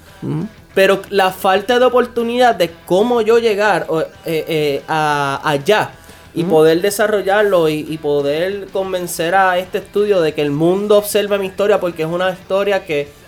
Pero 0.73 1.01
la 1.09 1.31
falta 1.31 1.77
de 1.77 1.85
oportunidad 1.85 2.55
de 2.55 2.71
cómo 2.85 3.21
yo 3.21 3.37
llegar 3.37 3.85
eh, 4.25 4.45
eh, 4.47 4.83
a, 4.87 5.41
allá 5.43 5.91
y 6.33 6.43
poder 6.43 6.81
desarrollarlo 6.81 7.69
y, 7.69 7.85
y 7.87 7.97
poder 7.97 8.67
convencer 8.67 9.35
a 9.35 9.57
este 9.57 9.79
estudio 9.79 10.21
de 10.21 10.33
que 10.33 10.41
el 10.41 10.51
mundo 10.51 10.97
observe 10.97 11.37
mi 11.37 11.47
historia 11.47 11.79
porque 11.79 12.03
es 12.03 12.09
una 12.09 12.31
historia 12.31 12.85
que 12.85 13.18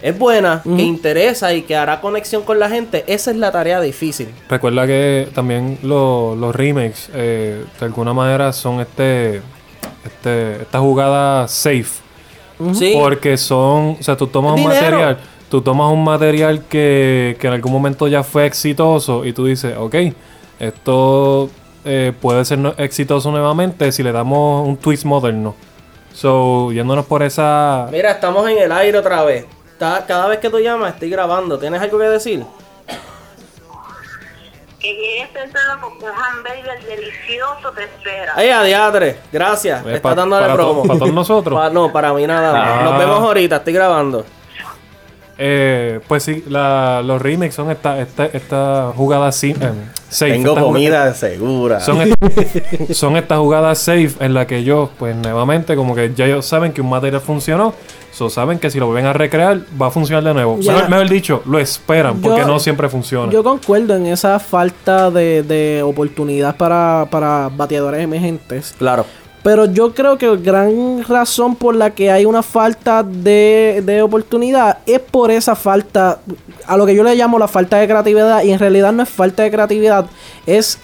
es 0.00 0.16
buena, 0.18 0.62
que 0.64 0.82
interesa 0.82 1.52
y 1.54 1.62
que 1.62 1.74
hará 1.76 2.00
conexión 2.00 2.42
con 2.42 2.58
la 2.58 2.68
gente, 2.68 3.04
esa 3.08 3.30
es 3.30 3.36
la 3.36 3.50
tarea 3.50 3.80
difícil. 3.80 4.28
Recuerda 4.48 4.86
que 4.86 5.28
también 5.34 5.78
lo- 5.82 6.36
los 6.36 6.54
remakes, 6.54 7.10
eh, 7.14 7.64
de 7.80 7.84
alguna 7.86 8.12
manera, 8.14 8.52
son 8.52 8.80
este, 8.80 9.42
este 10.04 10.62
esta 10.62 10.78
jugada 10.78 11.48
safe. 11.48 12.02
Sí, 12.74 12.92
Porque 12.98 13.36
son, 13.36 13.96
o 14.00 14.02
sea, 14.02 14.16
tú 14.16 14.26
tomas 14.26 14.52
un 14.54 14.58
Dinero. 14.68 14.80
material, 14.98 15.18
tú 15.48 15.60
tomas 15.62 15.92
un 15.92 16.02
material 16.02 16.62
que, 16.68 17.36
que 17.40 17.46
en 17.46 17.52
algún 17.52 17.72
momento 17.72 18.08
ya 18.08 18.22
fue 18.24 18.46
exitoso 18.46 19.24
y 19.24 19.32
tú 19.32 19.46
dices, 19.46 19.76
ok, 19.78 19.94
esto 20.58 21.50
eh, 21.84 22.12
puede 22.20 22.44
ser 22.44 22.58
no- 22.58 22.74
exitoso 22.76 23.30
nuevamente 23.30 23.92
si 23.92 24.02
le 24.02 24.12
damos 24.12 24.66
un 24.66 24.76
twist 24.76 25.04
moderno. 25.04 25.54
So, 26.12 26.72
yéndonos 26.72 27.06
por 27.06 27.22
esa... 27.22 27.88
mira, 27.92 28.10
estamos 28.10 28.48
en 28.50 28.58
el 28.58 28.72
aire 28.72 28.98
otra 28.98 29.22
vez. 29.22 29.46
Está- 29.78 30.04
cada 30.06 30.26
vez 30.26 30.40
que 30.40 30.50
tú 30.50 30.58
llamas 30.58 30.94
estoy 30.94 31.08
grabando. 31.08 31.56
¿Tienes 31.56 31.80
algo 31.80 31.98
que 31.98 32.04
decir? 32.06 32.44
Que 34.80 34.92
llegues 34.94 35.32
temprano 35.32 35.78
porque 35.80 36.04
un 36.04 36.10
hamburger 36.10 36.84
delicioso 36.84 37.70
te 37.74 37.84
espera. 37.84 38.32
Ay, 38.36 38.48
adiadre, 38.50 39.18
gracias. 39.32 39.84
Eh, 39.86 39.94
Está 39.94 40.10
pa- 40.10 40.14
dándole 40.16 40.42
para 40.42 40.56
to- 40.56 40.58
promo. 40.58 40.82
para 40.84 40.98
todos 40.98 41.12
nosotros. 41.14 41.58
Pa- 41.60 41.70
no, 41.70 41.92
para 41.92 42.12
mí 42.12 42.26
nada. 42.26 42.80
Ah. 42.80 42.82
Nos 42.84 42.98
vemos 42.98 43.20
ahorita, 43.20 43.56
estoy 43.56 43.72
grabando. 43.72 44.24
Eh, 45.40 46.00
pues 46.08 46.24
sí, 46.24 46.42
la- 46.48 47.00
los 47.04 47.22
remakes 47.22 47.54
son 47.54 47.70
esta, 47.70 48.00
esta, 48.00 48.26
esta 48.26 48.92
jugada 48.96 49.28
eh, 49.28 49.32
safe. 49.32 49.54
Tengo 49.54 50.48
esta 50.48 50.60
jugada- 50.60 50.62
comida 50.62 51.14
segura. 51.14 51.78
Son, 51.80 52.00
est- 52.02 52.92
son 52.92 53.16
estas 53.16 53.38
jugadas 53.38 53.78
safe 53.78 54.10
en 54.20 54.34
la 54.34 54.46
que 54.46 54.56
ellos, 54.58 54.90
pues 54.98 55.14
nuevamente, 55.14 55.76
como 55.76 55.94
que 55.94 56.12
ya 56.14 56.24
ellos 56.26 56.44
saben 56.46 56.72
que 56.72 56.80
un 56.80 56.88
material 56.90 57.20
funcionó, 57.20 57.74
so 58.18 58.28
saben 58.28 58.58
que 58.58 58.68
si 58.70 58.78
lo 58.80 58.86
vuelven 58.86 59.06
a 59.06 59.12
recrear, 59.12 59.60
va 59.80 59.86
a 59.86 59.90
funcionar 59.90 60.24
de 60.24 60.34
nuevo. 60.34 60.58
Ya. 60.60 60.72
Mejor, 60.72 60.88
mejor 60.90 61.08
dicho, 61.08 61.42
lo 61.46 61.58
esperan, 61.60 62.20
porque 62.20 62.40
Yo- 62.40 62.46
no 62.46 62.58
siempre 62.58 62.88
funciona. 62.88 63.32
Yo 63.32 63.44
concuerdo 63.44 63.94
en 63.94 64.06
esa 64.06 64.38
falta 64.40 65.10
de, 65.10 65.42
de 65.44 65.82
oportunidad 65.84 66.56
para, 66.56 67.06
para 67.10 67.48
bateadores 67.56 68.02
emergentes. 68.02 68.74
Claro. 68.76 69.06
Pero 69.44 69.66
yo 69.66 69.94
creo 69.94 70.18
que 70.18 70.36
gran 70.36 71.04
razón 71.08 71.54
por 71.54 71.76
la 71.76 71.90
que 71.90 72.10
hay 72.10 72.24
una 72.24 72.42
falta 72.42 73.04
de, 73.04 73.82
de 73.86 74.02
oportunidad 74.02 74.78
es 74.84 74.98
por 74.98 75.30
esa 75.30 75.54
falta, 75.54 76.18
a 76.66 76.76
lo 76.76 76.84
que 76.84 76.94
yo 76.94 77.04
le 77.04 77.14
llamo 77.14 77.38
la 77.38 77.46
falta 77.46 77.78
de 77.78 77.86
creatividad, 77.86 78.42
y 78.42 78.50
en 78.50 78.58
realidad 78.58 78.92
no 78.92 79.04
es 79.04 79.08
falta 79.08 79.44
de 79.44 79.50
creatividad, 79.52 80.06
es 80.44 80.78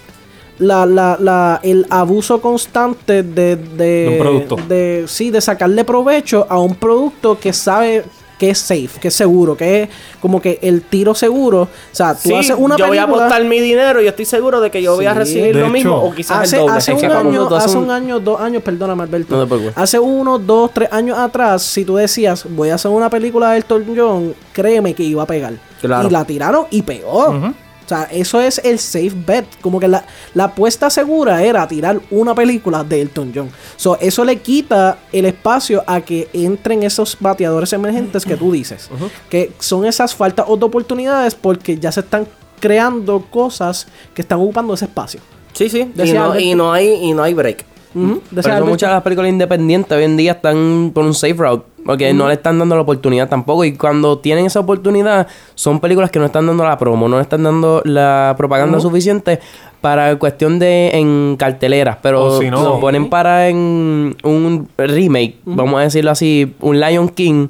la, 0.59 0.85
la, 0.85 1.17
la, 1.19 1.59
el 1.63 1.85
abuso 1.89 2.39
constante 2.41 3.23
de, 3.23 3.55
de, 3.55 3.75
De 3.75 4.09
un 4.11 4.17
producto. 4.19 4.55
de- 4.67 5.05
sí, 5.07 5.29
de 5.31 5.41
sacarle 5.41 5.83
provecho 5.83 6.45
a 6.49 6.59
un 6.59 6.75
producto 6.75 7.37
que 7.39 7.51
sabe 7.53 8.03
que 8.37 8.49
es 8.49 8.57
safe, 8.57 8.89
que 8.99 9.07
es 9.07 9.13
seguro, 9.13 9.55
que 9.55 9.83
es 9.83 9.89
como 10.19 10.41
que 10.41 10.59
el 10.61 10.81
tiro 10.81 11.15
seguro. 11.15 11.61
O 11.61 11.67
sea, 11.93 12.13
tú 12.15 12.27
Sí, 12.29 12.33
haces 12.35 12.55
una 12.59 12.75
yo 12.75 12.87
voy 12.87 12.97
a 12.97 13.03
película- 13.05 13.25
apostar 13.27 13.45
mi 13.45 13.61
dinero 13.61 14.01
y 14.01 14.07
estoy 14.07 14.25
seguro 14.25 14.59
de 14.59 14.69
que 14.69 14.81
yo 14.81 14.93
voy 14.95 15.05
a 15.05 15.13
recibir 15.13 15.55
lo 15.55 15.69
mismo 15.69 15.95
o 15.95 16.13
quizás 16.13 16.39
hace, 16.43 16.57
el 16.57 16.63
doble. 16.63 16.77
hace 16.77 16.93
un 16.93 17.05
año, 17.05 17.55
hace 17.55 17.77
un- 17.77 17.83
un 17.85 17.91
año, 17.91 18.19
dos 18.19 18.41
años, 18.41 18.61
perdóname 18.61 19.03
Alberto. 19.03 19.45
No 19.45 19.59
hace 19.75 19.97
uno, 19.99 20.37
dos, 20.37 20.71
tres 20.73 20.89
años 20.91 21.17
atrás, 21.17 21.61
si 21.63 21.85
tú 21.85 21.95
decías, 21.95 22.45
voy 22.49 22.71
a 22.71 22.75
hacer 22.75 22.91
una 22.91 23.09
película 23.09 23.51
de 23.51 23.57
Elton 23.57 23.85
John, 23.95 24.33
créeme 24.51 24.93
que 24.93 25.03
iba 25.03 25.23
a 25.23 25.27
pegar. 25.27 25.53
Claro. 25.79 26.07
Y 26.09 26.11
la 26.11 26.25
tiraron 26.25 26.65
y 26.71 26.81
pegó. 26.81 27.53
O 27.85 27.87
sea, 27.87 28.03
eso 28.11 28.41
es 28.41 28.59
el 28.63 28.79
safe 28.79 29.13
bet. 29.13 29.45
Como 29.61 29.79
que 29.79 29.87
la, 29.87 30.05
la 30.33 30.45
apuesta 30.45 30.89
segura 30.89 31.43
era 31.43 31.67
tirar 31.67 32.01
una 32.11 32.33
película 32.33 32.83
de 32.83 33.01
Elton 33.01 33.31
John. 33.33 33.49
So, 33.75 33.97
eso 33.99 34.25
le 34.25 34.37
quita 34.37 34.97
el 35.11 35.25
espacio 35.25 35.83
a 35.85 36.01
que 36.01 36.27
entren 36.33 36.83
esos 36.83 37.17
bateadores 37.19 37.71
emergentes 37.73 38.25
que 38.25 38.35
tú 38.35 38.51
dices. 38.51 38.89
Que 39.29 39.51
son 39.59 39.85
esas 39.85 40.15
faltas 40.15 40.45
o 40.49 40.57
de 40.57 40.65
oportunidades 40.65 41.35
porque 41.35 41.77
ya 41.77 41.91
se 41.91 41.99
están 41.99 42.27
creando 42.59 43.21
cosas 43.29 43.87
que 44.13 44.21
están 44.21 44.39
ocupando 44.39 44.73
ese 44.73 44.85
espacio. 44.85 45.19
Sí, 45.53 45.69
sí. 45.69 45.91
Y 45.95 46.13
no, 46.13 46.39
y 46.39 46.55
no 46.55 46.73
hay 46.73 46.89
y 46.89 47.13
no 47.13 47.23
hay 47.23 47.33
break. 47.33 47.65
Ujú. 47.93 48.19
Por 48.19 48.29
Decía 48.31 48.57
eso 48.57 48.65
muchas 48.65 48.89
de 48.89 48.95
las 48.95 49.03
películas 49.03 49.29
independientes 49.29 49.97
hoy 49.97 50.03
en 50.03 50.17
día 50.17 50.33
están 50.33 50.91
por 50.93 51.05
un 51.05 51.13
safe 51.13 51.35
route. 51.35 51.65
Porque 51.85 52.13
no 52.13 52.27
le 52.27 52.33
están 52.33 52.57
dando 52.57 52.75
la 52.75 52.81
oportunidad 52.81 53.29
tampoco. 53.29 53.63
Y 53.63 53.73
cuando 53.73 54.17
tienen 54.17 54.45
esa 54.47 54.59
oportunidad, 54.59 55.27
son 55.53 55.79
películas 55.79 56.09
que 56.09 56.17
no 56.19 56.25
están 56.25 56.47
dando 56.47 56.63
la 56.63 56.77
promo, 56.77 57.07
no 57.07 57.17
le 57.17 57.21
están 57.21 57.43
dando 57.43 57.81
la 57.85 58.33
propaganda 58.37 58.79
suficiente 58.81 59.39
para 59.81 60.15
cuestión 60.17 60.57
de 60.57 60.89
en 60.97 61.35
carteleras. 61.37 61.97
Pero 62.01 62.39
si 62.39 62.49
no- 62.49 62.63
lo 62.63 62.79
ponen 62.79 63.09
para 63.09 63.49
en 63.49 64.15
un 64.23 64.67
remake, 64.77 65.35
vamos 65.45 65.79
a 65.79 65.83
decirlo 65.83 66.09
así, 66.11 66.55
un 66.59 66.79
Lion 66.79 67.07
King. 67.09 67.49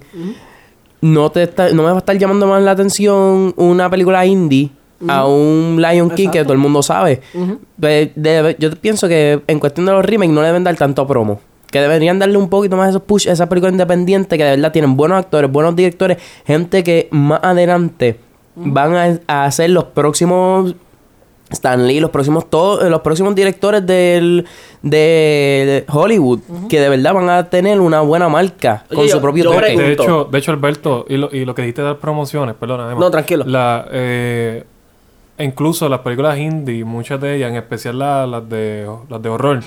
No 1.02 1.30
te 1.30 1.44
está- 1.44 1.70
no 1.70 1.84
me 1.84 1.90
va 1.90 1.96
a 1.96 1.98
estar 2.00 2.18
llamando 2.18 2.48
más 2.48 2.62
la 2.64 2.72
atención 2.72 3.54
una 3.58 3.90
película 3.90 4.26
indie 4.26 4.70
a 5.08 5.26
un 5.28 5.78
Lion 5.80 6.10
King 6.10 6.30
que 6.30 6.44
todo 6.44 6.54
el 6.54 6.60
mundo 6.60 6.82
sabe. 6.82 7.22
Pues, 7.80 8.10
yo 8.58 8.72
pienso 8.82 9.08
que 9.08 9.42
en 9.48 9.60
cuestión 9.60 9.86
de 9.86 9.92
los 9.92 10.04
remakes 10.04 10.34
no 10.34 10.42
le 10.42 10.48
deben 10.48 10.64
dar 10.64 10.76
tanto 10.76 11.06
promo. 11.06 11.40
Que 11.72 11.80
deberían 11.82 12.20
darle 12.20 12.38
un 12.38 12.49
poquito 12.49 12.78
más 12.78 12.89
esos 12.89 13.01
push 13.01 13.28
a 13.28 13.34
esas 13.34 13.47
películas 13.49 13.74
independientes 13.74 14.38
que 14.38 14.43
de 14.43 14.51
verdad 14.51 14.72
tienen 14.72 14.95
buenos 14.95 15.18
actores, 15.20 15.51
buenos 15.51 15.76
directores, 15.76 16.18
gente 16.45 16.84
que 16.84 17.07
más 17.11 17.39
adelante 17.43 18.20
van 18.55 18.95
a, 18.95 19.20
a 19.28 19.45
hacer 19.45 19.70
los 19.72 19.84
próximos 19.86 20.76
Stan 21.49 21.86
Lee, 21.86 21.99
los 21.99 22.09
próximos 22.09 22.49
todos, 22.49 22.84
eh, 22.84 22.89
los 22.89 23.01
próximos 23.01 23.36
directores 23.36 23.86
del 23.86 24.45
de 24.82 25.86
Hollywood, 25.91 26.39
que 26.70 26.80
de 26.80 26.89
verdad 26.89 27.13
van 27.13 27.30
a 27.30 27.49
tener 27.49 27.80
una 27.82 28.01
buena 28.01 28.30
marca 28.30 28.84
Oye, 28.89 28.95
con 28.95 29.05
yo- 29.07 29.11
su 29.16 29.22
propio 29.22 29.43
toque. 29.45 29.76
De 29.78 29.91
hecho, 29.93 30.26
de 30.32 30.38
hecho, 30.39 30.51
Alberto, 30.51 31.05
y 31.09 31.18
lo, 31.18 31.30
y 31.32 31.45
lo 31.45 31.53
que 31.53 31.61
dijiste 31.63 31.82
de 31.82 31.89
las 31.89 31.97
promociones, 31.97 32.55
perdona. 32.55 32.91
Emma, 32.91 32.99
No, 32.99 33.11
tranquilo. 33.11 33.43
La, 33.47 33.88
eh, 33.91 34.63
incluso 35.39 35.88
las 35.89 35.99
películas 35.99 36.38
indie, 36.38 36.84
muchas 36.86 37.20
de 37.22 37.36
ellas, 37.36 37.49
en 37.51 37.57
especial 37.57 37.99
la- 37.99 38.26
las, 38.26 38.47
de, 38.49 38.89
las 39.09 39.22
de 39.22 39.30
horror, 39.30 39.59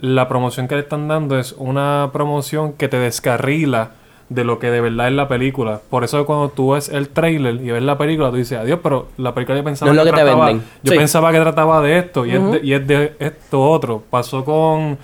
la 0.00 0.28
promoción 0.28 0.66
que 0.68 0.74
le 0.76 0.82
están 0.82 1.08
dando 1.08 1.38
es 1.38 1.52
una 1.58 2.10
promoción 2.12 2.72
que 2.72 2.88
te 2.88 2.98
descarrila 2.98 3.92
de 4.30 4.44
lo 4.44 4.58
que 4.60 4.70
de 4.70 4.80
verdad 4.80 5.08
es 5.08 5.14
la 5.14 5.28
película. 5.28 5.80
Por 5.90 6.04
eso 6.04 6.24
cuando 6.24 6.48
tú 6.50 6.72
ves 6.72 6.88
el 6.88 7.08
trailer 7.08 7.56
y 7.56 7.70
ves 7.72 7.82
la 7.82 7.98
película, 7.98 8.30
tú 8.30 8.36
dices, 8.36 8.58
adiós, 8.58 8.78
pero 8.82 9.08
la 9.18 9.34
película 9.34 9.58
yo 9.58 9.64
pensaba 9.64 9.92
No 9.92 10.00
es 10.00 10.06
lo 10.06 10.10
que 10.12 10.16
te 10.18 10.24
trataba, 10.24 10.46
venden. 10.46 10.66
Yo 10.82 10.92
Sí. 10.92 10.98
pensaba 10.98 11.32
que 11.32 11.40
trataba 11.40 11.80
de 11.82 11.98
esto 11.98 12.24
y, 12.24 12.30
es 12.32 12.50
de, 12.52 12.60
y 12.62 12.72
es 12.72 12.86
de 12.86 13.12
esto 13.18 13.60
otro. 13.68 14.02
Pasó 14.08 14.44
con, 14.44 14.96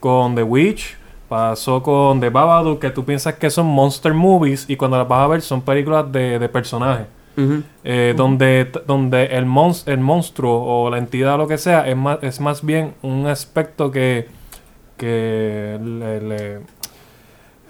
con 0.00 0.34
The 0.34 0.42
Witch, 0.42 0.96
pasó 1.28 1.82
con 1.82 2.20
The 2.20 2.30
Babadook, 2.30 2.80
que 2.80 2.90
tú 2.90 3.04
piensas 3.04 3.34
que 3.34 3.50
son 3.50 3.66
monster 3.66 4.12
movies 4.12 4.68
y 4.68 4.76
cuando 4.76 4.98
las 4.98 5.06
vas 5.06 5.24
a 5.24 5.28
ver 5.28 5.42
son 5.42 5.62
películas 5.62 6.10
de, 6.10 6.38
de 6.38 6.48
personajes. 6.48 7.06
Eh, 7.84 8.12
donde, 8.14 8.70
donde 8.86 9.24
el, 9.26 9.46
el 9.86 10.00
monstruo 10.00 10.62
o 10.84 10.90
la 10.90 10.98
entidad 10.98 11.36
o 11.36 11.38
lo 11.38 11.48
que 11.48 11.56
sea 11.56 11.88
es 11.88 11.96
más, 11.96 12.18
es 12.22 12.40
más 12.40 12.62
bien 12.62 12.92
un 13.00 13.26
aspecto 13.26 13.90
que, 13.90 14.28
que 15.06 15.78
le- 15.82 16.20
le- 16.20 16.60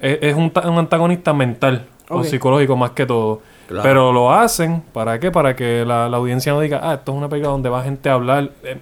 es, 0.01 0.35
un, 0.35 0.51
un 0.65 0.77
antagonista 0.77 1.33
mental 1.33 1.85
o 2.09 2.23
psicológico 2.23 2.75
más 2.75 2.91
que 2.91 3.05
todo. 3.05 3.41
Claro. 3.67 3.83
Pero 3.83 4.11
lo 4.13 4.31
hacen, 4.31 4.83
¿para 4.93 5.19
qué? 5.19 5.31
Para 5.31 5.55
que 5.55 5.83
la, 5.85 6.09
la 6.09 6.17
audiencia 6.17 6.51
no 6.53 6.59
diga, 6.59 6.79
ah, 6.83 6.95
esto 6.95 7.11
es 7.13 7.17
una 7.17 7.29
película 7.29 7.51
donde 7.51 7.69
va 7.69 7.81
gente 7.83 8.09
a 8.09 8.13
hablar. 8.13 8.51
Eh, 8.63 8.77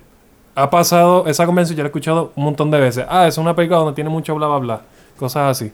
ha 0.56 0.70
pasado, 0.70 1.26
esa 1.28 1.46
convención 1.46 1.78
yo 1.78 1.84
la 1.84 1.88
he 1.88 1.92
escuchado 1.92 2.34
un 2.36 2.44
montón 2.44 2.70
de 2.72 2.80
veces. 2.80 3.06
Ah, 3.08 3.28
es 3.28 3.38
una 3.38 3.56
película 3.56 3.80
donde 3.80 3.94
tiene 3.94 4.10
mucho 4.10 4.36
bla, 4.36 4.48
bla, 4.48 4.58
bla. 4.58 4.82
Cosas 5.18 5.52
así. 5.52 5.72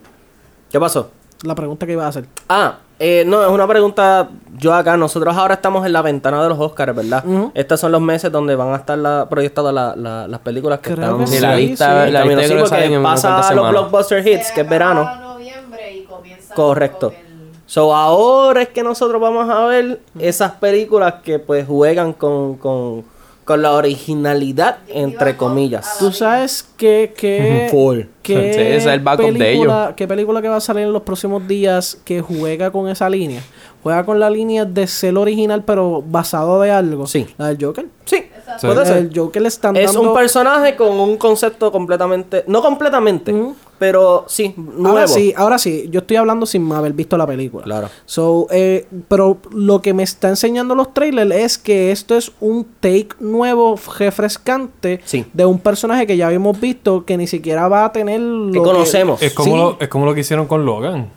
¿Qué 0.72 0.80
pasó? 0.80 1.10
La 1.44 1.56
pregunta 1.56 1.86
que 1.86 1.94
iba 1.94 2.06
a 2.06 2.10
hacer. 2.10 2.26
Ah, 2.50 2.78
eh, 3.00 3.24
no, 3.28 3.44
es 3.44 3.50
una 3.50 3.68
pregunta. 3.68 4.30
Yo 4.58 4.74
acá, 4.74 4.98
nosotros 4.98 5.36
ahora 5.38 5.54
estamos 5.56 5.86
en 5.86 5.94
la 5.94 6.02
ventana 6.02 6.42
de 6.42 6.50
los 6.50 6.60
Oscars, 6.60 6.96
¿verdad? 6.96 7.24
Ujú. 7.26 7.52
Estos 7.54 7.80
son 7.80 7.92
los 7.92 8.02
meses 8.02 8.32
donde 8.32 8.56
van 8.56 8.74
a 8.74 8.78
estar 8.78 8.98
la- 8.98 9.28
proyectadas 9.30 9.72
la- 9.74 9.96
la- 9.96 10.28
las 10.28 10.40
películas 10.40 10.80
que 10.80 10.94
Creo 10.96 11.06
están. 11.06 11.20
que 11.20 11.28
Sí, 11.28 11.40
la 11.40 11.56
Sí, 11.56 11.68
lista, 11.68 12.06
sí. 12.06 12.12
la 12.12 12.20
Camino, 12.22 12.42
lista 12.42 12.56
sí, 12.56 12.62
porque 12.70 12.86
en 12.96 13.04
pasa 13.04 13.54
los 13.54 13.70
blockbuster 13.70 14.28
hits, 14.28 14.52
que 14.52 14.62
es 14.62 14.70
verano. 14.70 15.04
noviembre 15.22 15.94
y 15.96 16.04
comienza 16.06 16.56
Correcto. 16.56 17.10
con 17.10 17.16
el- 17.18 17.28
So 17.68 17.94
ahora 17.94 18.62
es 18.62 18.70
que 18.70 18.82
nosotros 18.82 19.22
vamos 19.22 19.50
a 19.50 19.66
ver 19.66 20.00
esas 20.18 20.54
películas 20.54 21.16
que 21.24 21.38
pues 21.38 21.68
juegan 21.68 22.14
con, 22.14 22.56
con, 22.58 23.04
con 23.48 23.62
la 23.62 23.72
originalidad, 23.72 24.80
entre 24.90 25.38
comillas. 25.38 26.00
¿Tú 26.00 26.12
sabes 26.12 26.68
qué, 26.76 27.14
qué, 27.18 27.68
Full. 27.72 28.02
qué 28.22 28.54
Sí, 28.54 28.60
es 28.60 28.86
el 28.86 29.00
backup 29.00 29.28
de 29.28 29.40
película, 29.40 29.94
qué 29.96 30.06
película 30.06 30.42
que 30.42 30.50
va 30.50 30.58
a 30.58 30.62
salir 30.62 30.84
en 30.84 30.92
los 30.92 31.04
próximos 31.04 31.48
días 31.48 31.98
que 32.04 32.20
juega 32.20 32.72
con 32.72 32.90
esa 32.90 33.10
línea? 33.10 33.42
Juega 33.82 34.06
con 34.06 34.20
la 34.20 34.30
línea 34.30 34.66
de 34.66 34.86
ser 34.86 35.18
original 35.18 35.64
pero 35.64 36.04
basado 36.06 36.60
de 36.60 36.72
algo. 36.72 37.08
Sí. 37.08 37.26
La 37.38 37.48
del 37.48 37.58
Joker. 37.64 37.86
Sí, 38.04 38.26
puede 38.60 38.86
ser. 38.86 38.98
El 38.98 39.12
Joker 39.18 39.42
le 39.42 39.48
están 39.48 39.78
Es 39.78 39.94
dando... 39.94 40.10
un 40.10 40.14
personaje 40.14 40.76
con 40.76 41.00
un 41.00 41.16
concepto 41.16 41.72
completamente, 41.72 42.44
no 42.48 42.62
completamente. 42.62 43.34
Pero 43.80 44.26
sí, 44.28 44.54
nuevo. 44.58 44.90
Ahora 44.90 45.08
sí, 45.08 45.34
ahora 45.38 45.58
sí, 45.58 45.88
yo 45.90 46.00
estoy 46.02 46.18
hablando 46.18 46.46
sin 46.46 46.72
haber 46.72 46.94
visto 46.94 47.18
la 47.18 47.26
película. 47.28 47.64
Claro. 47.64 47.90
So, 48.06 48.48
eh, 48.52 48.86
pero 49.08 49.38
lo 49.52 49.82
que 49.82 49.94
me 49.94 50.04
está 50.04 50.30
enseñando 50.30 50.76
los 50.76 50.94
trailers 50.94 51.32
es 51.34 51.58
que 51.58 51.92
esto 51.92 52.16
es 52.18 52.32
un 52.40 52.66
take 52.80 53.10
nuevo, 53.20 53.80
refrescante 54.00 55.02
Sí. 55.06 55.26
de 55.34 55.46
un 55.46 55.60
personaje 55.60 56.08
que 56.08 56.18
ya 56.18 56.28
habíamos 56.28 56.60
visto 56.60 57.06
que 57.06 57.18
ni 57.18 57.28
siquiera 57.28 57.68
va 57.68 57.86
a 57.86 57.92
tener 57.92 58.20
lo 58.20 58.52
Que 58.52 58.60
conocemos. 58.60 59.22
Es 59.22 59.34
como, 59.34 59.52
Sí. 59.52 59.58
lo, 59.58 59.78
es 59.80 59.88
como 59.88 60.06
lo 60.06 60.14
que 60.14 60.22
hicieron 60.22 60.48
con 60.48 60.66
Logan. 60.66 61.10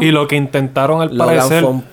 Y 0.00 0.10
lo 0.10 0.26
que 0.26 0.34
intentaron 0.36 1.00
al 1.02 1.16
Logan 1.16 1.36
parecer. 1.36 1.62
fue 1.62 1.70
un- 1.72 1.84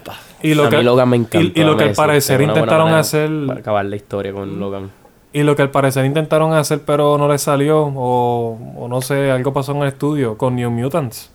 Y 0.41 0.53
lo 0.55 0.65
a 0.65 0.69
que, 0.69 0.77
mí 0.77 0.83
Logan 0.83 1.09
me 1.09 1.17
y- 1.17 1.19
encanta. 1.19 1.59
y, 1.59 1.63
lo 1.63 1.77
que 1.77 1.83
al 1.85 1.93
parecer 1.93 2.41
intentaron 2.41 2.89
hacer. 2.93 3.29
Para 3.47 3.59
acabar 3.59 3.85
la 3.85 3.95
historia 3.95 4.31
con 4.33 4.59
Logan. 4.59 4.89
Y 5.35 5.43
lo 5.43 5.57
que 5.57 5.63
al 5.63 5.69
parecer 5.69 6.05
intentaron 6.05 6.53
hacer, 6.53 6.83
pero 6.85 7.17
no 7.17 7.27
les 7.27 7.41
salió. 7.41 7.91
O, 7.93 8.57
o 8.77 8.87
no 8.87 9.01
sé, 9.01 9.31
algo 9.31 9.51
pasó 9.51 9.73
en 9.73 9.79
el 9.79 9.89
estudio 9.89 10.37
con 10.37 10.55
New 10.55 10.71
Mutants. 10.71 11.29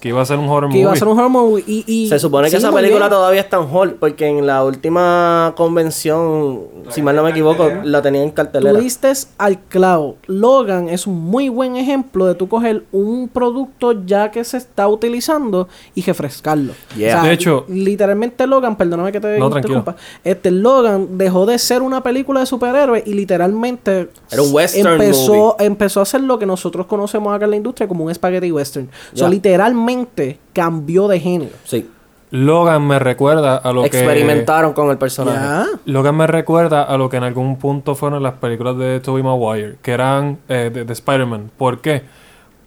Que 0.00 0.08
iba 0.10 0.22
a 0.22 0.24
ser 0.24 0.38
un 0.38 0.48
horror 0.48 0.70
que 0.70 0.78
iba 0.78 0.90
a 0.90 0.90
movie. 0.90 0.98
ser 0.98 1.08
un 1.08 1.18
horror 1.18 1.30
movie 1.30 1.64
y, 1.66 1.84
y- 1.86 2.08
Se 2.08 2.18
supone 2.18 2.48
que 2.50 2.56
esa 2.56 2.70
película 2.72 3.06
bien. 3.06 3.10
todavía 3.10 3.40
está 3.40 3.56
en 3.56 3.66
hall, 3.72 3.94
porque 3.98 4.26
en 4.26 4.46
la 4.46 4.62
última 4.64 5.52
convención, 5.56 6.60
si 6.90 7.02
mal 7.02 7.16
no 7.16 7.22
me 7.22 7.30
equivoco, 7.30 7.68
la 7.84 8.02
tenía 8.02 8.22
en 8.22 8.30
Tú 8.30 8.34
cartelera. 8.36 8.78
diste 8.78 9.12
al 9.38 9.58
clavo. 9.60 10.16
Logan 10.26 10.88
es 10.88 11.06
un 11.06 11.20
muy 11.20 11.48
buen 11.48 11.76
ejemplo 11.76 12.26
de 12.26 12.34
tú 12.34 12.48
coger 12.48 12.84
un 12.92 13.28
producto 13.28 13.92
ya 14.04 14.30
que 14.30 14.44
se 14.44 14.56
está 14.56 14.88
utilizando 14.88 15.68
y 15.94 16.02
refrescarlo. 16.02 16.72
Yeah. 16.96 17.22
De 17.22 17.32
hecho- 17.32 17.64
literalmente 17.68 18.46
Logan, 18.46 18.76
perdóname 18.76 19.12
que 19.12 19.20
te 19.20 19.38
No, 19.38 19.50
tranquilo. 19.50 19.78
interrumpa. 19.78 19.96
Este 20.24 20.50
Logan 20.50 21.18
dejó 21.18 21.46
de 21.46 21.58
ser 21.58 21.82
una 21.82 22.02
película 22.02 22.40
de 22.40 22.46
superhéroes 22.46 23.04
y 23.06 23.14
literalmente 23.14 24.10
Era 24.30 24.42
un 24.42 24.52
western 24.52 24.92
empezó, 24.94 25.32
movie. 25.34 25.66
empezó 25.66 26.00
a 26.00 26.02
hacer 26.04 26.20
lo 26.22 26.38
que 26.38 26.46
nosotros 26.46 26.86
conocemos 26.86 27.34
acá 27.34 27.44
en 27.44 27.50
la 27.52 27.56
industria 27.56 27.86
como 27.88 28.04
un 28.04 28.14
spaghetti 28.14 28.50
western. 28.52 28.88
O 29.12 29.16
sea, 29.16 29.26
Ya. 29.26 29.30
Literalmente 29.56 30.38
cambió 30.52 31.08
de 31.08 31.20
género. 31.20 31.52
Sí. 31.64 31.90
Logan 32.30 32.86
me 32.86 32.98
recuerda 32.98 33.56
a 33.56 33.72
lo 33.72 33.82
que. 33.82 33.86
Experimentaron 33.88 34.72
con 34.72 34.90
el 34.90 34.98
personaje. 34.98 35.70
Logan 35.84 36.16
me 36.16 36.26
recuerda 36.26 36.82
a 36.82 36.96
lo 36.98 37.08
que 37.08 37.16
en 37.18 37.22
algún 37.22 37.56
punto 37.56 37.94
fueron 37.94 38.22
las 38.22 38.34
películas 38.34 38.76
de 38.76 39.00
Tobey 39.00 39.22
Maguire, 39.22 39.76
que 39.80 39.92
eran 39.92 40.38
eh, 40.48 40.70
de, 40.72 40.84
de 40.84 40.92
Spider-Man. 40.92 41.50
¿Por 41.56 41.80
qué? 41.80 42.02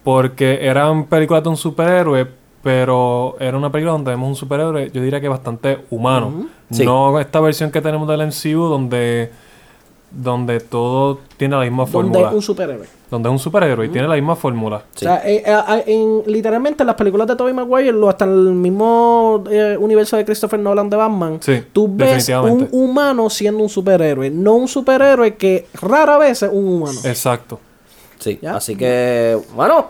Porque 0.04 0.66
eran 0.66 1.06
películas 1.06 1.44
de 1.44 1.50
un 1.50 1.58
superhéroe, 1.58 2.26
pero 2.64 3.36
era 3.40 3.58
una 3.58 3.70
película 3.70 3.92
donde 3.92 4.12
vemos 4.12 4.30
un 4.30 4.36
superhéroe, 4.36 4.92
yo 4.92 5.02
diría 5.02 5.20
que 5.20 5.28
bastante 5.28 5.80
humano. 5.90 6.46
Sí. 6.72 6.86
No 6.86 7.20
esta 7.20 7.42
versión 7.42 7.70
que 7.70 7.82
tenemos 7.82 8.08
del 8.08 8.26
MCU 8.28 8.70
donde, 8.70 9.30
donde 10.10 10.62
todo 10.62 11.20
tiene 11.36 11.58
la 11.58 11.64
misma 11.64 11.84
Donde 11.86 11.92
fórmula. 11.92 12.30
un 12.32 12.42
superhéroe. 12.42 12.99
Donde 13.12 13.28
es 13.30 13.32
un 13.32 13.40
superhéroe 13.40 13.86
y 13.88 13.90
tiene 13.90 14.08
la 14.08 14.16
misma 14.16 14.36
fórmula. 14.36 14.78
O 14.78 14.98
sea, 14.98 15.22
eh, 15.26 15.44
eh, 15.46 15.84
en- 15.88 16.24
literalmente 16.32 16.84
en 16.84 16.88
las 16.88 16.96
películas 16.96 17.28
de 17.28 17.36
Tobey 17.36 17.54
Maguire, 17.54 17.92
lo, 17.92 18.08
hasta 18.10 18.26
el 18.26 18.32
mismo 18.54 19.44
eh, 19.50 19.76
universo 19.80 20.16
de 20.18 20.26
Christopher 20.26 20.60
Nolan 20.60 20.90
de 20.90 20.98
Batman, 20.98 21.40
Sí, 21.42 21.64
tú 21.74 21.90
ves 21.92 22.30
un 22.30 22.68
humano 22.72 23.30
siendo 23.30 23.64
un 23.64 23.70
superhéroe, 23.70 24.30
no 24.30 24.54
un 24.56 24.68
superhéroe 24.68 25.36
que 25.36 25.68
rara 25.82 26.18
vez 26.18 26.44
es 26.44 26.50
un 26.52 26.68
humano. 26.68 27.00
Exacto. 27.04 27.60
Sí, 28.20 28.38
¿Ya? 28.42 28.58
así 28.58 28.76
que, 28.76 29.40
bueno, 29.56 29.88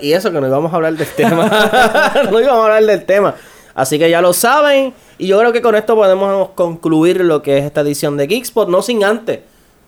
y 0.00 0.12
eso 0.12 0.30
que 0.30 0.40
no 0.40 0.46
íbamos 0.46 0.72
a 0.72 0.76
hablar 0.76 0.94
del 0.94 1.08
tema. 1.16 1.48
no 2.30 2.40
íbamos 2.40 2.60
a 2.60 2.64
hablar 2.64 2.84
del 2.84 3.04
tema. 3.04 3.34
Así 3.74 3.98
que 3.98 4.08
ya 4.10 4.20
lo 4.20 4.32
saben. 4.32 4.92
Y 5.18 5.26
yo 5.28 5.38
creo 5.38 5.52
que 5.52 5.62
con 5.62 5.74
esto 5.74 5.94
podemos 5.96 6.50
concluir 6.50 7.20
lo 7.22 7.42
que 7.42 7.58
es 7.58 7.64
esta 7.64 7.80
edición 7.80 8.16
de 8.16 8.26
Geekspot. 8.26 8.68
No 8.68 8.82
sin 8.82 9.02
antes. 9.02 9.40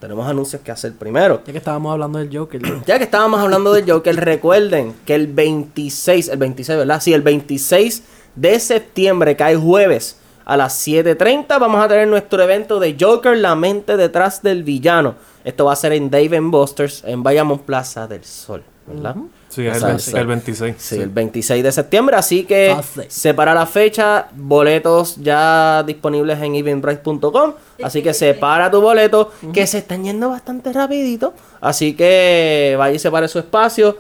Tenemos 0.04 0.28
anuncios 0.28 0.60
que 0.60 0.70
hacer 0.70 0.92
primero. 0.92 1.40
Ya 1.46 1.52
que 1.52 1.56
estábamos 1.56 1.90
hablando 1.90 2.18
del 2.18 2.28
Joker. 2.30 2.60
Ya 2.84 2.98
que 2.98 3.04
estábamos 3.04 3.40
hablando 3.40 3.72
del 3.72 3.90
Joker, 3.90 4.14
recuerden 4.14 4.94
que 5.06 5.14
el 5.14 5.28
26, 5.28 6.28
el 6.28 6.36
26, 6.36 6.78
¿verdad? 6.80 7.00
Sí, 7.00 7.14
el 7.14 7.22
26 7.22 8.02
de 8.34 8.60
septiembre, 8.60 9.34
cae 9.34 9.56
jueves 9.56 10.18
a 10.44 10.58
las 10.58 10.86
7.30, 10.86 11.58
vamos 11.58 11.82
a 11.82 11.88
tener 11.88 12.06
nuestro 12.06 12.42
evento 12.42 12.80
de 12.80 12.98
Joker, 13.00 13.34
la 13.34 13.54
mente 13.54 13.96
detrás 13.96 14.42
del 14.42 14.62
villano. 14.62 15.14
Esto 15.42 15.64
va 15.64 15.72
a 15.72 15.76
ser 15.76 15.94
en 15.94 16.10
Dave 16.10 16.38
Busters, 16.38 17.02
en 17.06 17.22
Bayamón 17.22 17.60
Plaza 17.60 18.06
del 18.06 18.24
Sol, 18.24 18.62
¿verdad? 18.86 19.16
Sí, 19.54 19.64
es 19.64 19.80
el, 19.80 19.90
Exacto. 19.90 20.16
20 20.16 20.20
el 20.20 20.26
26. 20.26 20.74
Sí, 20.76 21.00
el 21.00 21.08
26 21.10 21.62
de 21.62 21.70
septiembre, 21.70 22.16
así 22.16 22.42
que 22.42 22.72
Fácil. 22.74 23.04
separa 23.08 23.54
la 23.54 23.66
fecha, 23.66 24.26
boletos 24.34 25.14
ya 25.16 25.84
disponibles 25.86 26.42
en 26.42 26.56
eventbrite.com, 26.56 27.52
así 27.80 28.02
que 28.02 28.12
separa 28.12 28.68
tu 28.68 28.80
boleto, 28.80 29.30
que 29.52 29.64
se 29.68 29.78
están 29.78 30.02
yendo 30.02 30.28
bastante 30.30 30.72
rapidito, 30.72 31.34
así 31.60 31.94
que 31.94 32.74
vaya 32.76 32.96
y 32.96 32.98
separe 32.98 33.28
su 33.28 33.38
espacio. 33.38 33.96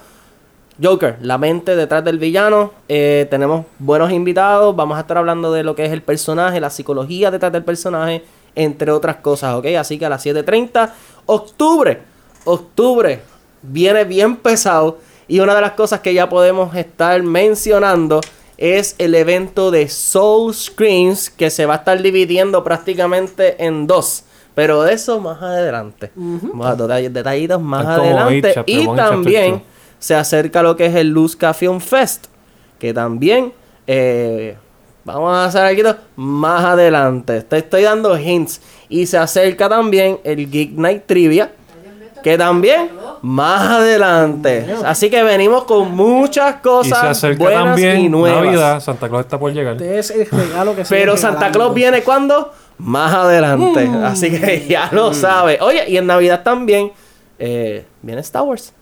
Joker, 0.82 1.18
la 1.20 1.38
mente 1.38 1.76
detrás 1.76 2.02
del 2.02 2.18
villano, 2.18 2.72
eh, 2.88 3.28
tenemos 3.30 3.64
buenos 3.78 4.10
invitados, 4.10 4.74
vamos 4.74 4.98
a 4.98 5.02
estar 5.02 5.18
hablando 5.18 5.52
de 5.52 5.62
lo 5.62 5.76
que 5.76 5.84
es 5.84 5.92
el 5.92 6.02
personaje, 6.02 6.58
la 6.58 6.70
psicología 6.70 7.30
detrás 7.30 7.52
del 7.52 7.62
personaje, 7.62 8.24
entre 8.56 8.90
otras 8.90 9.18
cosas, 9.18 9.54
¿ok? 9.54 9.66
Así 9.78 10.00
que 10.00 10.06
a 10.06 10.08
las 10.08 10.26
7.30, 10.26 10.90
octubre, 11.26 12.02
octubre, 12.44 13.22
viene 13.62 14.02
bien 14.02 14.36
pesado. 14.36 14.98
Y 15.28 15.40
una 15.40 15.54
de 15.54 15.60
las 15.60 15.72
cosas 15.72 16.00
que 16.00 16.12
ya 16.14 16.28
podemos 16.28 16.74
estar 16.76 17.22
mencionando 17.22 18.20
es 18.56 18.94
el 18.98 19.14
evento 19.14 19.70
de 19.70 19.88
Soul 19.88 20.54
Screams 20.54 21.30
que 21.30 21.50
se 21.50 21.66
va 21.66 21.74
a 21.74 21.76
estar 21.78 22.00
dividiendo 22.00 22.62
prácticamente 22.62 23.64
en 23.64 23.86
dos. 23.86 24.24
Pero 24.54 24.82
de 24.82 24.92
eso 24.92 25.18
más 25.20 25.42
adelante. 25.42 26.12
Más 26.14 26.78
detalles- 26.78 27.10
detallitos 27.12 27.60
más 27.60 27.84
adelante. 27.86 28.52
Chapter 28.54 28.78
y 28.78 28.86
también 28.96 29.62
se 29.98 30.14
acerca 30.14 30.62
lo 30.62 30.76
que 30.76 30.86
es 30.86 30.94
el 30.94 31.08
Luzca 31.08 31.52
Film 31.54 31.80
Fest. 31.80 32.26
Que 32.78 32.94
también 32.94 33.52
eh, 33.86 34.56
vamos 35.04 35.34
a 35.34 35.46
hacer 35.46 35.64
aquí 35.64 35.82
más 36.14 36.64
adelante. 36.64 37.42
Te 37.42 37.58
estoy 37.58 37.82
dando 37.82 38.16
hints. 38.16 38.60
Y 38.88 39.06
se 39.06 39.18
acerca 39.18 39.68
también 39.68 40.20
el 40.22 40.48
Geek 40.48 40.72
Night 40.72 41.02
Trivia. 41.06 41.50
Que 42.24 42.38
también 42.38 42.90
más 43.20 43.70
adelante. 43.70 44.66
Así 44.84 45.10
que 45.10 45.22
venimos 45.22 45.64
con 45.64 45.94
muchas 45.94 46.54
Y 46.54 46.56
se 46.56 46.62
cosas 46.62 47.04
acerca 47.04 47.44
buenas 47.44 47.62
y 47.62 47.82
también 47.82 48.10
nuevas. 48.10 48.44
Navidad. 48.44 48.80
Santa 48.80 49.08
Claus 49.10 49.26
está 49.26 49.38
por 49.38 49.52
llegar. 49.52 49.74
Este 49.74 49.98
es 49.98 50.10
el 50.10 50.26
regalo 50.30 50.74
que 50.74 50.84
se 50.86 50.94
Pero 50.94 51.18
Santa. 51.18 51.52
Claus 51.52 51.74
viene 51.74 52.02
cuando? 52.02 52.50
Más 52.78 53.12
adelante. 53.12 53.86
Mm. 53.86 54.04
Así 54.04 54.30
que 54.30 54.66
ya 54.66 54.88
lo 54.90 55.12
sabe. 55.12 55.58
Oye, 55.60 55.84
y 55.86 55.98
en 55.98 56.06
Navidad 56.06 56.42
también 56.42 56.92
eh, 57.38 57.84
viene 58.00 58.22
Star 58.22 58.42
Wars. 58.42 58.72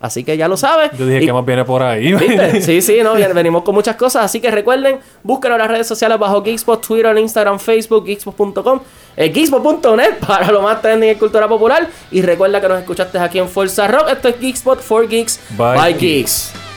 Así 0.00 0.24
que 0.24 0.36
ya 0.36 0.48
lo 0.48 0.56
sabe. 0.56 0.90
Yo 0.98 1.06
dije 1.06 1.22
Y- 1.22 1.26
que 1.26 1.32
más 1.32 1.44
viene 1.44 1.64
por 1.64 1.82
ahí. 1.82 2.12
¿Viste? 2.14 2.62
Sí, 2.62 2.80
sí, 2.80 2.98
no, 3.02 3.14
venimos 3.34 3.62
con 3.62 3.74
muchas 3.74 3.96
cosas. 3.96 4.24
Así 4.24 4.40
que 4.40 4.50
recuerden, 4.50 4.98
búsquenos 5.22 5.56
en 5.56 5.60
las 5.60 5.70
redes 5.70 5.86
sociales 5.86 6.18
bajo 6.18 6.42
Geekspot, 6.42 6.86
Twitter, 6.86 7.16
Instagram, 7.18 7.58
Facebook, 7.58 8.06
geekspot.com, 8.06 8.80
eh, 9.16 9.28
geekspot.net 9.30 10.14
para 10.26 10.50
lo 10.50 10.62
más 10.62 10.80
trending 10.80 11.10
en 11.10 11.18
cultura 11.18 11.46
popular. 11.46 11.86
Y 12.10 12.22
recuerda 12.22 12.60
que 12.60 12.68
nos 12.68 12.78
escuchaste 12.78 13.18
aquí 13.18 13.38
en 13.38 13.48
Forza 13.48 13.86
Rock. 13.88 14.08
Esto 14.10 14.28
es 14.28 14.40
Geekspot 14.40 14.80
for 14.80 15.06
Geeks 15.06 15.38
By 15.56 15.76
by, 15.76 15.94
Geeks. 15.94 16.69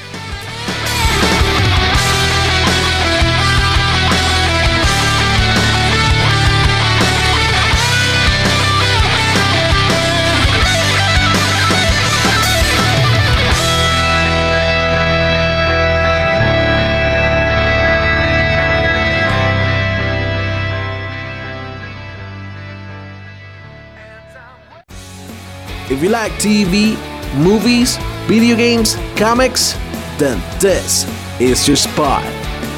You 26.04 26.10
like 26.10 26.34
TV, 26.34 26.98
movies, 27.34 27.96
video 28.28 28.58
games, 28.58 28.96
comics, 29.16 29.72
then 30.18 30.38
this 30.60 31.08
is 31.40 31.66
your 31.66 31.78
spot. 31.78 32.24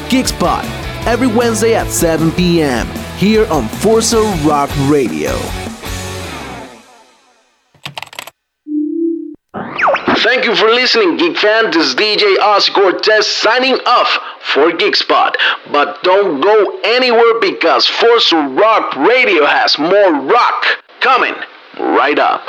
Geek 0.08 0.28
Spot, 0.28 0.64
every 1.08 1.26
Wednesday 1.26 1.74
at 1.74 1.88
7 1.88 2.30
p.m. 2.30 2.86
here 3.16 3.44
on 3.46 3.66
Forza 3.66 4.20
Rock 4.46 4.70
Radio. 4.86 5.32
Thank 10.22 10.44
you 10.44 10.54
for 10.54 10.66
listening, 10.66 11.16
Geek 11.16 11.36
fan. 11.36 11.72
This 11.72 11.88
is 11.88 11.94
DJ 11.96 12.38
Oz 12.38 12.68
Cortez 12.68 13.26
signing 13.26 13.74
off 13.86 14.18
for 14.40 14.70
Geekspot. 14.70 15.34
But 15.72 16.00
don't 16.04 16.40
go 16.40 16.80
anywhere 16.84 17.40
because 17.40 17.86
Forza 17.86 18.36
Rock 18.36 18.94
Radio 18.94 19.44
has 19.46 19.76
more 19.78 20.14
rock 20.14 20.64
coming 21.00 21.34
right 21.80 22.20
up. 22.20 22.48